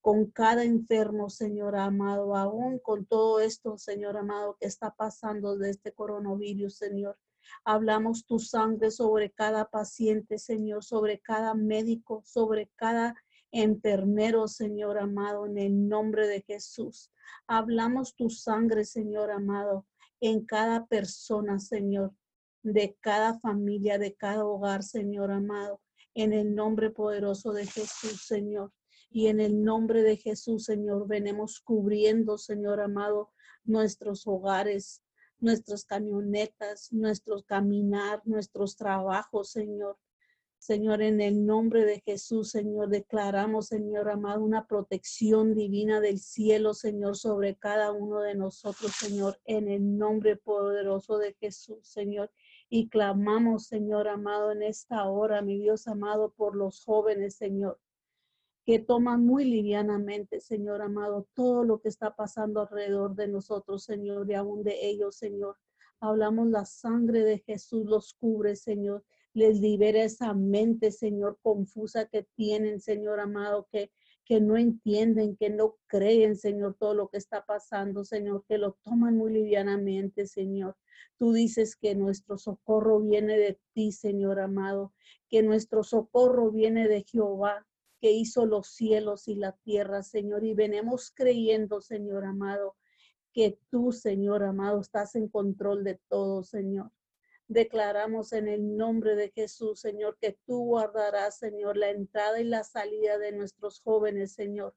Con 0.02 0.32
cada 0.32 0.66
enfermo, 0.66 1.30
Señor 1.30 1.78
amado, 1.78 2.36
aún 2.36 2.80
con 2.80 3.06
todo 3.06 3.40
esto, 3.40 3.78
Señor 3.78 4.18
amado, 4.18 4.58
que 4.60 4.68
está 4.68 4.94
pasando 4.94 5.58
de 5.58 5.70
este 5.70 5.94
coronavirus, 5.94 6.76
Señor. 6.76 7.18
Hablamos 7.64 8.26
tu 8.26 8.38
sangre 8.38 8.92
sobre 8.92 9.32
cada 9.32 9.70
paciente, 9.70 10.40
Señor, 10.40 10.84
sobre 10.84 11.22
cada 11.22 11.54
médico, 11.54 12.22
sobre 12.26 12.70
cada 12.76 13.16
enfermero, 13.52 14.48
Señor 14.48 14.98
amado, 14.98 15.46
en 15.46 15.58
el 15.58 15.88
nombre 15.88 16.28
de 16.28 16.42
Jesús. 16.42 17.12
Hablamos 17.48 18.16
tu 18.16 18.30
sangre, 18.30 18.86
Señor 18.86 19.32
amado, 19.32 19.86
en 20.22 20.46
cada 20.46 20.86
persona, 20.86 21.60
Señor, 21.60 22.14
de 22.64 22.98
cada 23.00 23.40
familia, 23.40 23.98
de 23.98 24.14
cada 24.16 24.46
hogar, 24.46 24.84
Señor 24.84 25.32
amado, 25.32 25.82
en 26.14 26.34
el 26.34 26.56
nombre 26.56 26.90
poderoso 26.90 27.54
de 27.54 27.66
Jesús, 27.66 28.26
Señor. 28.26 28.72
Y 29.12 29.28
en 29.28 29.40
el 29.40 29.64
nombre 29.64 30.04
de 30.04 30.18
Jesús, 30.18 30.66
Señor, 30.66 31.08
venimos 31.08 31.60
cubriendo, 31.62 32.38
Señor 32.38 32.80
amado, 32.80 33.32
nuestros 33.64 34.28
hogares, 34.28 35.02
nuestras 35.40 35.86
camionetas, 35.86 36.92
nuestros 36.92 37.44
caminar, 37.44 38.22
nuestros 38.26 38.76
trabajos, 38.76 39.52
Señor. 39.52 39.98
Señor, 40.70 41.02
en 41.02 41.20
el 41.20 41.48
nombre 41.48 41.84
de 41.84 42.00
Jesús, 42.02 42.52
Señor, 42.52 42.90
declaramos, 42.90 43.70
Señor 43.70 44.08
amado, 44.08 44.44
una 44.44 44.68
protección 44.68 45.56
divina 45.56 46.00
del 46.00 46.20
cielo, 46.20 46.76
Señor, 46.76 47.18
sobre 47.18 47.56
cada 47.56 47.92
uno 47.92 48.20
de 48.20 48.36
nosotros, 48.36 48.92
Señor, 48.92 49.40
en 49.46 49.68
el 49.68 49.98
nombre 49.98 50.36
poderoso 50.36 51.18
de 51.18 51.34
Jesús, 51.34 51.88
Señor. 51.88 52.30
Y 52.70 52.88
clamamos, 52.88 53.66
Señor 53.66 54.08
amado, 54.08 54.52
en 54.52 54.62
esta 54.62 55.10
hora, 55.10 55.42
mi 55.42 55.58
Dios 55.58 55.88
amado, 55.88 56.36
por 56.38 56.56
los 56.56 56.86
jóvenes, 56.86 57.34
Señor, 57.34 57.80
que 58.64 58.78
toman 58.78 59.26
muy 59.26 59.46
livianamente, 59.46 60.40
Señor 60.40 60.84
amado, 60.84 61.28
todo 61.34 61.64
lo 61.64 61.82
que 61.82 61.90
está 61.90 62.16
pasando 62.16 62.62
alrededor 62.62 63.16
de 63.16 63.28
nosotros, 63.28 63.86
Señor, 63.86 64.30
y 64.30 64.36
aún 64.36 64.62
de 64.62 64.88
ellos, 64.88 65.16
Señor. 65.16 65.58
Hablamos 66.00 66.48
la 66.50 66.64
sangre 66.66 67.24
de 67.24 67.40
Jesús 67.40 67.88
los 67.88 68.14
cubre, 68.14 68.56
Señor 68.56 69.04
les 69.34 69.60
libera 69.60 70.04
esa 70.04 70.34
mente, 70.34 70.92
Señor, 70.92 71.38
confusa 71.42 72.08
que 72.08 72.28
tienen, 72.36 72.80
Señor 72.80 73.20
amado, 73.20 73.68
que, 73.72 73.92
que 74.26 74.42
no 74.42 74.58
entienden, 74.58 75.36
que 75.36 75.50
no 75.50 75.78
creen, 75.88 76.36
Señor, 76.36 76.76
todo 76.80 76.94
lo 76.94 77.10
que 77.10 77.18
está 77.18 77.46
pasando, 77.46 78.04
Señor, 78.04 78.44
que 78.48 78.58
lo 78.58 78.78
toman 78.84 79.18
muy 79.18 79.32
livianamente, 79.34 80.26
Señor. 80.26 80.76
Tú 81.18 81.34
dices 81.34 81.76
que 81.76 81.96
nuestro 81.96 82.38
socorro 82.38 83.00
viene 83.02 83.38
de 83.38 83.60
ti, 83.74 83.92
Señor 83.92 84.40
amado, 84.40 84.94
que 85.30 85.44
nuestro 85.44 85.84
socorro 85.84 86.52
viene 86.52 86.88
de 86.88 87.04
Jehová, 87.04 87.66
que 88.02 88.12
hizo 88.12 88.46
los 88.46 88.68
cielos 88.68 89.28
y 89.28 89.36
la 89.36 89.54
tierra, 89.64 90.04
Señor, 90.04 90.44
y 90.44 90.54
venimos 90.54 91.12
creyendo, 91.14 91.82
Señor 91.82 92.26
amado, 92.26 92.76
que 93.34 93.60
tú, 93.70 93.92
Señor 93.92 94.44
amado, 94.44 94.82
estás 94.82 95.16
en 95.16 95.28
control 95.28 95.84
de 95.84 96.00
todo, 96.10 96.44
Señor. 96.44 96.92
Declaramos 97.50 98.32
en 98.32 98.48
el 98.48 98.78
nombre 98.78 99.16
de 99.16 99.32
Jesús, 99.32 99.80
Señor, 99.80 100.20
que 100.22 100.38
tú 100.46 100.66
guardarás, 100.66 101.40
Señor, 101.40 101.78
la 101.78 101.90
entrada 101.90 102.40
y 102.40 102.44
la 102.44 102.64
salida 102.64 103.18
de 103.18 103.32
nuestros 103.32 103.82
jóvenes, 103.82 104.34
Señor, 104.34 104.76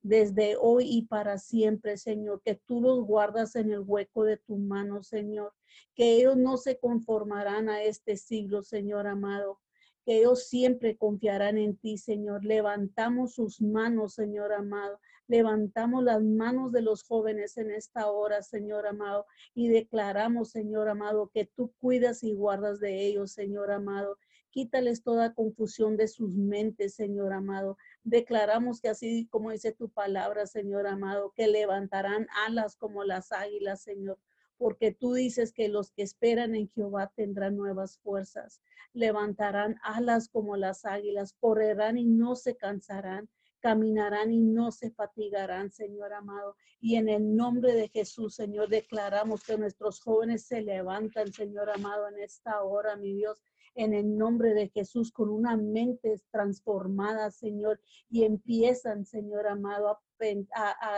desde 0.00 0.56
hoy 0.58 0.86
y 0.88 1.02
para 1.02 1.36
siempre, 1.36 1.98
Señor, 1.98 2.40
que 2.42 2.54
tú 2.54 2.80
los 2.80 3.04
guardas 3.04 3.56
en 3.56 3.72
el 3.72 3.80
hueco 3.80 4.24
de 4.24 4.38
tu 4.38 4.56
mano, 4.56 5.02
Señor, 5.02 5.52
que 5.94 6.16
ellos 6.16 6.38
no 6.38 6.56
se 6.56 6.78
conformarán 6.78 7.68
a 7.68 7.82
este 7.82 8.16
siglo, 8.16 8.62
Señor 8.62 9.06
amado, 9.06 9.60
que 10.06 10.20
ellos 10.20 10.48
siempre 10.48 10.96
confiarán 10.96 11.58
en 11.58 11.76
ti, 11.76 11.98
Señor. 11.98 12.42
Levantamos 12.42 13.34
sus 13.34 13.60
manos, 13.60 14.14
Señor 14.14 14.54
amado, 14.54 14.98
Levantamos 15.26 16.04
las 16.04 16.22
manos 16.22 16.72
de 16.72 16.82
los 16.82 17.02
jóvenes 17.02 17.56
en 17.56 17.70
esta 17.70 18.10
hora, 18.10 18.42
Señor 18.42 18.86
amado, 18.86 19.26
y 19.54 19.68
declaramos, 19.68 20.50
Señor 20.50 20.88
amado, 20.88 21.30
que 21.32 21.46
tú 21.46 21.72
cuidas 21.80 22.22
y 22.22 22.34
guardas 22.34 22.80
de 22.80 23.06
ellos, 23.06 23.32
Señor 23.32 23.70
amado. 23.70 24.18
Quítales 24.50 25.02
toda 25.02 25.34
confusión 25.34 25.96
de 25.96 26.08
sus 26.08 26.36
mentes, 26.36 26.94
Señor 26.94 27.32
amado. 27.32 27.76
Declaramos 28.04 28.80
que 28.80 28.88
así 28.88 29.26
como 29.30 29.50
dice 29.50 29.72
tu 29.72 29.88
palabra, 29.88 30.46
Señor 30.46 30.86
amado, 30.86 31.32
que 31.34 31.48
levantarán 31.48 32.28
alas 32.46 32.76
como 32.76 33.02
las 33.04 33.32
águilas, 33.32 33.82
Señor 33.82 34.18
porque 34.56 34.92
tú 34.92 35.14
dices 35.14 35.52
que 35.52 35.68
los 35.68 35.90
que 35.90 36.02
esperan 36.02 36.54
en 36.54 36.68
Jehová 36.70 37.12
tendrán 37.14 37.56
nuevas 37.56 37.98
fuerzas, 37.98 38.60
levantarán 38.92 39.76
alas 39.82 40.28
como 40.28 40.56
las 40.56 40.84
águilas, 40.84 41.34
correrán 41.40 41.98
y 41.98 42.06
no 42.06 42.36
se 42.36 42.56
cansarán, 42.56 43.28
caminarán 43.64 44.30
y 44.30 44.40
no 44.40 44.70
se 44.70 44.90
fatigarán, 44.90 45.72
Señor 45.72 46.12
amado. 46.12 46.54
Y 46.82 46.96
en 46.96 47.08
el 47.08 47.34
nombre 47.34 47.72
de 47.72 47.88
Jesús, 47.88 48.34
Señor, 48.34 48.68
declaramos 48.68 49.42
que 49.42 49.56
nuestros 49.56 50.00
jóvenes 50.00 50.44
se 50.46 50.60
levantan, 50.60 51.32
Señor 51.32 51.70
amado, 51.70 52.06
en 52.08 52.18
esta 52.18 52.62
hora, 52.62 52.94
mi 52.96 53.14
Dios 53.14 53.42
en 53.74 53.92
el 53.92 54.16
nombre 54.16 54.54
de 54.54 54.68
Jesús 54.68 55.10
con 55.10 55.30
una 55.30 55.56
mente 55.56 56.14
transformada, 56.30 57.30
Señor, 57.30 57.80
y 58.08 58.22
empiezan, 58.22 59.04
Señor 59.04 59.48
amado, 59.48 59.88
a, 59.88 59.98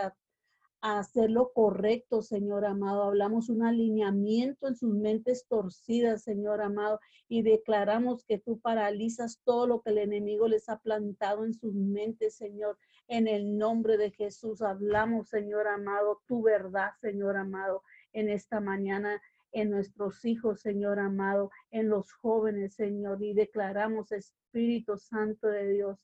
a, 0.07 0.15
hacer 0.87 1.31
lo 1.31 1.53
correcto, 1.53 2.23
Señor 2.23 2.65
amado. 2.65 3.03
Hablamos 3.03 3.49
un 3.49 3.65
alineamiento 3.65 4.69
en 4.69 4.77
sus 4.77 4.95
mentes 4.95 5.47
torcidas, 5.49 6.23
Señor 6.23 6.61
amado, 6.61 7.01
y 7.29 7.43
declaramos 7.43 8.25
que 8.25 8.39
tú 8.39 8.61
paralizas 8.61 9.41
todo 9.45 9.67
lo 9.67 9.83
que 9.83 9.91
el 9.91 9.99
enemigo 9.99 10.47
les 10.49 10.69
ha 10.69 10.79
plantado 10.79 11.45
en 11.45 11.55
sus 11.55 11.75
mentes, 11.75 12.37
Señor. 12.37 12.79
En 13.09 13.27
el 13.27 13.59
nombre 13.59 13.97
de 13.97 14.11
Jesús 14.13 14.63
hablamos, 14.63 15.29
Señor 15.29 15.67
amado, 15.67 16.23
tu 16.27 16.43
verdad, 16.43 16.91
Señor 17.01 17.37
amado, 17.37 17.83
en 18.13 18.29
esta 18.29 18.61
mañana 18.61 19.21
en 19.53 19.71
nuestros 19.71 20.25
hijos, 20.25 20.61
Señor 20.61 20.99
amado, 20.99 21.51
en 21.71 21.89
los 21.89 22.13
jóvenes, 22.13 22.75
Señor, 22.75 23.23
y 23.23 23.33
declaramos, 23.33 24.13
Espíritu 24.13 24.99
Santo 24.99 25.49
de 25.49 25.69
Dios, 25.73 25.99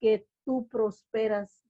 que 0.00 0.26
tú 0.44 0.68
prosperas 0.68 1.65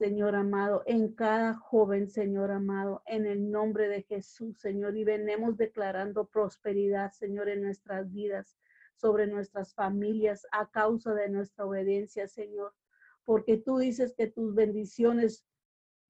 Señor 0.00 0.34
amado, 0.34 0.82
en 0.86 1.12
cada 1.12 1.56
joven, 1.56 2.08
Señor 2.08 2.50
amado, 2.50 3.02
en 3.04 3.26
el 3.26 3.50
nombre 3.50 3.86
de 3.86 4.02
Jesús, 4.02 4.58
Señor. 4.58 4.96
Y 4.96 5.04
venemos 5.04 5.58
declarando 5.58 6.24
prosperidad, 6.24 7.12
Señor, 7.12 7.50
en 7.50 7.60
nuestras 7.60 8.10
vidas, 8.10 8.56
sobre 8.94 9.26
nuestras 9.26 9.74
familias, 9.74 10.46
a 10.52 10.70
causa 10.70 11.12
de 11.12 11.28
nuestra 11.28 11.66
obediencia, 11.66 12.26
Señor. 12.28 12.72
Porque 13.26 13.58
tú 13.58 13.76
dices 13.76 14.14
que 14.16 14.26
tus 14.26 14.54
bendiciones 14.54 15.44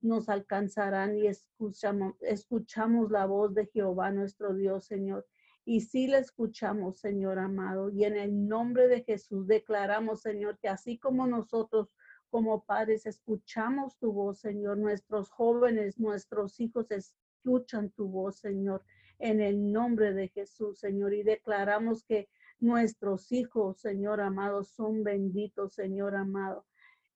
nos 0.01 0.29
alcanzarán 0.29 1.17
y 1.17 1.27
escuchamos, 1.27 2.15
escuchamos 2.21 3.11
la 3.11 3.27
voz 3.27 3.55
de 3.55 3.67
Jehová 3.67 4.13
nuestro 4.13 4.55
Dios, 4.55 4.85
Señor. 4.85 5.27
Y 5.65 5.81
si 5.81 6.07
la 6.07 6.19
escuchamos, 6.19 7.01
Señor 7.01 7.41
amado, 7.41 7.91
y 7.91 8.05
en 8.05 8.17
el 8.17 8.47
nombre 8.47 8.87
de 8.87 9.03
Jesús 9.03 9.49
declaramos, 9.49 10.21
Señor, 10.21 10.61
que 10.61 10.69
así 10.69 10.97
como 10.97 11.27
nosotros 11.27 11.89
como 12.31 12.65
padres 12.65 13.07
escuchamos 13.07 13.99
tu 13.99 14.13
voz, 14.13 14.39
Señor. 14.39 14.79
Nuestros 14.79 15.31
jóvenes, 15.31 15.99
nuestros 15.99 16.59
hijos 16.61 16.91
escuchan 16.91 17.91
tu 17.91 18.09
voz, 18.09 18.39
Señor, 18.39 18.83
en 19.19 19.41
el 19.41 19.73
nombre 19.73 20.13
de 20.13 20.29
Jesús, 20.29 20.79
Señor. 20.79 21.13
Y 21.13 21.23
declaramos 21.23 22.05
que 22.05 22.29
nuestros 22.61 23.33
hijos, 23.33 23.81
Señor 23.81 24.21
amado, 24.21 24.63
son 24.65 25.03
benditos, 25.03 25.75
Señor 25.75 26.15
amado. 26.15 26.67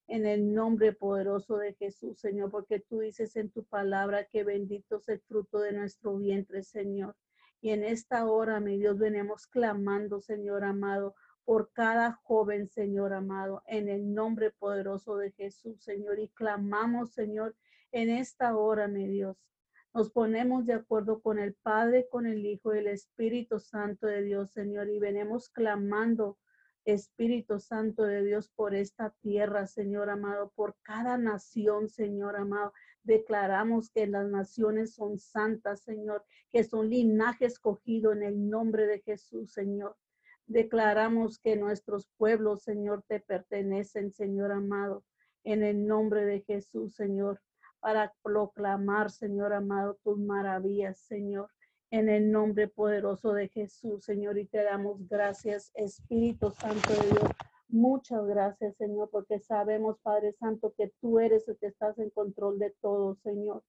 En 0.07 0.27
el 0.27 0.53
nombre 0.53 0.93
poderoso 0.93 1.57
de 1.57 1.75
Jesús, 1.75 2.19
Señor, 2.19 2.51
porque 2.51 2.81
tú 2.81 2.99
dices 2.99 3.37
en 3.37 3.51
tu 3.51 3.65
palabra 3.65 4.25
que 4.25 4.45
bendito 4.45 4.97
es 4.97 5.09
el 5.09 5.21
fruto 5.21 5.61
de 5.61 5.73
nuestro 5.73 6.19
vientre, 6.19 6.62
Señor. 6.62 7.17
Y 7.62 7.71
en 7.71 7.85
esta 7.85 8.27
hora, 8.27 8.61
mi 8.61 8.77
Dios, 8.77 8.99
venimos 8.99 9.47
clamando, 9.47 10.21
Señor 10.21 10.65
amado, 10.65 11.15
por 11.45 11.72
cada 11.72 12.12
joven, 12.12 12.68
Señor 12.68 13.12
amado, 13.12 13.62
en 13.66 13.88
el 13.88 14.14
nombre 14.14 14.51
poderoso 14.51 15.16
de 15.16 15.32
Jesús, 15.32 15.82
Señor. 15.82 16.18
Y 16.18 16.28
clamamos, 16.30 17.12
Señor, 17.12 17.55
en 17.92 18.11
esta 18.11 18.57
hora, 18.57 18.88
mi 18.88 19.07
Dios. 19.07 19.36
Nos 19.92 20.11
ponemos 20.11 20.66
de 20.66 20.72
acuerdo 20.72 21.20
con 21.20 21.38
el 21.38 21.55
Padre, 21.55 22.09
con 22.11 22.26
el 22.26 22.45
Hijo 22.45 22.74
y 22.74 22.78
el 22.78 22.88
Espíritu 22.88 23.61
Santo 23.61 24.07
de 24.07 24.22
Dios, 24.22 24.51
Señor, 24.51 24.88
y 24.88 24.99
venimos 24.99 25.49
clamando, 25.51 26.38
Espíritu 26.84 27.61
Santo 27.61 28.03
de 28.03 28.24
Dios, 28.24 28.49
por 28.49 28.74
esta 28.74 29.11
tierra, 29.22 29.66
Señor 29.66 30.11
amado, 30.11 30.53
por 30.55 30.76
cada 30.82 31.16
nación, 31.16 31.88
Señor 31.88 32.36
amado. 32.36 32.72
Declaramos 33.05 33.90
que 33.90 34.07
las 34.07 34.28
naciones 34.28 34.95
son 34.95 35.18
santas, 35.18 35.82
Señor, 35.82 36.24
que 36.51 36.64
son 36.64 36.90
linaje 36.90 37.47
escogido 37.47 38.12
en 38.12 38.22
el 38.22 38.51
nombre 38.51 38.86
de 38.86 39.01
Jesús, 39.01 39.53
Señor. 39.53 39.97
Declaramos 40.47 41.38
que 41.38 41.57
nuestros 41.57 42.07
pueblos, 42.18 42.62
Señor, 42.62 43.03
te 43.09 43.20
pertenecen, 43.20 44.12
Señor 44.12 44.53
amado, 44.53 45.05
en 45.42 45.62
el 45.62 45.86
nombre 45.86 46.24
de 46.24 46.40
Jesús, 46.42 46.95
Señor, 46.95 47.40
para 47.80 48.14
proclamar, 48.22 49.11
Señor 49.11 49.53
amado, 49.53 49.99
tus 50.03 50.18
maravillas, 50.18 50.99
Señor, 51.01 51.49
en 51.90 52.09
el 52.09 52.30
nombre 52.30 52.68
poderoso 52.68 53.32
de 53.32 53.49
Jesús, 53.49 54.05
Señor, 54.05 54.38
y 54.38 54.47
te 54.47 54.62
damos 54.62 55.09
gracias, 55.09 55.70
Espíritu 55.74 56.51
Santo 56.51 56.92
de 56.92 57.11
Dios. 57.11 57.30
Muchas 57.68 58.26
gracias, 58.26 58.76
Señor, 58.76 59.11
porque 59.11 59.38
sabemos, 59.40 59.99
Padre 60.03 60.32
Santo, 60.32 60.74
que 60.76 60.92
tú 61.01 61.18
eres 61.18 61.49
el 61.49 61.57
que 61.59 61.66
estás 61.66 61.99
en 61.99 62.11
control 62.11 62.59
de 62.59 62.74
todo, 62.80 63.16
Señor. 63.16 63.62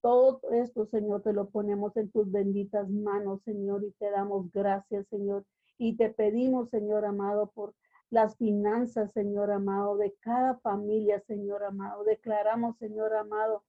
Todo 0.00 0.40
esto, 0.52 0.86
Señor, 0.86 1.22
te 1.22 1.32
lo 1.32 1.48
ponemos 1.48 1.96
en 1.96 2.10
tus 2.10 2.30
benditas 2.30 2.88
manos, 2.88 3.42
Señor, 3.42 3.84
y 3.84 3.90
te 3.92 4.10
damos 4.10 4.50
gracias, 4.52 5.06
Señor. 5.08 5.44
Y 5.78 5.96
te 5.96 6.10
pedimos, 6.10 6.68
Señor 6.70 7.04
amado, 7.04 7.50
por 7.52 7.74
las 8.10 8.36
finanzas, 8.36 9.12
Señor 9.12 9.50
amado, 9.50 9.96
de 9.96 10.14
cada 10.20 10.58
familia, 10.58 11.20
Señor 11.20 11.62
amado. 11.62 12.04
Declaramos, 12.04 12.76
Señor 12.78 13.14
amado, 13.14 13.64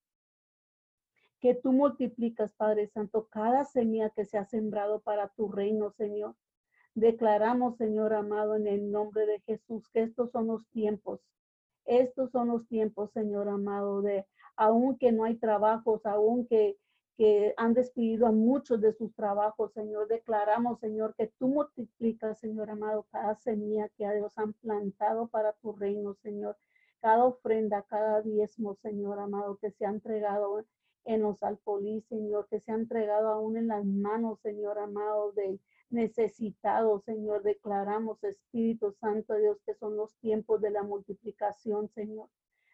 que 1.39 1.55
tú 1.55 1.71
multiplicas, 1.71 2.53
Padre 2.53 2.87
Santo, 2.87 3.27
cada 3.29 3.63
semilla 3.63 4.09
que 4.09 4.25
se 4.25 4.37
ha 4.37 4.45
sembrado 4.45 5.01
para 5.01 5.29
tu 5.29 5.51
reino, 5.51 5.91
Señor. 5.91 6.35
Declaramos, 6.95 7.77
Señor 7.77 8.13
amado, 8.13 8.55
en 8.55 8.67
el 8.67 8.91
nombre 8.91 9.25
de 9.25 9.39
Jesús, 9.41 9.87
que 9.89 10.01
estos 10.01 10.31
son 10.31 10.47
los 10.47 10.67
tiempos. 10.69 11.21
Estos 11.85 12.31
son 12.31 12.49
los 12.49 12.67
tiempos, 12.67 13.11
Señor 13.13 13.47
amado, 13.47 14.01
de 14.01 14.25
aunque 14.55 15.11
no 15.11 15.23
hay 15.23 15.35
trabajos, 15.35 16.05
aunque 16.05 16.77
que 17.19 17.53
han 17.57 17.73
despedido 17.73 18.27
a 18.27 18.31
muchos 18.31 18.79
de 18.79 18.93
sus 18.93 19.13
trabajos, 19.13 19.73
Señor. 19.73 20.07
Declaramos, 20.07 20.79
Señor, 20.79 21.15
que 21.17 21.27
tú 21.37 21.49
multiplicas, 21.49 22.39
Señor 22.39 22.69
amado, 22.69 23.07
cada 23.11 23.35
semilla 23.35 23.89
que 23.97 24.05
a 24.05 24.13
Dios 24.13 24.37
han 24.37 24.53
plantado 24.53 25.27
para 25.27 25.51
tu 25.51 25.73
reino, 25.73 26.13
Señor. 26.23 26.55
Cada 27.01 27.25
ofrenda, 27.25 27.85
cada 27.89 28.21
diezmo, 28.21 28.75
Señor 28.75 29.19
amado, 29.19 29.57
que 29.57 29.69
se 29.71 29.85
ha 29.85 29.89
entregado 29.89 30.63
en 31.03 31.21
los 31.21 31.43
alfolí, 31.43 32.05
Señor, 32.07 32.47
que 32.47 32.61
se 32.61 32.71
ha 32.71 32.75
entregado 32.75 33.27
aún 33.27 33.57
en 33.57 33.67
las 33.67 33.83
manos, 33.83 34.39
Señor 34.39 34.79
amado, 34.79 35.33
del 35.33 35.59
necesitado, 35.89 37.01
Señor. 37.01 37.43
Declaramos, 37.43 38.23
Espíritu 38.23 38.93
Santo 38.93 39.33
de 39.33 39.41
Dios, 39.41 39.57
que 39.65 39.73
son 39.73 39.97
los 39.97 40.15
tiempos 40.19 40.61
de 40.61 40.69
la 40.69 40.83
multiplicación, 40.83 41.89
Señor. 41.89 42.29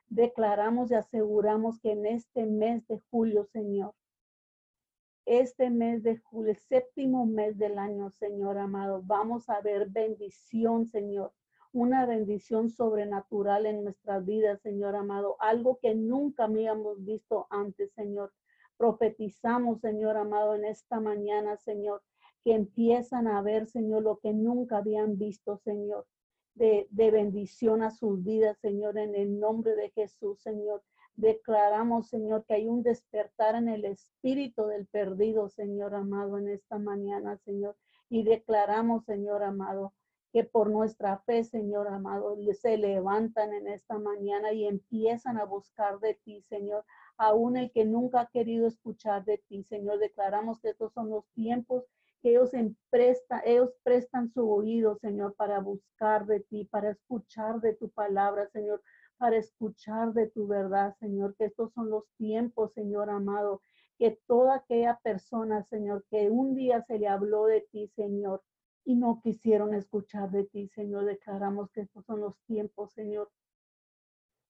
Declaramos 0.08 0.91
y 0.91 0.93
aseguramos 0.93 1.80
que 1.80 1.93
en 1.93 2.06
este 2.06 2.46
mes 2.46 2.88
de 2.88 3.02
julio, 3.10 3.46
Señor, 3.46 3.96
este 5.26 5.69
mes 5.71 6.03
de 6.03 6.17
julio, 6.17 6.53
séptimo 6.69 7.26
mes 7.26 7.57
del 7.57 7.80
año, 7.80 8.11
Señor 8.11 8.57
amado, 8.57 9.01
vamos 9.03 9.49
a 9.49 9.59
ver 9.61 9.89
bendición, 9.89 10.86
Señor. 10.86 11.34
Una 11.73 12.05
bendición 12.05 12.69
sobrenatural 12.69 13.65
en 13.65 13.84
nuestras 13.84 14.26
vidas, 14.26 14.61
Señor 14.61 14.95
amado. 14.95 15.36
Algo 15.39 15.80
que 15.82 15.93
nunca 15.93 16.45
habíamos 16.45 17.03
visto 17.03 17.47
antes, 17.49 17.91
Señor. 17.93 18.32
Profetizamos, 18.78 19.82
Señor 19.82 20.15
amado, 20.15 20.55
en 20.55 20.65
esta 20.65 20.99
mañana, 20.99 21.57
Señor, 21.57 22.01
que 22.43 22.53
empiezan 22.53 23.28
a 23.28 23.41
ver, 23.41 23.67
Señor, 23.67 24.03
lo 24.03 24.19
que 24.19 24.32
nunca 24.32 24.78
habían 24.78 25.17
visto, 25.17 25.57
Señor. 25.57 26.05
De, 26.56 26.88
bendición 26.89 27.84
a 27.84 27.91
sus 27.91 28.24
vidas, 28.24 28.58
Señor, 28.60 28.97
en 28.97 29.14
el 29.14 29.39
nombre 29.39 29.76
de 29.76 29.89
Jesús, 29.91 30.41
Señor. 30.41 30.84
Declaramos, 31.16 32.08
Señor, 32.08 32.45
que 32.45 32.56
hay 32.56 32.68
un 32.68 32.82
despertar 32.82 33.56
en 33.56 33.70
el 33.70 33.86
espíritu 33.86 34.66
del 34.66 34.88
perdido, 34.88 35.49
Señor 35.49 35.95
amado, 35.95 36.38
en 36.38 36.49
esta 36.49 36.78
mañana, 36.78 37.38
Señor. 37.38 37.76
Y 38.10 38.24
declaramos, 38.24 39.06
Señor 39.06 39.43
amado, 39.43 39.93
que 40.32 40.43
por 40.43 40.70
nuestra 40.70 41.20
fe, 41.20 41.43
Señor 41.43 41.88
amado, 41.88 42.36
se 42.53 42.78
levantan 42.78 43.53
en 43.53 43.68
esta 43.68 43.97
mañana 43.97 44.51
y 44.51 44.66
empiezan 44.66 45.38
a 45.38 45.45
buscar 45.45 45.99
de 45.99 46.16
ti, 46.16 46.41
Señor. 46.41 46.84
Aún 47.18 47.56
el 47.56 47.72
que 47.72 47.86
nunca 47.86 48.22
ha 48.22 48.28
querido 48.28 48.68
escuchar 48.68 49.24
de 49.24 49.38
ti, 49.47 49.64
Señor. 49.64 49.99
Declaramos 49.99 50.60
que 50.60 50.70
estos 50.70 50.91
son 50.93 51.10
los 51.10 51.26
tiempos 51.30 51.86
que 52.26 52.32
ellos, 52.32 52.49
presta, 52.89 53.43
ellos 53.45 53.69
prestan 53.84 54.32
su 54.34 54.49
oído, 54.49 54.97
Señor, 54.97 55.36
para 55.36 55.59
buscar 55.59 56.26
de 56.26 56.39
ti, 56.39 56.65
para 56.65 56.89
escuchar 56.89 57.61
de 57.61 57.76
tu 57.76 57.91
palabra, 57.91 58.49
Señor 58.49 58.82
para 59.17 59.38
escuchar 59.38 60.11
de 60.13 60.28
tu 60.28 60.47
verdad, 60.47 60.95
Señor, 60.99 61.36
que 61.36 61.45
estos 61.45 61.71
son 61.73 61.91
los 61.91 62.03
tiempos, 62.17 62.73
Señor 62.73 63.11
amado, 63.11 63.61
que 63.99 64.19
toda 64.26 64.55
aquella 64.55 64.99
persona, 65.03 65.63
Señor, 65.63 66.03
que 66.09 66.32
un 66.32 66.55
día 66.55 66.82
se 66.82 66.97
le 66.97 67.07
habló 67.07 67.45
de 67.45 67.61
ti, 67.71 67.88
Señor, 67.95 68.43
y 68.84 68.95
no 68.95 69.21
quisieron 69.21 69.76
escuchar 69.76 70.32
de 70.32 70.45
ti, 70.45 70.67
Señor, 70.69 71.05
declaramos 71.05 71.69
que 71.71 71.82
estos 71.82 72.05
son 72.05 72.21
los 72.21 72.36
tiempos, 72.47 72.91
Señor. 72.91 73.32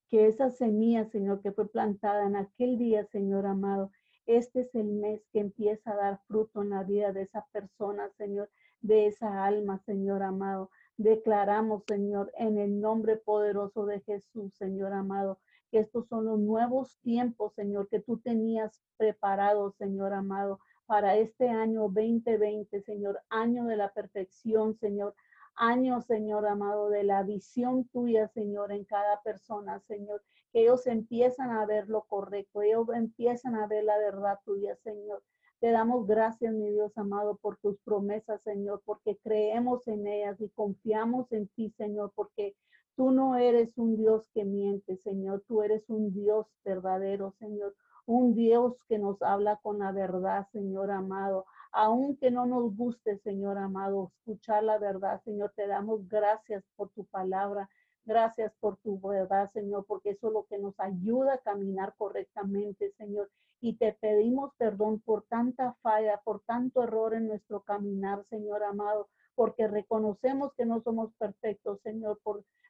Que 0.09 0.27
esa 0.27 0.49
semilla, 0.49 1.05
Señor, 1.05 1.41
que 1.41 1.51
fue 1.51 1.69
plantada 1.69 2.25
en 2.25 2.37
aquel 2.37 2.77
día, 2.77 3.05
Señor 3.05 3.45
amado, 3.45 3.91
este 4.25 4.61
es 4.61 4.75
el 4.75 4.87
mes 4.87 5.21
que 5.31 5.39
empieza 5.39 5.91
a 5.91 5.95
dar 5.95 6.19
fruto 6.27 6.61
en 6.61 6.71
la 6.71 6.83
vida 6.83 7.11
de 7.11 7.23
esa 7.23 7.45
persona, 7.51 8.09
Señor, 8.17 8.49
de 8.81 9.07
esa 9.07 9.45
alma, 9.45 9.79
Señor 9.85 10.23
amado. 10.23 10.69
Declaramos, 10.97 11.83
Señor, 11.87 12.31
en 12.37 12.57
el 12.57 12.79
nombre 12.79 13.17
poderoso 13.17 13.85
de 13.85 14.01
Jesús, 14.01 14.53
Señor 14.55 14.93
amado, 14.93 15.39
que 15.71 15.79
estos 15.79 16.07
son 16.07 16.25
los 16.25 16.39
nuevos 16.39 16.97
tiempos, 17.01 17.53
Señor, 17.53 17.87
que 17.89 17.99
tú 17.99 18.17
tenías 18.19 18.81
preparados, 18.97 19.75
Señor 19.75 20.13
amado, 20.13 20.59
para 20.85 21.17
este 21.17 21.49
año 21.49 21.81
2020, 21.89 22.81
Señor, 22.81 23.19
año 23.29 23.65
de 23.65 23.75
la 23.75 23.91
perfección, 23.91 24.75
Señor, 24.75 25.15
año, 25.55 26.01
Señor 26.01 26.45
amado, 26.47 26.89
de 26.89 27.03
la 27.03 27.23
visión 27.23 27.85
tuya, 27.89 28.27
Señor, 28.29 28.71
en 28.71 28.85
cada 28.85 29.21
persona, 29.23 29.79
Señor, 29.87 30.23
ellos 30.55 30.87
empiezan 30.87 31.51
a 31.51 31.65
ver 31.65 31.89
lo 31.89 32.03
correcto, 32.03 32.61
ellos 32.61 32.87
empiezan 32.95 33.55
a 33.55 33.67
ver 33.67 33.83
la 33.83 33.97
verdad 33.97 34.39
tuya, 34.45 34.73
Señor. 34.77 35.21
Te 35.59 35.71
damos 35.71 36.07
gracias, 36.07 36.53
mi 36.53 36.69
Dios 36.69 36.97
amado, 36.97 37.35
por 37.35 37.57
tus 37.57 37.77
promesas, 37.81 38.41
Señor, 38.43 38.81
porque 38.85 39.17
creemos 39.21 39.85
en 39.87 40.07
ellas 40.07 40.39
y 40.39 40.47
confiamos 40.49 41.29
en 41.33 41.49
ti, 41.49 41.71
Señor, 41.71 42.13
porque 42.15 42.55
tú 42.95 43.11
no 43.11 43.35
eres 43.35 43.77
un 43.77 43.97
Dios 43.97 44.29
que 44.33 44.45
miente, 44.45 44.95
Señor, 44.95 45.43
tú 45.45 45.61
eres 45.61 45.89
un 45.89 46.13
Dios 46.13 46.47
verdadero, 46.63 47.33
Señor, 47.37 47.75
un 48.05 48.33
Dios 48.33 48.81
que 48.87 48.97
nos 48.97 49.21
habla 49.21 49.57
con 49.57 49.79
la 49.79 49.91
verdad, 49.91 50.47
Señor 50.53 50.89
amado. 50.89 51.45
Aunque 51.73 52.31
no 52.31 52.45
nos 52.45 52.73
guste, 52.77 53.17
Señor 53.17 53.57
amado, 53.57 54.13
escuchar 54.19 54.63
la 54.63 54.77
verdad, 54.77 55.21
Señor, 55.23 55.51
te 55.53 55.67
damos 55.67 56.07
gracias 56.07 56.63
por 56.77 56.91
tu 56.91 57.03
palabra. 57.05 57.69
Gracias 58.05 58.53
por 58.59 58.77
tu 58.77 58.99
verdad, 58.99 59.51
Señor, 59.51 59.85
porque 59.87 60.11
eso 60.11 60.27
es 60.27 60.33
lo 60.33 60.45
que 60.45 60.59
nos 60.59 60.79
ayuda 60.79 61.33
a 61.33 61.37
caminar 61.39 61.95
correctamente, 61.97 62.91
Señor. 62.91 63.31
Y 63.61 63.77
te 63.77 63.93
pedimos 63.93 64.51
perdón 64.57 64.99
por 64.99 65.23
tanta 65.23 65.73
falla, 65.81 66.21
por 66.23 66.41
tanto 66.41 66.83
error 66.83 67.15
en 67.15 67.27
nuestro 67.27 67.63
caminar, 67.63 68.23
Señor 68.29 68.63
amado, 68.63 69.09
porque 69.33 69.67
reconocemos 69.67 70.53
que 70.53 70.67
no 70.67 70.81
somos 70.81 71.13
perfectos, 71.15 71.81
Señor, 71.81 72.19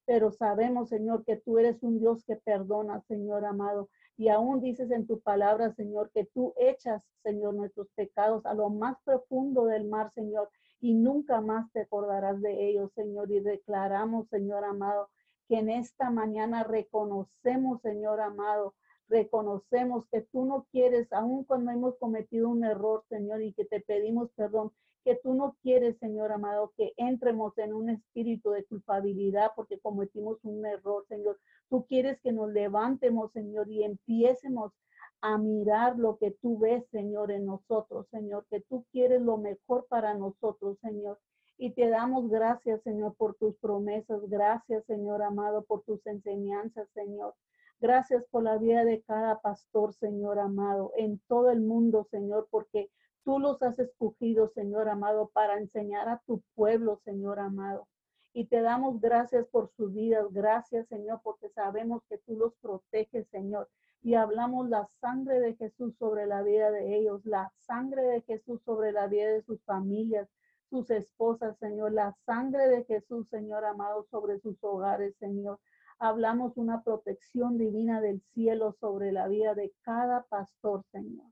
pero 0.06 0.32
sabemos, 0.32 0.88
Señor, 0.88 1.26
que 1.26 1.36
tú 1.36 1.58
eres 1.60 1.84
un 1.84 2.00
Dios 2.00 2.24
que 2.24 2.38
perdona, 2.38 3.02
Señor 3.02 3.44
amado. 3.44 3.90
Y 4.16 4.30
aún 4.30 4.62
dices 4.62 4.90
en 4.92 5.06
tu 5.06 5.20
palabra, 5.20 5.74
Señor, 5.74 6.12
que 6.12 6.26
tú 6.26 6.54
echas, 6.56 7.04
Señor, 7.24 7.56
nuestros 7.56 7.90
pecados 7.96 8.46
a 8.46 8.54
lo 8.54 8.70
más 8.70 8.98
profundo 9.04 9.66
del 9.66 9.86
mar, 9.86 10.12
Señor, 10.14 10.50
y 10.80 10.94
nunca 10.94 11.42
más 11.42 11.70
te 11.74 11.82
acordarás 11.82 12.42
de 12.42 12.70
ellos, 12.70 12.92
Señor. 12.94 13.32
Y 13.32 13.42
declaramos, 13.42 14.30
Señor 14.30 14.64
amado, 14.64 15.10
que 15.48 15.58
en 15.58 15.70
esta 15.70 16.10
mañana 16.10 16.64
reconocemos, 16.64 17.82
Señor 17.82 18.22
amado, 18.22 18.76
reconocemos 19.08 20.06
que 20.08 20.22
tú 20.22 20.46
no 20.46 20.66
quieres, 20.72 21.12
aun 21.14 21.44
cuando 21.44 21.72
hemos 21.72 21.98
cometido 21.98 22.50
un 22.50 22.64
error, 22.64 23.04
Señor, 23.10 23.42
y 23.42 23.54
que 23.54 23.66
te 23.66 23.82
pedimos 23.82 24.32
perdón, 24.36 24.72
que 25.04 25.16
tú 25.16 25.36
no 25.36 25.56
quieres, 25.62 25.98
Señor 26.00 26.32
amado, 26.32 26.74
que 26.76 26.94
entremos 26.98 27.56
en 27.60 27.74
un 27.74 27.92
espíritu 27.92 28.50
de 28.50 28.66
culpabilidad 28.66 29.52
porque 29.56 29.80
cometimos 29.80 30.40
un 30.44 30.66
error, 30.66 31.06
Señor. 31.08 31.40
Tú 31.70 31.86
quieres 31.86 32.20
que 32.22 32.32
nos 32.32 32.52
levantemos, 32.52 33.32
Señor, 33.32 33.70
y 33.70 33.84
empiecemos 33.84 34.74
a 35.22 35.38
mirar 35.38 35.98
lo 35.98 36.18
que 36.18 36.32
tú 36.32 36.58
ves, 36.58 36.84
Señor, 36.92 37.32
en 37.32 37.46
nosotros, 37.46 38.08
Señor, 38.10 38.46
que 38.50 38.62
tú 38.62 38.86
quieres 38.92 39.22
lo 39.22 39.38
mejor 39.38 39.86
para 39.88 40.16
nosotros, 40.16 40.78
Señor. 40.82 41.20
Y 41.58 41.72
te 41.72 41.90
damos 41.90 42.30
gracias, 42.30 42.82
Señor, 42.84 43.16
por 43.16 43.36
tus 43.36 43.56
promesas. 43.58 44.22
Gracias, 44.28 44.86
Señor 44.86 45.22
amado, 45.22 45.64
por 45.64 45.84
tus 45.84 46.06
enseñanzas, 46.06 46.88
Señor. 46.94 47.34
Gracias 47.80 48.26
por 48.32 48.44
la 48.44 48.58
vida 48.58 48.86
de 48.86 49.02
cada 49.02 49.40
pastor, 49.42 49.94
Señor 49.94 50.40
amado, 50.40 50.92
en 50.98 51.20
todo 51.28 51.52
el 51.52 51.62
mundo, 51.62 52.08
Señor, 52.10 52.48
porque 52.50 52.90
Tú 53.26 53.40
los 53.40 53.60
has 53.64 53.80
escogido, 53.80 54.50
Señor 54.50 54.88
amado, 54.88 55.32
para 55.34 55.58
enseñar 55.58 56.08
a 56.10 56.22
tu 56.28 56.44
pueblo, 56.54 57.02
Señor 57.04 57.40
amado. 57.40 57.88
Y 58.34 58.46
te 58.46 58.62
damos 58.62 59.02
gracias 59.02 59.48
por 59.48 59.72
sus 59.72 59.96
vidas. 59.96 60.32
Gracias, 60.32 60.88
Señor, 60.90 61.22
porque 61.24 61.50
sabemos 61.50 62.04
que 62.08 62.20
tú 62.20 62.38
los 62.38 62.54
proteges, 62.62 63.28
Señor. 63.30 63.68
Y 64.04 64.14
hablamos 64.14 64.70
la 64.70 64.88
sangre 65.02 65.40
de 65.40 65.56
Jesús 65.56 65.96
sobre 65.98 66.28
la 66.28 66.44
vida 66.44 66.70
de 66.70 66.98
ellos, 66.98 67.26
la 67.26 67.52
sangre 67.58 68.04
de 68.04 68.22
Jesús 68.22 68.62
sobre 68.64 68.92
la 68.92 69.08
vida 69.08 69.30
de 69.30 69.42
sus 69.42 69.60
familias, 69.64 70.30
sus 70.70 70.90
esposas, 70.90 71.58
Señor, 71.60 71.94
la 71.94 72.16
sangre 72.26 72.68
de 72.68 72.84
Jesús, 72.86 73.28
Señor 73.30 73.66
amado, 73.66 74.04
sobre 74.12 74.40
sus 74.40 74.64
hogares, 74.64 75.16
Señor. 75.18 75.60
Hablamos 76.00 76.58
una 76.58 76.84
protección 76.84 77.58
divina 77.58 78.02
del 78.02 78.22
cielo 78.34 78.74
sobre 78.80 79.12
la 79.12 79.28
vida 79.28 79.56
de 79.56 79.74
cada 79.84 80.24
pastor, 80.24 80.84
Señor 80.92 81.26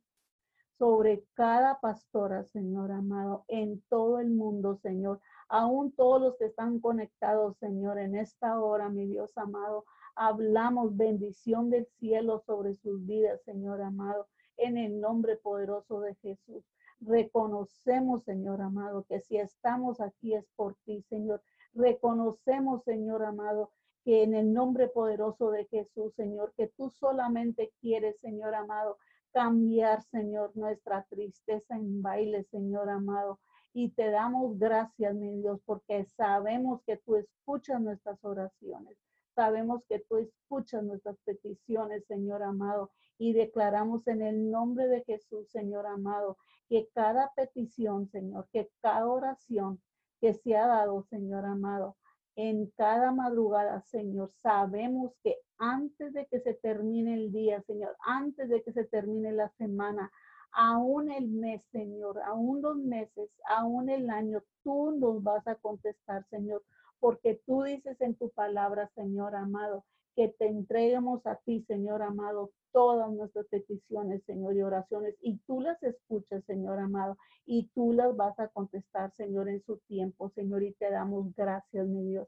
sobre 0.83 1.23
cada 1.33 1.79
pastora, 1.79 2.43
Señor 2.43 2.91
amado, 2.91 3.45
en 3.47 3.81
todo 3.89 4.19
el 4.19 4.29
mundo, 4.29 4.75
Señor. 4.75 5.21
Aún 5.47 5.93
todos 5.93 6.21
los 6.21 6.37
que 6.37 6.45
están 6.45 6.79
conectados, 6.79 7.57
Señor, 7.57 7.99
en 7.99 8.15
esta 8.15 8.59
hora, 8.59 8.89
mi 8.89 9.05
Dios 9.05 9.37
amado, 9.37 9.85
hablamos 10.15 10.97
bendición 10.97 11.69
del 11.69 11.85
cielo 11.99 12.43
sobre 12.45 12.75
sus 12.75 13.05
vidas, 13.05 13.41
Señor 13.43 13.81
amado, 13.81 14.27
en 14.57 14.77
el 14.77 14.99
nombre 14.99 15.37
poderoso 15.37 16.01
de 16.01 16.15
Jesús. 16.15 16.65
Reconocemos, 17.05 18.23
Señor 18.23 18.61
amado, 18.61 19.03
que 19.03 19.19
si 19.19 19.37
estamos 19.37 19.99
aquí 19.99 20.33
es 20.33 20.45
por 20.55 20.75
ti, 20.85 21.01
Señor. 21.09 21.41
Reconocemos, 21.73 22.83
Señor 22.83 23.23
amado, 23.23 23.71
que 24.03 24.23
en 24.23 24.33
el 24.33 24.53
nombre 24.53 24.87
poderoso 24.87 25.51
de 25.51 25.65
Jesús, 25.65 26.13
Señor, 26.15 26.53
que 26.55 26.67
tú 26.67 26.89
solamente 26.89 27.73
quieres, 27.81 28.19
Señor 28.19 28.53
amado, 28.53 28.97
cambiar, 29.31 30.03
Señor, 30.03 30.51
nuestra 30.55 31.03
tristeza 31.09 31.75
en 31.75 32.01
baile, 32.01 32.43
Señor 32.43 32.89
amado. 32.89 33.39
Y 33.73 33.89
te 33.89 34.11
damos 34.11 34.59
gracias, 34.59 35.15
mi 35.15 35.41
Dios, 35.41 35.59
porque 35.65 36.05
sabemos 36.05 36.81
que 36.85 36.97
tú 36.97 37.15
escuchas 37.15 37.81
nuestras 37.81 38.23
oraciones. 38.23 38.97
Sabemos 39.35 39.83
que 39.89 39.99
tú 39.99 40.17
escuchas 40.17 40.83
nuestras 40.83 41.17
peticiones, 41.25 42.05
Señor 42.05 42.43
amado. 42.43 42.91
Y 43.17 43.33
declaramos 43.33 44.07
en 44.07 44.21
el 44.21 44.49
nombre 44.49 44.87
de 44.87 45.03
Jesús, 45.03 45.49
Señor 45.49 45.85
amado, 45.85 46.37
que 46.69 46.89
cada 46.93 47.31
petición, 47.35 48.07
Señor, 48.07 48.47
que 48.51 48.69
cada 48.81 49.07
oración 49.07 49.81
que 50.19 50.33
se 50.33 50.55
ha 50.55 50.67
dado, 50.67 51.03
Señor 51.03 51.45
amado, 51.45 51.97
en 52.35 52.67
cada 52.71 53.11
madrugada, 53.11 53.81
Señor. 53.81 54.31
Sabemos 54.41 55.13
que 55.23 55.37
antes 55.57 56.13
de 56.13 56.25
que 56.27 56.39
se 56.39 56.53
termine 56.55 57.13
el 57.13 57.31
día, 57.31 57.61
Señor, 57.61 57.95
antes 58.05 58.49
de 58.49 58.63
que 58.63 58.71
se 58.71 58.85
termine 58.85 59.31
la 59.31 59.49
semana, 59.49 60.11
aún 60.51 61.11
el 61.11 61.27
mes, 61.27 61.63
Señor, 61.71 62.21
aún 62.21 62.61
los 62.61 62.77
meses, 62.77 63.29
aún 63.47 63.89
el 63.89 64.09
año, 64.09 64.43
tú 64.63 64.91
nos 64.91 65.21
vas 65.23 65.47
a 65.47 65.55
contestar, 65.55 66.25
Señor, 66.29 66.63
porque 66.99 67.41
tú 67.45 67.63
dices 67.63 67.99
en 68.01 68.15
tu 68.15 68.29
palabra, 68.29 68.89
Señor 68.95 69.35
amado, 69.35 69.83
que 70.15 70.29
te 70.29 70.47
entreguemos 70.47 71.25
a 71.25 71.35
ti, 71.37 71.63
Señor 71.67 72.01
amado, 72.01 72.51
todas 72.73 73.09
nuestras 73.13 73.45
peticiones, 73.45 74.23
Señor, 74.25 74.57
y 74.57 74.63
oraciones, 74.63 75.15
y 75.21 75.37
tú 75.47 75.61
las 75.61 75.81
escuchas, 75.83 76.43
Señor 76.45 76.79
amado, 76.79 77.17
y 77.45 77.69
tú 77.69 77.93
las 77.93 78.13
vas 78.17 78.37
a 78.39 78.49
contestar, 78.49 79.11
Señor, 79.13 79.47
en 79.47 79.63
su 79.63 79.77
tiempo, 79.87 80.29
Señor, 80.31 80.63
y 80.63 80.73
te 80.73 80.89
damos 80.89 81.33
gracias, 81.35 81.87
mi 81.87 82.03
Dios. 82.03 82.27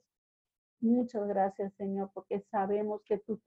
Muchas 0.80 1.28
gracias, 1.28 1.74
Señor, 1.74 2.12
porque 2.14 2.42
sabemos 2.52 3.02
que 3.06 3.18
tú, 3.18 3.42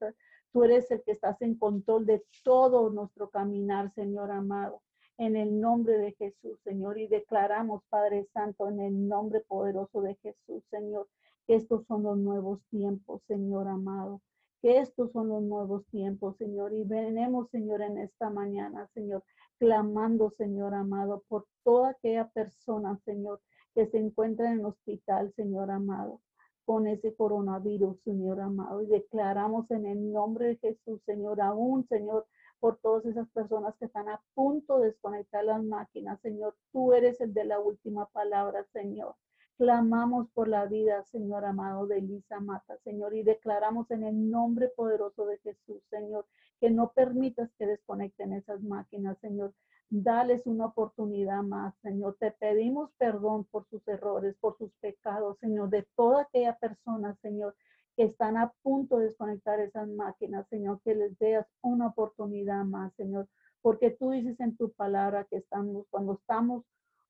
tú 0.51 0.63
eres 0.63 0.91
el 0.91 1.01
que 1.03 1.13
estás 1.13 1.41
en 1.41 1.55
control 1.55 2.05
de 2.05 2.23
todo 2.43 2.89
nuestro 2.89 3.29
caminar, 3.29 3.91
Señor 3.93 4.29
amado. 4.29 4.81
En 5.17 5.35
el 5.35 5.59
nombre 5.59 5.97
de 5.97 6.13
Jesús, 6.13 6.59
Señor, 6.63 6.99
y 6.99 7.07
declaramos, 7.07 7.83
Padre 7.89 8.27
Santo, 8.33 8.69
en 8.69 8.79
el 8.79 9.07
nombre 9.07 9.41
poderoso 9.41 10.01
de 10.01 10.15
Jesús, 10.15 10.63
Señor, 10.69 11.07
que 11.47 11.55
estos 11.55 11.85
son 11.87 12.03
los 12.03 12.17
nuevos 12.17 12.61
tiempos, 12.69 13.21
Señor 13.27 13.67
amado 13.67 14.21
que 14.61 14.79
estos 14.79 15.11
son 15.11 15.29
los 15.29 15.41
nuevos 15.41 15.85
tiempos, 15.87 16.37
Señor. 16.37 16.73
Y 16.73 16.83
venemos, 16.83 17.49
Señor, 17.49 17.81
en 17.81 17.97
esta 17.97 18.29
mañana, 18.29 18.87
Señor, 18.93 19.23
clamando, 19.57 20.31
Señor 20.37 20.73
amado, 20.73 21.23
por 21.27 21.45
toda 21.63 21.91
aquella 21.91 22.27
persona, 22.29 22.99
Señor, 23.05 23.41
que 23.73 23.87
se 23.87 23.97
encuentra 23.97 24.51
en 24.51 24.59
el 24.59 24.65
hospital, 24.65 25.33
Señor 25.35 25.71
amado, 25.71 26.21
con 26.65 26.87
ese 26.87 27.15
coronavirus, 27.15 27.99
Señor 28.03 28.41
amado. 28.41 28.81
Y 28.81 28.87
declaramos 28.87 29.69
en 29.71 29.85
el 29.85 30.11
nombre 30.11 30.47
de 30.47 30.57
Jesús, 30.57 31.01
Señor, 31.05 31.41
aún, 31.41 31.87
Señor, 31.87 32.25
por 32.59 32.77
todas 32.77 33.05
esas 33.05 33.29
personas 33.29 33.75
que 33.77 33.85
están 33.85 34.09
a 34.09 34.21
punto 34.33 34.79
de 34.79 34.87
desconectar 34.87 35.45
las 35.45 35.63
máquinas, 35.63 36.19
Señor. 36.21 36.55
Tú 36.71 36.93
eres 36.93 37.21
el 37.21 37.33
de 37.33 37.45
la 37.45 37.59
última 37.59 38.07
palabra, 38.07 38.65
Señor. 38.73 39.15
Clamamos 39.59 40.29
por 40.29 40.47
la 40.47 40.67
vida, 40.67 41.03
Señor 41.03 41.43
amado, 41.43 41.85
de 41.85 41.97
Elisa 41.97 42.39
Mata, 42.39 42.77
Señor, 42.77 43.13
y 43.13 43.23
declaramos 43.23 43.91
en 43.91 44.05
el 44.05 44.31
nombre 44.31 44.69
poderoso 44.69 45.25
de 45.25 45.37
Jesús, 45.39 45.83
Señor, 45.89 46.25
que 46.61 46.69
no 46.69 46.93
permitas 46.93 47.51
que 47.57 47.67
desconecten 47.67 48.31
esas 48.31 48.61
máquinas, 48.63 49.17
Señor. 49.19 49.53
Dales 49.89 50.47
una 50.47 50.67
oportunidad 50.67 51.43
más, 51.43 51.75
Señor. 51.81 52.15
Te 52.21 52.31
pedimos 52.31 52.89
perdón 52.97 53.43
por 53.51 53.65
sus 53.65 53.85
errores, 53.85 54.37
por 54.39 54.57
sus 54.57 54.71
pecados, 54.79 55.37
Señor, 55.39 55.69
de 55.69 55.85
toda 55.97 56.21
aquella 56.21 56.55
persona, 56.57 57.17
Señor, 57.21 57.53
que 57.97 58.03
están 58.03 58.37
a 58.37 58.53
punto 58.63 58.97
de 58.97 59.07
desconectar 59.07 59.59
esas 59.59 59.89
máquinas, 59.89 60.47
Señor, 60.47 60.79
que 60.85 60.95
les 60.95 61.19
veas 61.19 61.45
una 61.61 61.87
oportunidad 61.87 62.63
más, 62.63 62.93
Señor, 62.93 63.27
porque 63.61 63.91
tú 63.91 64.11
dices 64.11 64.39
en 64.39 64.55
tu 64.55 64.71
palabra 64.71 65.25
que 65.25 65.35
estamos, 65.35 65.85
cuando 65.89 66.13
estamos 66.13 66.63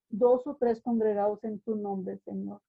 dos 0.09 0.45
o 0.47 0.55
tres 0.55 0.81
congregados 0.81 1.43
en 1.43 1.59
tu 1.59 1.75
nombre, 1.75 2.17
Señor. 2.19 2.61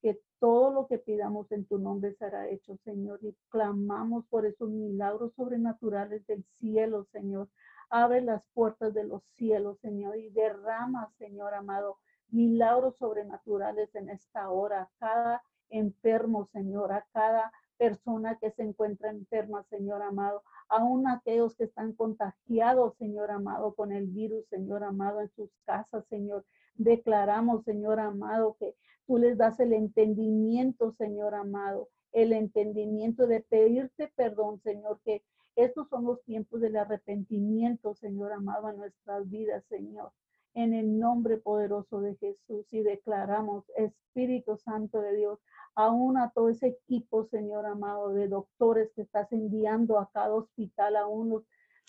Que 0.00 0.20
todo 0.38 0.70
lo 0.72 0.86
que 0.86 0.98
pidamos 0.98 1.50
en 1.52 1.64
tu 1.64 1.78
nombre 1.78 2.14
será 2.14 2.48
hecho, 2.48 2.76
Señor. 2.84 3.18
Y 3.22 3.34
clamamos 3.48 4.26
por 4.26 4.46
esos 4.46 4.70
milagros 4.70 5.32
sobrenaturales 5.34 6.26
del 6.26 6.44
cielo, 6.44 7.04
Señor. 7.12 7.48
Abre 7.90 8.20
las 8.20 8.46
puertas 8.48 8.94
de 8.94 9.04
los 9.04 9.22
cielos, 9.34 9.78
Señor, 9.80 10.16
y 10.16 10.30
derrama, 10.30 11.10
Señor 11.18 11.54
amado, 11.54 11.96
milagros 12.30 12.96
sobrenaturales 12.98 13.94
en 13.94 14.10
esta 14.10 14.50
hora. 14.50 14.90
Cada 14.98 15.42
enfermo, 15.70 16.46
Señor, 16.52 16.92
a 16.92 17.06
cada 17.12 17.52
persona 17.78 18.36
que 18.38 18.50
se 18.50 18.62
encuentra 18.62 19.10
enferma, 19.10 19.62
Señor 19.70 20.02
amado, 20.02 20.42
aún 20.68 21.08
aquellos 21.08 21.54
que 21.54 21.64
están 21.64 21.92
contagiados, 21.92 22.96
Señor 22.98 23.30
amado, 23.30 23.74
con 23.74 23.92
el 23.92 24.06
virus, 24.08 24.44
Señor 24.48 24.82
amado, 24.84 25.20
en 25.20 25.30
sus 25.30 25.50
casas, 25.64 26.04
Señor. 26.08 26.44
Declaramos, 26.78 27.64
Señor 27.64 28.00
amado, 28.00 28.56
que 28.58 28.74
tú 29.06 29.18
les 29.18 29.36
das 29.36 29.60
el 29.60 29.72
entendimiento, 29.72 30.92
Señor 30.92 31.34
amado, 31.34 31.88
el 32.12 32.32
entendimiento 32.32 33.26
de 33.26 33.40
pedirte 33.40 34.10
perdón, 34.16 34.60
Señor, 34.60 35.00
que 35.04 35.22
estos 35.56 35.88
son 35.88 36.04
los 36.04 36.22
tiempos 36.22 36.60
del 36.60 36.76
arrepentimiento, 36.76 37.94
Señor 37.94 38.32
amado, 38.32 38.70
en 38.70 38.76
nuestras 38.78 39.28
vidas, 39.28 39.64
Señor. 39.68 40.12
en 40.54 40.72
el 40.74 40.98
nombre 40.98 41.36
poderoso 41.36 42.00
de 42.00 42.16
Jesús 42.16 42.72
y 42.72 42.82
declaramos, 42.82 43.64
Espíritu 43.76 44.56
Santo 44.56 45.00
de 45.00 45.14
Dios, 45.14 45.38
aún 45.74 46.16
a 46.16 46.30
todo 46.30 46.48
ese 46.48 46.68
equipo, 46.68 47.24
Señor 47.26 47.66
amado, 47.66 48.08
de 48.12 48.28
doctores 48.28 48.90
que 48.94 49.02
estás 49.02 49.30
enviando 49.32 49.98
a 49.98 50.10
cada 50.10 50.34
hospital, 50.34 50.96
a 50.96 51.06
unos 51.06 51.44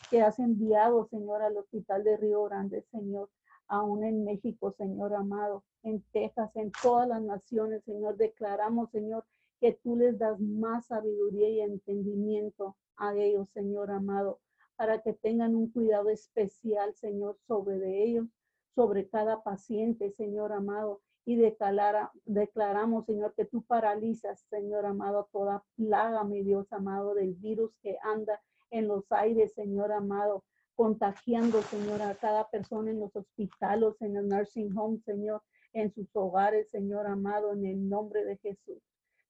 que 0.09 0.21
has 0.21 0.39
enviado, 0.39 1.07
Señor, 1.07 1.41
al 1.41 1.57
hospital 1.57 2.03
de 2.03 2.17
Río 2.17 2.43
Grande, 2.43 2.83
Señor, 2.91 3.29
aún 3.70 4.03
en 4.03 4.26
México, 4.26 4.74
Señor 4.78 5.13
amado, 5.13 5.63
en 5.84 6.03
Texas, 6.11 6.53
en 6.55 6.72
todas 6.84 7.07
las 7.07 7.22
naciones, 7.22 7.84
Señor, 7.86 8.17
declaramos, 8.17 8.89
Señor, 8.91 9.24
que 9.61 9.74
tú 9.74 9.95
les 9.95 10.17
das 10.17 10.39
más 10.39 10.88
sabiduría 10.88 11.49
y 11.49 11.61
entendimiento 11.61 12.76
a 12.97 13.15
ellos, 13.15 13.47
Señor 13.53 13.91
amado, 13.91 14.39
para 14.76 15.01
que 15.01 15.13
tengan 15.13 15.55
un 15.55 15.70
cuidado 15.72 16.09
especial, 16.09 16.95
Señor, 16.95 17.38
sobre 17.47 17.78
de 17.80 18.03
ellos, 18.03 18.28
sobre 18.76 19.07
cada 19.07 19.43
paciente, 19.43 20.11
Señor 20.11 20.51
amado. 20.51 21.01
Y 21.26 21.36
declara, 21.36 22.11
declaramos, 22.26 23.05
Señor, 23.05 23.34
que 23.36 23.45
tú 23.45 23.61
paralizas, 23.63 24.39
Señor 24.49 24.86
amado, 24.86 25.30
toda 25.32 25.63
plaga, 25.76 26.24
mi 26.24 26.41
Dios 26.43 26.72
amado, 26.74 27.13
del 27.13 27.36
virus 27.36 27.72
que 27.84 27.97
anda 28.01 28.41
en 28.72 28.88
los 28.88 29.11
aires, 29.11 29.53
Señor 29.53 29.91
amado, 29.91 30.43
contagiando, 30.80 31.61
Señor, 31.63 32.01
a 32.01 32.15
cada 32.15 32.49
persona 32.49 32.89
en 32.89 33.01
los 33.01 33.13
hospitales, 33.13 33.95
en 33.99 34.15
el 34.15 34.30
nursing 34.30 34.71
home, 34.77 35.01
Señor, 35.03 35.41
en 35.73 35.93
sus 35.93 36.07
hogares, 36.13 36.69
Señor 36.71 37.05
amado, 37.05 37.51
en 37.51 37.65
el 37.65 37.89
nombre 37.89 38.23
de 38.23 38.38
Jesús. 38.38 38.82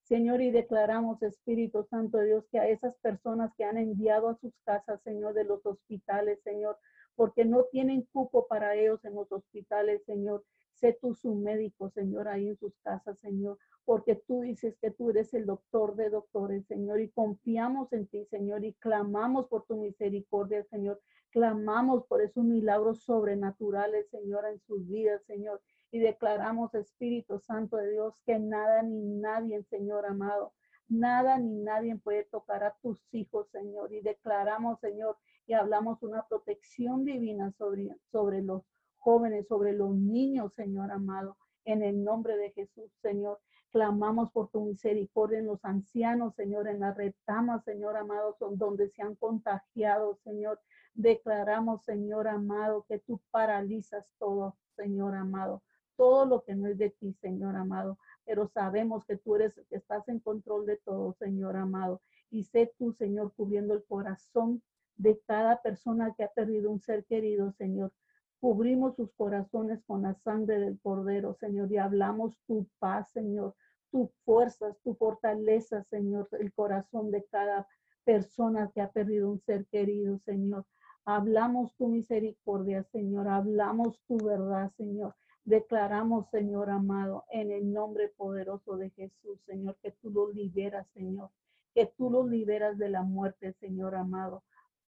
Señor, 0.04 0.44
y 0.44 0.52
declaramos, 0.52 1.20
Espíritu 1.24 1.88
Santo 1.90 2.20
de 2.20 2.28
Dios, 2.28 2.46
que 2.52 2.60
a 2.60 2.68
esas 2.68 2.96
personas 2.98 3.52
que 3.58 3.64
han 3.64 3.80
enviado 3.80 4.30
a 4.30 4.38
sus 4.38 4.54
casas, 4.64 5.02
Señor, 5.04 5.34
de 5.34 5.44
los 5.44 5.66
hospitales, 5.66 6.40
Señor, 6.44 6.78
porque 7.16 7.46
no 7.46 7.64
tienen 7.72 8.08
cupo 8.14 8.46
para 8.46 8.76
ellos 8.76 9.04
en 9.04 9.16
los 9.16 9.32
hospitales, 9.32 10.04
Señor. 10.06 10.44
Sé 10.80 10.98
tú 11.02 11.14
su 11.14 11.36
médico, 11.36 11.90
Señor, 11.90 12.28
ahí 12.28 12.48
en 12.48 12.58
sus 12.58 12.78
casas, 12.80 13.20
Señor, 13.20 13.58
porque 13.86 14.16
tú 14.16 14.42
dices 14.42 14.78
que 14.82 14.92
tú 14.92 15.10
eres 15.10 15.34
el 15.34 15.46
doctor 15.46 15.96
de 15.96 16.10
doctores, 16.10 16.66
Señor, 16.68 17.02
y 17.02 17.10
confiamos 17.10 17.92
en 17.94 18.08
ti, 18.08 18.26
Señor, 18.26 18.64
y 18.64 18.74
clamamos 18.76 19.48
por 19.48 19.66
tu 19.66 19.78
misericordia, 19.78 20.64
Señor. 20.66 21.02
Clamamos 21.32 22.06
por 22.06 22.22
esos 22.22 22.44
milagros 22.44 23.04
sobrenaturales, 23.04 24.10
Señor, 24.10 24.46
en 24.46 24.60
sus 24.62 24.88
vidas, 24.88 25.22
Señor 25.26 25.62
y 25.92 26.00
declaramos, 26.00 26.74
Espíritu 26.76 27.40
Santo 27.40 27.78
de 27.78 27.92
Dios, 27.92 28.22
que 28.26 28.38
nada 28.38 28.84
ni 28.84 29.06
nadie, 29.06 29.64
Señor 29.64 30.06
amado, 30.06 30.54
nada 30.88 31.38
ni 31.38 31.56
nadie 31.56 31.96
puede 31.98 32.26
tocar 32.26 32.64
a 32.64 32.76
tus 32.82 33.00
hijos, 33.12 33.50
Señor. 33.50 33.92
Y 33.92 34.02
declaramos, 34.02 34.80
Señor, 34.80 35.18
y 35.48 35.54
hablamos 35.54 36.04
una 36.04 36.28
protección 36.28 37.06
divina 37.06 37.52
sobre, 37.58 37.96
sobre 38.12 38.42
los 38.42 38.64
jóvenes, 39.00 39.48
sobre 39.48 39.74
los 39.74 39.96
niños, 39.96 40.54
Señor 40.54 40.92
amado, 40.92 41.38
en 41.66 41.84
el 41.84 42.04
nombre 42.04 42.38
de 42.38 42.52
Jesús, 42.52 42.92
Señor. 43.02 43.40
Clamamos 43.72 44.32
por 44.32 44.50
tu 44.50 44.66
misericordia 44.66 45.40
en 45.40 45.46
los 45.46 45.64
ancianos, 45.64 46.36
Señor, 46.36 46.68
en 46.68 46.80
las 46.80 46.98
retamas, 46.98 47.64
Señor 47.64 47.98
amado, 47.98 48.36
donde 48.40 48.90
se 48.90 49.02
han 49.02 49.16
contagiado, 49.16 50.18
Señor. 50.24 50.60
Declaramos, 50.94 51.84
Señor 51.84 52.28
amado, 52.28 52.86
que 52.88 53.00
tú 53.00 53.22
paralizas 53.32 54.12
todo, 54.18 54.58
Señor 54.76 55.16
amado 55.16 55.62
todo 56.00 56.26
lo 56.26 56.46
que 56.46 56.56
no 56.56 56.68
es 56.68 56.78
de 56.78 56.92
ti, 56.92 57.14
Señor 57.20 57.58
amado, 57.58 57.98
pero 58.24 58.48
sabemos 58.48 59.04
que 59.04 59.18
tú 59.18 59.36
eres, 59.36 59.54
que 59.70 59.76
estás 59.76 60.08
en 60.08 60.22
control 60.22 60.66
de 60.66 60.78
todo, 60.78 61.12
Señor 61.20 61.58
amado. 61.58 62.02
Y 62.32 62.46
sé 62.46 62.74
tú, 62.78 62.94
Señor, 62.94 63.34
cubriendo 63.36 63.74
el 63.74 63.84
corazón 63.84 64.64
de 64.96 65.20
cada 65.28 65.62
persona 65.62 66.14
que 66.16 66.24
ha 66.24 66.30
perdido 66.30 66.72
un 66.72 66.80
ser 66.80 67.04
querido, 67.04 67.52
Señor. 67.52 67.92
Cubrimos 68.40 68.96
sus 68.96 69.12
corazones 69.14 69.84
con 69.86 70.04
la 70.04 70.14
sangre 70.14 70.60
del 70.60 70.80
Cordero, 70.80 71.34
Señor, 71.34 71.72
y 71.72 71.78
hablamos 71.78 72.38
tu 72.48 72.68
paz, 72.80 73.12
Señor, 73.12 73.54
tu 73.92 74.10
fuerzas, 74.24 74.78
tu 74.84 74.96
fortaleza, 74.96 75.84
Señor, 75.84 76.30
el 76.40 76.54
corazón 76.54 77.12
de 77.12 77.26
cada 77.26 77.68
persona 78.06 78.72
que 78.74 78.82
ha 78.82 78.92
perdido 78.92 79.30
un 79.30 79.40
ser 79.42 79.66
querido, 79.68 80.18
Señor. 80.20 80.66
Hablamos 81.06 81.76
tu 81.76 81.88
misericordia, 81.88 82.84
Señor. 82.84 83.28
Hablamos 83.28 84.00
tu 84.08 84.18
verdad, 84.18 84.72
Señor. 84.78 85.16
Declaramos, 85.44 86.30
Señor 86.30 86.70
amado, 86.70 87.26
en 87.32 87.52
el 87.52 87.74
nombre 87.74 88.10
poderoso 88.10 88.78
de 88.78 88.92
Jesús, 88.92 89.42
Señor, 89.46 89.76
que 89.82 89.92
tú 89.92 90.12
los 90.12 90.34
liberas, 90.34 90.88
Señor, 90.94 91.32
que 91.74 91.92
tú 91.98 92.10
los 92.10 92.30
liberas 92.30 92.78
de 92.78 92.90
la 92.90 93.02
muerte, 93.02 93.54
Señor 93.54 93.96
amado. 93.96 94.44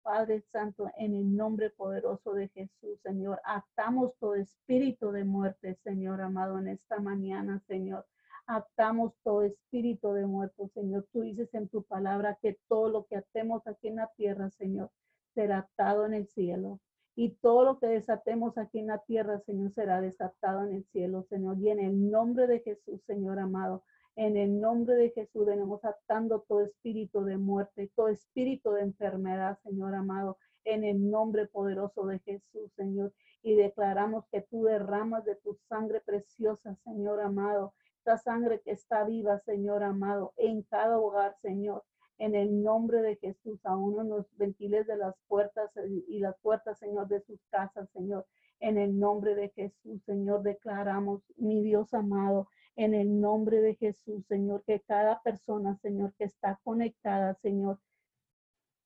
Padre 0.02 0.42
Santo, 0.52 0.90
en 0.96 1.14
el 1.14 1.36
nombre 1.36 1.70
poderoso 1.70 2.32
de 2.34 2.48
Jesús, 2.48 2.98
Señor, 3.02 3.40
atamos 3.44 4.12
todo 4.18 4.34
espíritu 4.34 5.10
de 5.12 5.24
muerte, 5.24 5.78
Señor 5.84 6.20
amado, 6.20 6.58
en 6.58 6.68
esta 6.68 6.98
mañana, 7.00 7.60
Señor. 7.66 8.06
Atamos 8.46 9.12
todo 9.22 9.42
espíritu 9.42 10.12
de 10.12 10.26
muerte, 10.26 10.68
Señor. 10.68 11.06
Tú 11.12 11.22
dices 11.22 11.52
en 11.54 11.68
tu 11.68 11.82
palabra 11.82 12.38
que 12.40 12.58
todo 12.68 12.88
lo 12.88 13.06
que 13.06 13.16
atemos 13.16 13.66
aquí 13.66 13.88
en 13.88 13.96
la 13.96 14.10
tierra, 14.16 14.50
Señor, 14.50 14.90
será 15.34 15.58
atado 15.58 16.06
en 16.06 16.14
el 16.14 16.26
cielo. 16.26 16.80
Y 17.14 17.30
todo 17.30 17.64
lo 17.64 17.78
que 17.78 17.86
desatemos 17.88 18.56
aquí 18.58 18.78
en 18.78 18.86
la 18.86 18.98
tierra, 18.98 19.40
Señor, 19.40 19.72
será 19.72 20.00
desatado 20.00 20.64
en 20.64 20.72
el 20.72 20.84
cielo, 20.86 21.24
Señor. 21.24 21.58
Y 21.58 21.68
en 21.70 21.80
el 21.80 22.10
nombre 22.10 22.46
de 22.46 22.60
Jesús, 22.60 23.02
Señor 23.06 23.38
amado, 23.38 23.82
en 24.18 24.36
el 24.36 24.60
nombre 24.60 24.96
de 24.96 25.10
Jesús 25.10 25.46
venimos 25.46 25.84
atando 25.84 26.44
todo 26.48 26.62
espíritu 26.62 27.22
de 27.24 27.38
muerte, 27.38 27.88
todo 27.94 28.08
espíritu 28.08 28.72
de 28.72 28.82
enfermedad, 28.82 29.60
Señor 29.62 29.94
amado, 29.94 30.38
en 30.64 30.82
el 30.82 31.08
nombre 31.08 31.46
poderoso 31.46 32.04
de 32.04 32.18
Jesús, 32.18 32.72
Señor. 32.74 33.12
Y 33.44 33.54
declaramos 33.54 34.24
que 34.32 34.42
tú 34.42 34.64
derramas 34.64 35.24
de 35.24 35.36
tu 35.36 35.56
sangre 35.68 36.00
preciosa, 36.00 36.76
Señor 36.82 37.20
amado, 37.20 37.74
esta 37.98 38.18
sangre 38.18 38.60
que 38.60 38.72
está 38.72 39.04
viva, 39.04 39.38
Señor 39.46 39.84
amado, 39.84 40.32
en 40.36 40.62
cada 40.62 40.98
hogar, 40.98 41.36
Señor 41.40 41.84
en 42.18 42.34
el 42.34 42.62
nombre 42.62 43.00
de 43.00 43.16
Jesús, 43.16 43.64
a 43.64 43.76
uno 43.76 44.02
los 44.02 44.26
ventiles 44.36 44.86
de 44.86 44.96
las 44.96 45.14
puertas 45.28 45.70
eh, 45.76 46.04
y 46.08 46.18
las 46.18 46.36
puertas, 46.40 46.78
Señor, 46.78 47.06
de 47.06 47.20
sus 47.20 47.40
casas, 47.50 47.88
Señor. 47.92 48.26
En 48.60 48.76
el 48.76 48.98
nombre 48.98 49.36
de 49.36 49.50
Jesús, 49.50 50.02
Señor, 50.04 50.42
declaramos, 50.42 51.22
mi 51.36 51.62
Dios 51.62 51.94
amado, 51.94 52.48
en 52.78 52.94
el 52.94 53.20
nombre 53.20 53.60
de 53.60 53.74
Jesús, 53.74 54.24
Señor, 54.28 54.62
que 54.64 54.80
cada 54.80 55.20
persona, 55.22 55.76
Señor, 55.82 56.14
que 56.16 56.22
está 56.22 56.60
conectada, 56.62 57.34
Señor, 57.42 57.80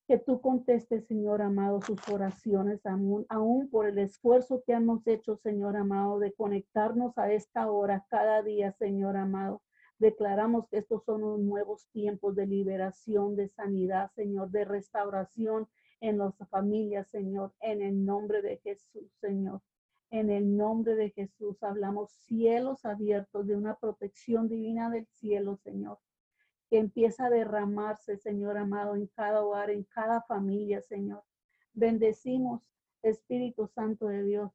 que 0.09 0.17
tú 0.17 0.41
contestes, 0.41 1.07
Señor 1.07 1.43
amado, 1.43 1.83
sus 1.83 2.01
oraciones, 2.09 2.81
aún, 2.87 3.69
por 3.71 3.87
el 3.87 3.99
esfuerzo 3.99 4.63
que 4.67 4.73
hemos 4.73 5.07
hecho, 5.07 5.37
Señor 5.37 5.77
amado, 5.77 6.19
de 6.21 6.33
conectarnos 6.33 7.19
a 7.19 7.33
esta 7.33 7.71
hora 7.71 8.07
cada 8.09 8.43
día, 8.43 8.73
Señor 8.73 9.19
amado. 9.19 9.61
Declaramos 9.99 10.67
que 10.69 10.79
estos 10.79 11.05
son 11.05 11.23
unos 11.23 11.41
nuevos 11.41 11.87
tiempos 11.93 12.35
de 12.35 12.47
liberación, 12.47 13.37
de 13.37 13.49
sanidad, 13.49 14.11
Señor, 14.15 14.51
de 14.51 14.65
restauración 14.65 15.69
en 16.01 16.17
las 16.17 16.35
familias, 16.49 17.11
Señor, 17.11 17.53
en 17.61 17.83
el 17.83 18.07
nombre 18.07 18.41
de 18.41 18.57
Jesús, 18.57 19.13
Señor. 19.21 19.61
En 20.13 20.29
el 20.29 20.59
nombre 20.59 20.95
de 20.95 21.09
Jesús 21.09 21.63
hablamos 21.63 22.13
cielos 22.13 22.85
abiertos 22.85 23.47
de 23.47 23.57
una 23.57 23.77
protección 23.77 24.47
divina 24.47 24.91
del 24.91 25.07
cielo, 25.07 25.57
Señor, 25.57 26.01
que 26.69 26.77
empieza 26.77 27.27
a 27.27 27.31
derramarse, 27.31 28.19
Señor 28.19 28.59
amado, 28.59 28.95
en 28.95 29.07
cada 29.07 29.43
hogar, 29.43 29.71
en 29.71 29.85
cada 29.85 30.21
familia, 30.21 30.83
Señor. 30.83 31.25
Bendecimos, 31.73 32.61
Espíritu 33.03 33.69
Santo 33.69 34.09
de 34.09 34.23
Dios, 34.23 34.53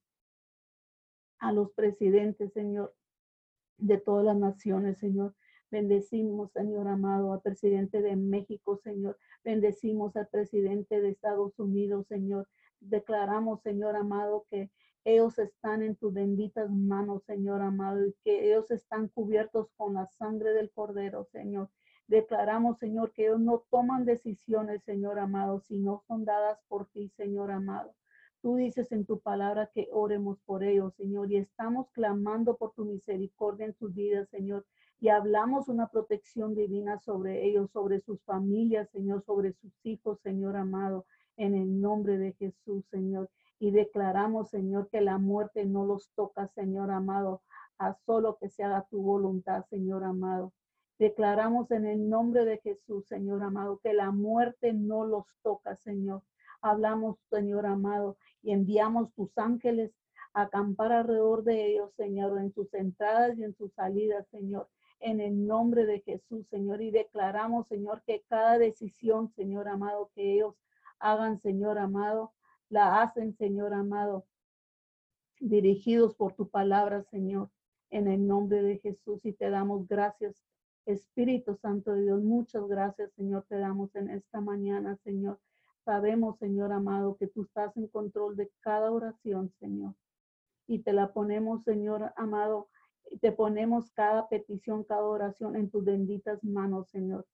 a 1.40 1.52
los 1.52 1.72
presidentes, 1.72 2.54
Señor, 2.54 2.94
de 3.80 3.98
todas 3.98 4.26
las 4.26 4.38
naciones, 4.38 5.00
Señor. 5.00 5.34
Bendecimos, 5.72 6.52
Señor 6.52 6.88
amado, 6.88 7.34
al 7.34 7.42
presidente 7.42 8.04
de 8.04 8.16
México, 8.16 8.78
Señor. 8.84 9.18
Bendecimos 9.44 10.16
al 10.18 10.28
presidente 10.28 11.02
de 11.02 11.10
Estados 11.10 11.58
Unidos, 11.58 12.06
Señor. 12.06 12.48
Declaramos, 12.80 13.64
Señor 13.64 13.96
amado, 13.96 14.46
que 14.52 14.70
ellos 15.10 15.40
están 15.40 15.84
en 15.84 15.96
tus 15.96 16.14
benditas 16.14 16.70
manos, 16.70 17.24
Señor 17.24 17.62
amado, 17.62 18.06
y 18.06 18.14
que 18.26 18.50
ellos 18.50 18.70
están 18.72 19.08
cubiertos 19.08 19.70
con 19.78 19.94
la 19.94 20.06
sangre 20.08 20.52
del 20.52 20.70
Cordero, 20.70 21.24
Señor. 21.32 21.70
Declaramos, 22.08 22.78
Señor, 22.78 23.14
que 23.14 23.28
ellos 23.28 23.40
no 23.40 23.64
toman 23.70 24.04
decisiones, 24.04 24.84
Señor 24.84 25.18
amado, 25.18 25.62
sino 25.62 26.04
son 26.10 26.26
dadas 26.26 26.60
por 26.68 26.88
ti, 26.88 27.08
Señor 27.16 27.52
amado. 27.52 27.96
Tú 28.42 28.58
dices 28.58 28.92
en 28.92 29.06
tu 29.06 29.22
palabra 29.22 29.72
que 29.74 29.88
oremos 29.94 30.40
por 30.42 30.62
ellos, 30.62 30.94
Señor, 30.96 31.32
y 31.32 31.38
estamos 31.38 31.90
clamando 31.92 32.58
por 32.58 32.74
tu 32.74 32.84
misericordia 32.84 33.66
en 33.66 33.76
sus 33.76 33.96
vidas, 33.96 34.28
Señor. 34.28 34.66
Y 35.00 35.08
hablamos 35.08 35.70
una 35.70 35.88
protección 35.88 36.54
divina 36.54 37.00
sobre 37.00 37.46
ellos, 37.46 37.72
sobre 37.72 38.02
sus 38.02 38.22
familias, 38.24 38.90
Señor, 38.90 39.24
sobre 39.24 39.54
sus 39.54 39.72
hijos, 39.86 40.20
Señor 40.20 40.58
amado, 40.58 41.06
en 41.38 41.56
el 41.56 41.80
nombre 41.80 42.18
de 42.18 42.34
Jesús, 42.34 42.84
Señor. 42.92 43.30
Y 43.60 43.72
declaramos, 43.72 44.50
Señor, 44.50 44.90
que 44.90 45.02
la 45.02 45.18
muerte 45.18 45.66
no 45.66 45.86
los 45.86 46.10
toca, 46.16 46.48
Señor 46.48 46.92
amado, 46.92 47.42
a 47.80 47.94
solo 48.06 48.38
que 48.38 48.50
se 48.50 48.64
haga 48.64 48.88
tu 48.90 49.02
voluntad, 49.02 49.66
Señor 49.70 50.04
amado. 50.04 50.54
Declaramos 51.00 51.70
en 51.72 51.86
el 51.86 52.10
nombre 52.10 52.46
de 52.46 52.58
Jesús, 52.60 53.08
Señor 53.08 53.44
amado, 53.44 53.80
que 53.84 53.94
la 53.94 54.12
muerte 54.12 54.74
no 54.74 55.06
los 55.06 55.26
toca, 55.44 55.76
Señor. 55.76 56.24
Hablamos, 56.62 57.18
Señor 57.30 57.66
amado, 57.66 58.18
y 58.42 58.52
enviamos 58.52 59.14
tus 59.14 59.38
ángeles 59.38 59.92
acampar 60.34 60.92
alrededor 60.92 61.44
de 61.44 61.68
ellos, 61.68 61.94
Señor, 61.96 62.38
en 62.40 62.52
sus 62.52 62.74
entradas 62.74 63.38
y 63.38 63.44
en 63.44 63.56
sus 63.56 63.74
salidas, 63.74 64.28
Señor 64.30 64.68
en 65.00 65.22
el 65.22 65.46
nombre 65.46 65.86
de 65.86 66.02
Jesús, 66.02 66.48
Señor. 66.50 66.82
Y 66.82 66.92
declaramos, 66.92 67.68
Señor, 67.68 68.02
que 68.06 68.24
cada 68.28 68.58
decisión, 68.58 69.30
Señor 69.36 69.68
amado, 69.68 70.12
que 70.16 70.34
ellos 70.34 70.56
hagan, 71.00 71.40
Señor 71.40 71.78
amado, 71.78 72.34
la 72.70 73.02
hacen, 73.02 73.36
Señor 73.36 73.74
amado, 73.74 74.26
dirigidos 75.40 76.16
por 76.16 76.34
tu 76.34 76.50
palabra, 76.50 77.04
Señor, 77.04 77.50
en 77.90 78.08
el 78.08 78.28
nombre 78.28 78.62
de 78.62 78.80
Jesús. 78.80 79.26
Y 79.26 79.34
te 79.34 79.50
damos 79.50 79.88
gracias, 79.88 80.44
Espíritu 80.86 81.56
Santo 81.56 81.94
de 81.94 82.04
Dios. 82.04 82.22
Muchas 82.22 82.68
gracias, 82.68 83.12
Señor, 83.14 83.46
te 83.48 83.58
damos 83.58 83.96
en 83.96 84.10
esta 84.10 84.42
mañana, 84.42 84.98
Señor. 84.98 85.40
Sabemos, 85.86 86.38
Señor 86.38 86.74
amado, 86.74 87.16
que 87.16 87.28
tú 87.28 87.44
estás 87.44 87.76
en 87.78 87.88
control 87.88 88.36
de 88.36 88.52
cada 88.60 88.92
oración, 88.92 89.54
Señor. 89.60 89.94
Y 90.68 90.80
te 90.80 90.92
la 90.92 91.14
ponemos, 91.14 91.64
Señor 91.64 92.12
amado, 92.18 92.68
te 93.22 93.32
ponemos 93.32 93.92
cada 93.92 94.28
petición, 94.28 94.84
cada 94.84 95.04
oración 95.04 95.56
en 95.56 95.70
tus 95.70 95.86
benditas 95.86 96.44
manos, 96.44 96.90
Señor, 96.90 97.26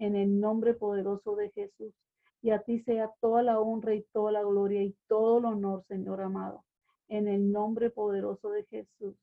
en 0.00 0.16
el 0.16 0.40
nombre 0.40 0.74
poderoso 0.74 1.36
de 1.36 1.50
Jesús. 1.50 1.94
Y 2.42 2.50
a 2.50 2.62
ti 2.62 2.82
sea 2.84 3.10
toda 3.20 3.42
la 3.42 3.60
honra 3.60 3.94
y 3.94 4.02
toda 4.12 4.32
la 4.32 4.42
gloria 4.42 4.82
y 4.82 4.96
todo 5.06 5.38
el 5.38 5.44
honor, 5.44 5.84
Señor 5.88 6.22
amado, 6.22 6.64
en 7.08 7.28
el 7.28 7.52
nombre 7.52 7.90
poderoso 7.90 8.50
de 8.50 8.64
Jesús. 8.64 9.14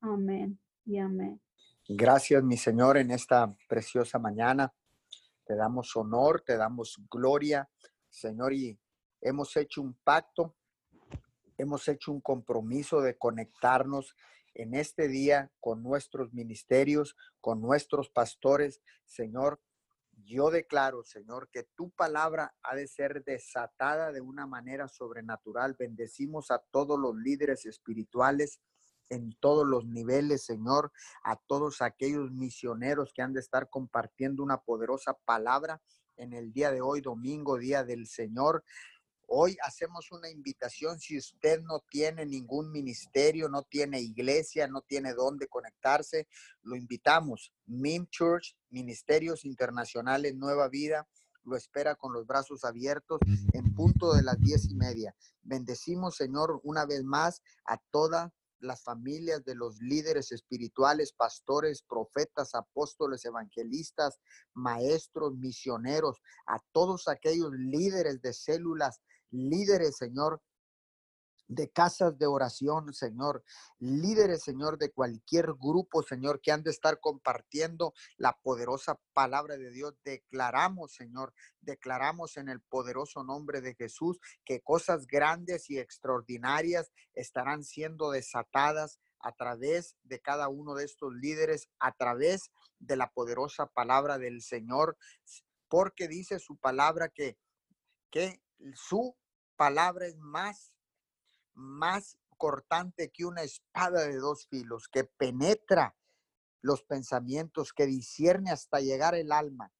Amén 0.00 0.58
y 0.84 0.98
amén. 0.98 1.40
Gracias, 1.88 2.42
mi 2.44 2.56
Señor, 2.56 2.98
en 2.98 3.10
esta 3.10 3.54
preciosa 3.68 4.18
mañana. 4.18 4.72
Te 5.44 5.56
damos 5.56 5.96
honor, 5.96 6.42
te 6.42 6.56
damos 6.56 7.00
gloria, 7.10 7.68
Señor, 8.10 8.52
y 8.52 8.78
hemos 9.20 9.56
hecho 9.56 9.80
un 9.80 9.94
pacto, 10.04 10.54
hemos 11.56 11.88
hecho 11.88 12.12
un 12.12 12.20
compromiso 12.20 13.00
de 13.00 13.16
conectarnos 13.16 14.14
en 14.54 14.74
este 14.74 15.08
día 15.08 15.50
con 15.60 15.82
nuestros 15.82 16.32
ministerios, 16.32 17.16
con 17.40 17.60
nuestros 17.60 18.10
pastores. 18.10 18.82
Señor, 19.06 19.60
yo 20.24 20.50
declaro, 20.50 21.04
Señor, 21.04 21.48
que 21.50 21.64
tu 21.74 21.90
palabra 21.90 22.54
ha 22.62 22.74
de 22.74 22.86
ser 22.86 23.24
desatada 23.24 24.12
de 24.12 24.20
una 24.20 24.46
manera 24.46 24.88
sobrenatural. 24.88 25.76
Bendecimos 25.78 26.50
a 26.50 26.58
todos 26.58 26.98
los 26.98 27.16
líderes 27.16 27.66
espirituales 27.66 28.60
en 29.10 29.32
todos 29.40 29.66
los 29.66 29.86
niveles, 29.86 30.44
Señor, 30.44 30.92
a 31.24 31.36
todos 31.36 31.80
aquellos 31.80 32.30
misioneros 32.30 33.12
que 33.14 33.22
han 33.22 33.32
de 33.32 33.40
estar 33.40 33.70
compartiendo 33.70 34.42
una 34.42 34.58
poderosa 34.58 35.14
palabra 35.24 35.80
en 36.16 36.32
el 36.32 36.52
día 36.52 36.70
de 36.70 36.80
hoy, 36.80 37.00
domingo, 37.00 37.56
día 37.56 37.84
del 37.84 38.06
Señor. 38.06 38.64
Hoy 39.30 39.58
hacemos 39.62 40.10
una 40.10 40.30
invitación, 40.30 40.98
si 40.98 41.18
usted 41.18 41.60
no 41.60 41.80
tiene 41.90 42.24
ningún 42.24 42.72
ministerio, 42.72 43.50
no 43.50 43.62
tiene 43.62 44.00
iglesia, 44.00 44.66
no 44.68 44.80
tiene 44.80 45.12
dónde 45.12 45.48
conectarse, 45.48 46.26
lo 46.62 46.76
invitamos. 46.76 47.52
MIM 47.66 48.06
Church, 48.06 48.56
Ministerios 48.70 49.44
Internacionales 49.44 50.34
Nueva 50.34 50.68
Vida, 50.68 51.06
lo 51.44 51.56
espera 51.56 51.94
con 51.94 52.14
los 52.14 52.26
brazos 52.26 52.64
abiertos 52.64 53.20
en 53.52 53.74
punto 53.74 54.14
de 54.14 54.22
las 54.22 54.40
diez 54.40 54.64
y 54.64 54.74
media. 54.74 55.14
Bendecimos, 55.42 56.16
Señor, 56.16 56.60
una 56.64 56.86
vez 56.86 57.04
más 57.04 57.42
a 57.66 57.76
todas 57.90 58.32
las 58.60 58.82
familias 58.82 59.44
de 59.44 59.54
los 59.54 59.78
líderes 59.80 60.32
espirituales, 60.32 61.12
pastores, 61.12 61.82
profetas, 61.82 62.54
apóstoles, 62.54 63.26
evangelistas, 63.26 64.18
maestros, 64.54 65.36
misioneros, 65.36 66.22
a 66.46 66.58
todos 66.72 67.08
aquellos 67.08 67.52
líderes 67.52 68.22
de 68.22 68.32
células 68.32 69.02
líderes, 69.30 69.96
Señor, 69.96 70.42
de 71.48 71.70
casas 71.70 72.18
de 72.18 72.26
oración, 72.26 72.92
Señor, 72.92 73.42
líderes, 73.78 74.42
Señor, 74.42 74.78
de 74.78 74.92
cualquier 74.92 75.54
grupo, 75.54 76.02
Señor, 76.02 76.40
que 76.40 76.52
han 76.52 76.62
de 76.62 76.70
estar 76.70 77.00
compartiendo 77.00 77.94
la 78.18 78.38
poderosa 78.42 79.00
palabra 79.14 79.56
de 79.56 79.70
Dios. 79.70 79.94
Declaramos, 80.04 80.92
Señor, 80.92 81.32
declaramos 81.62 82.36
en 82.36 82.50
el 82.50 82.60
poderoso 82.60 83.24
nombre 83.24 83.62
de 83.62 83.74
Jesús 83.74 84.18
que 84.44 84.60
cosas 84.60 85.06
grandes 85.06 85.70
y 85.70 85.78
extraordinarias 85.78 86.92
estarán 87.14 87.64
siendo 87.64 88.10
desatadas 88.10 89.00
a 89.20 89.32
través 89.32 89.96
de 90.04 90.20
cada 90.20 90.48
uno 90.48 90.74
de 90.74 90.84
estos 90.84 91.12
líderes, 91.14 91.68
a 91.80 91.92
través 91.92 92.50
de 92.78 92.96
la 92.96 93.10
poderosa 93.10 93.66
palabra 93.66 94.18
del 94.18 94.42
Señor, 94.42 94.96
porque 95.68 96.08
dice 96.08 96.38
su 96.38 96.56
palabra 96.56 97.08
que, 97.08 97.38
que 98.10 98.40
su 98.74 99.16
palabra 99.56 100.06
es 100.06 100.16
más, 100.16 100.72
más 101.54 102.18
cortante 102.36 103.10
que 103.10 103.24
una 103.24 103.42
espada 103.42 104.06
de 104.06 104.16
dos 104.16 104.46
filos, 104.46 104.88
que 104.88 105.04
penetra 105.04 105.96
los 106.62 106.82
pensamientos, 106.82 107.72
que 107.72 107.86
discierne 107.86 108.50
hasta 108.50 108.80
llegar 108.80 109.14
el 109.14 109.32
alma. 109.32 109.72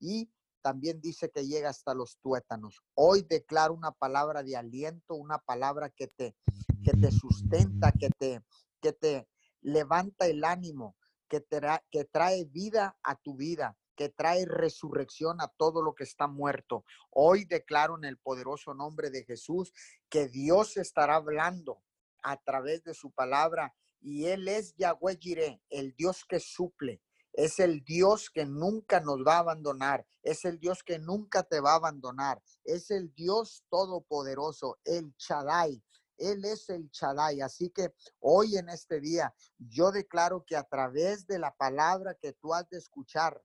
Y 0.00 0.30
también 0.62 1.00
dice 1.00 1.30
que 1.30 1.46
llega 1.46 1.70
hasta 1.70 1.94
los 1.94 2.18
tuétanos. 2.18 2.82
Hoy 2.94 3.22
declaro 3.22 3.74
una 3.74 3.92
palabra 3.92 4.42
de 4.42 4.56
aliento, 4.56 5.14
una 5.14 5.38
palabra 5.38 5.90
que 5.90 6.08
te, 6.08 6.36
que 6.84 6.92
te 6.92 7.10
sustenta, 7.10 7.92
que 7.92 8.10
te, 8.10 8.42
que 8.80 8.92
te 8.92 9.28
levanta 9.60 10.26
el 10.26 10.44
ánimo, 10.44 10.96
que, 11.28 11.40
te, 11.40 11.60
que 11.90 12.04
trae 12.04 12.44
vida 12.44 12.98
a 13.02 13.16
tu 13.16 13.36
vida, 13.36 13.76
que 13.98 14.08
trae 14.08 14.46
resurrección 14.46 15.40
a 15.40 15.48
todo 15.48 15.82
lo 15.82 15.96
que 15.96 16.04
está 16.04 16.28
muerto. 16.28 16.84
Hoy 17.10 17.44
declaro 17.44 17.98
en 17.98 18.04
el 18.04 18.16
poderoso 18.16 18.72
nombre 18.72 19.10
de 19.10 19.24
Jesús 19.24 19.72
que 20.08 20.28
Dios 20.28 20.76
estará 20.76 21.16
hablando 21.16 21.82
a 22.22 22.40
través 22.40 22.84
de 22.84 22.94
su 22.94 23.10
palabra 23.10 23.74
y 24.00 24.26
Él 24.26 24.46
es 24.46 24.76
Yahweh 24.76 25.18
Jireh, 25.20 25.60
el 25.68 25.96
Dios 25.96 26.24
que 26.24 26.38
suple. 26.38 27.02
Es 27.32 27.58
el 27.58 27.82
Dios 27.82 28.30
que 28.30 28.46
nunca 28.46 29.00
nos 29.00 29.18
va 29.26 29.34
a 29.34 29.40
abandonar. 29.40 30.06
Es 30.22 30.44
el 30.44 30.60
Dios 30.60 30.84
que 30.84 31.00
nunca 31.00 31.42
te 31.42 31.58
va 31.58 31.72
a 31.72 31.76
abandonar. 31.76 32.40
Es 32.64 32.92
el 32.92 33.12
Dios 33.14 33.64
todopoderoso, 33.68 34.78
el 34.84 35.12
Shaddai. 35.18 35.82
Él 36.18 36.44
es 36.44 36.70
el 36.70 36.88
Shaddai. 36.90 37.40
Así 37.40 37.70
que 37.70 37.92
hoy 38.20 38.56
en 38.58 38.68
este 38.68 39.00
día 39.00 39.34
yo 39.58 39.90
declaro 39.90 40.44
que 40.46 40.54
a 40.54 40.62
través 40.62 41.26
de 41.26 41.40
la 41.40 41.52
palabra 41.56 42.14
que 42.14 42.32
tú 42.32 42.54
has 42.54 42.68
de 42.70 42.78
escuchar, 42.78 43.42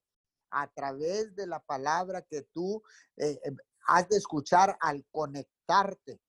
a 0.54 0.68
través 0.68 1.36
de 1.36 1.47
la 1.47 1.60
palabra 1.60 2.22
que 2.22 2.43
tú 2.54 2.82
eh, 3.18 3.39
em, 3.43 3.58
has 3.88 4.08
de 4.08 4.18
escuchar 4.18 4.78
al 4.80 5.06
conectarte 5.12 6.22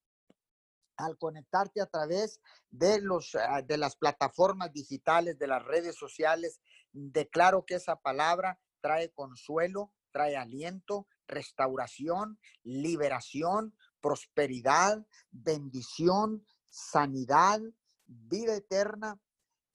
al 0.96 1.18
conectarte 1.18 1.80
a 1.80 1.86
través 1.86 2.40
de, 2.70 3.00
los, 3.00 3.34
ah, 3.34 3.62
de 3.62 3.76
las 3.76 3.96
plataformas 3.96 4.72
digitales, 4.72 5.38
de 5.38 5.46
las 5.46 5.64
redes 5.64 5.96
sociales, 5.96 6.60
declaro 6.92 7.64
que 7.64 7.74
esa 7.74 7.96
palabra 7.96 8.60
trae 8.80 9.10
consuelo, 9.10 9.92
trae 10.12 10.36
aliento, 10.36 11.08
restauración, 11.26 12.38
liberación, 12.62 13.74
prosperidad, 14.00 15.04
bendición, 15.30 16.46
sanidad, 16.68 17.60
vida 18.06 18.54
eterna 18.54 19.18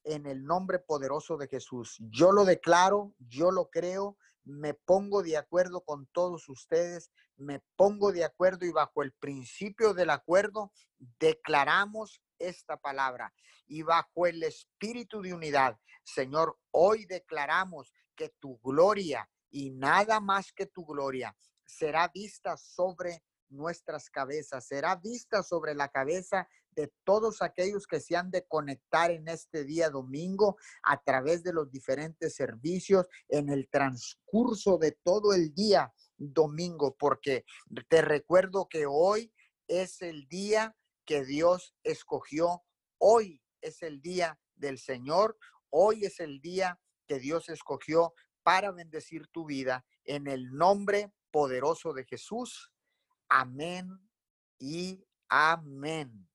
en 0.04 0.26
el 0.26 0.46
nombre 0.46 0.80
poderoso 0.80 1.38
de 1.38 1.48
Jesús. 1.48 1.98
Yo 2.00 2.32
lo 2.32 2.46
declaro, 2.46 3.14
yo 3.18 3.52
lo 3.52 3.70
creo 3.70 4.18
me 4.44 4.74
pongo 4.74 5.24
de 5.24 5.38
acuerdo 5.38 5.82
con 5.82 6.08
todos 6.08 6.50
ustedes, 6.50 7.12
me 7.38 7.62
pongo 7.76 8.12
de 8.12 8.24
acuerdo 8.24 8.66
y 8.66 8.72
bajo 8.72 9.04
el 9.04 9.14
principio 9.14 9.94
del 9.94 10.10
acuerdo 10.10 10.72
declaramos 11.20 12.22
esta 12.38 12.78
palabra. 12.78 13.34
Y 13.68 13.84
bajo 13.84 14.26
el 14.26 14.42
espíritu 14.44 15.22
de 15.22 15.34
unidad, 15.34 15.78
Señor, 16.04 16.58
hoy 16.72 17.06
declaramos 17.06 17.94
que 18.16 18.30
tu 18.40 18.58
gloria 18.60 19.30
y 19.52 19.72
nada 19.72 20.20
más 20.20 20.52
que 20.52 20.66
tu 20.66 20.86
gloria 20.86 21.36
será 21.66 22.08
vista 22.08 22.58
sobre 22.58 23.24
nuestras 23.50 24.10
cabezas, 24.10 24.66
será 24.66 24.96
vista 24.96 25.44
sobre 25.44 25.74
la 25.76 25.90
cabeza 25.90 26.48
de 26.72 26.92
todos 27.04 27.42
aquellos 27.42 27.88
que 27.88 28.00
se 28.00 28.16
han 28.16 28.32
de 28.32 28.46
conectar 28.48 29.12
en 29.12 29.28
este 29.28 29.64
día 29.64 29.90
domingo 29.90 30.58
a 30.84 31.02
través 31.02 31.44
de 31.44 31.54
los 31.54 31.72
diferentes 31.72 32.36
servicios 32.36 33.08
en 33.28 33.50
el 33.50 33.70
transcurso 33.70 34.78
de 34.78 34.98
todo 35.04 35.34
el 35.34 35.54
día 35.54 35.94
domingo, 36.18 36.96
porque 36.98 37.46
te 37.88 38.02
recuerdo 38.02 38.68
que 38.70 38.86
hoy 38.86 39.34
es 39.68 40.02
el 40.02 40.28
día 40.28 40.76
que 41.06 41.26
Dios 41.26 41.76
escogió, 41.84 42.64
hoy 43.00 43.42
es 43.62 43.82
el 43.82 44.02
día 44.02 44.40
del 44.56 44.78
Señor, 44.78 45.38
hoy 45.70 46.06
es 46.06 46.20
el 46.20 46.40
día 46.42 46.80
que 47.08 47.20
Dios 47.20 47.50
escogió 47.50 48.14
para 48.44 48.72
bendecir 48.72 49.28
tu 49.28 49.46
vida 49.46 49.86
en 50.06 50.28
el 50.28 50.52
nombre 50.52 51.12
poderoso 51.32 51.94
de 51.94 52.06
Jesús. 52.06 52.72
Amén 53.28 53.88
y 54.60 55.04
amén. 55.30 56.29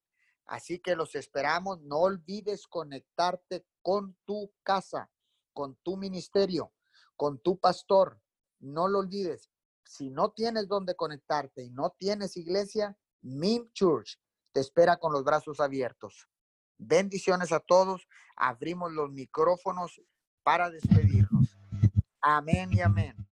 Así 0.47 0.79
que 0.79 0.97
los 0.97 1.15
esperamos. 1.15 1.81
No 1.83 1.99
olvides 1.99 2.67
conectarte 2.67 3.67
con 3.83 4.17
tu 4.25 4.53
casa, 4.63 5.11
con 5.53 5.77
tu 5.77 5.97
ministerio, 5.97 6.73
con 7.17 7.39
tu 7.39 7.59
pastor. 7.59 8.21
No 8.59 8.89
lo 8.89 9.01
olvides. 9.01 9.51
Si 9.85 10.11
no 10.11 10.33
tienes 10.33 10.69
dónde 10.69 10.95
conectarte 10.95 11.63
y 11.63 11.71
no 11.71 11.91
tienes 11.99 12.37
iglesia, 12.37 12.97
MIM 13.23 13.71
Church, 13.73 14.19
te 14.53 14.61
espera 14.61 14.97
con 14.97 15.13
los 15.13 15.25
brazos 15.25 15.61
abiertos. 15.61 16.29
Bendiciones 16.79 17.53
a 17.53 17.61
todos. 17.61 18.07
Abrimos 18.37 18.93
los 18.93 19.11
micrófonos 19.11 20.01
para 20.43 20.71
despedirnos. 20.71 21.57
Amén 22.21 22.73
y 22.73 22.81
amén. 22.81 23.24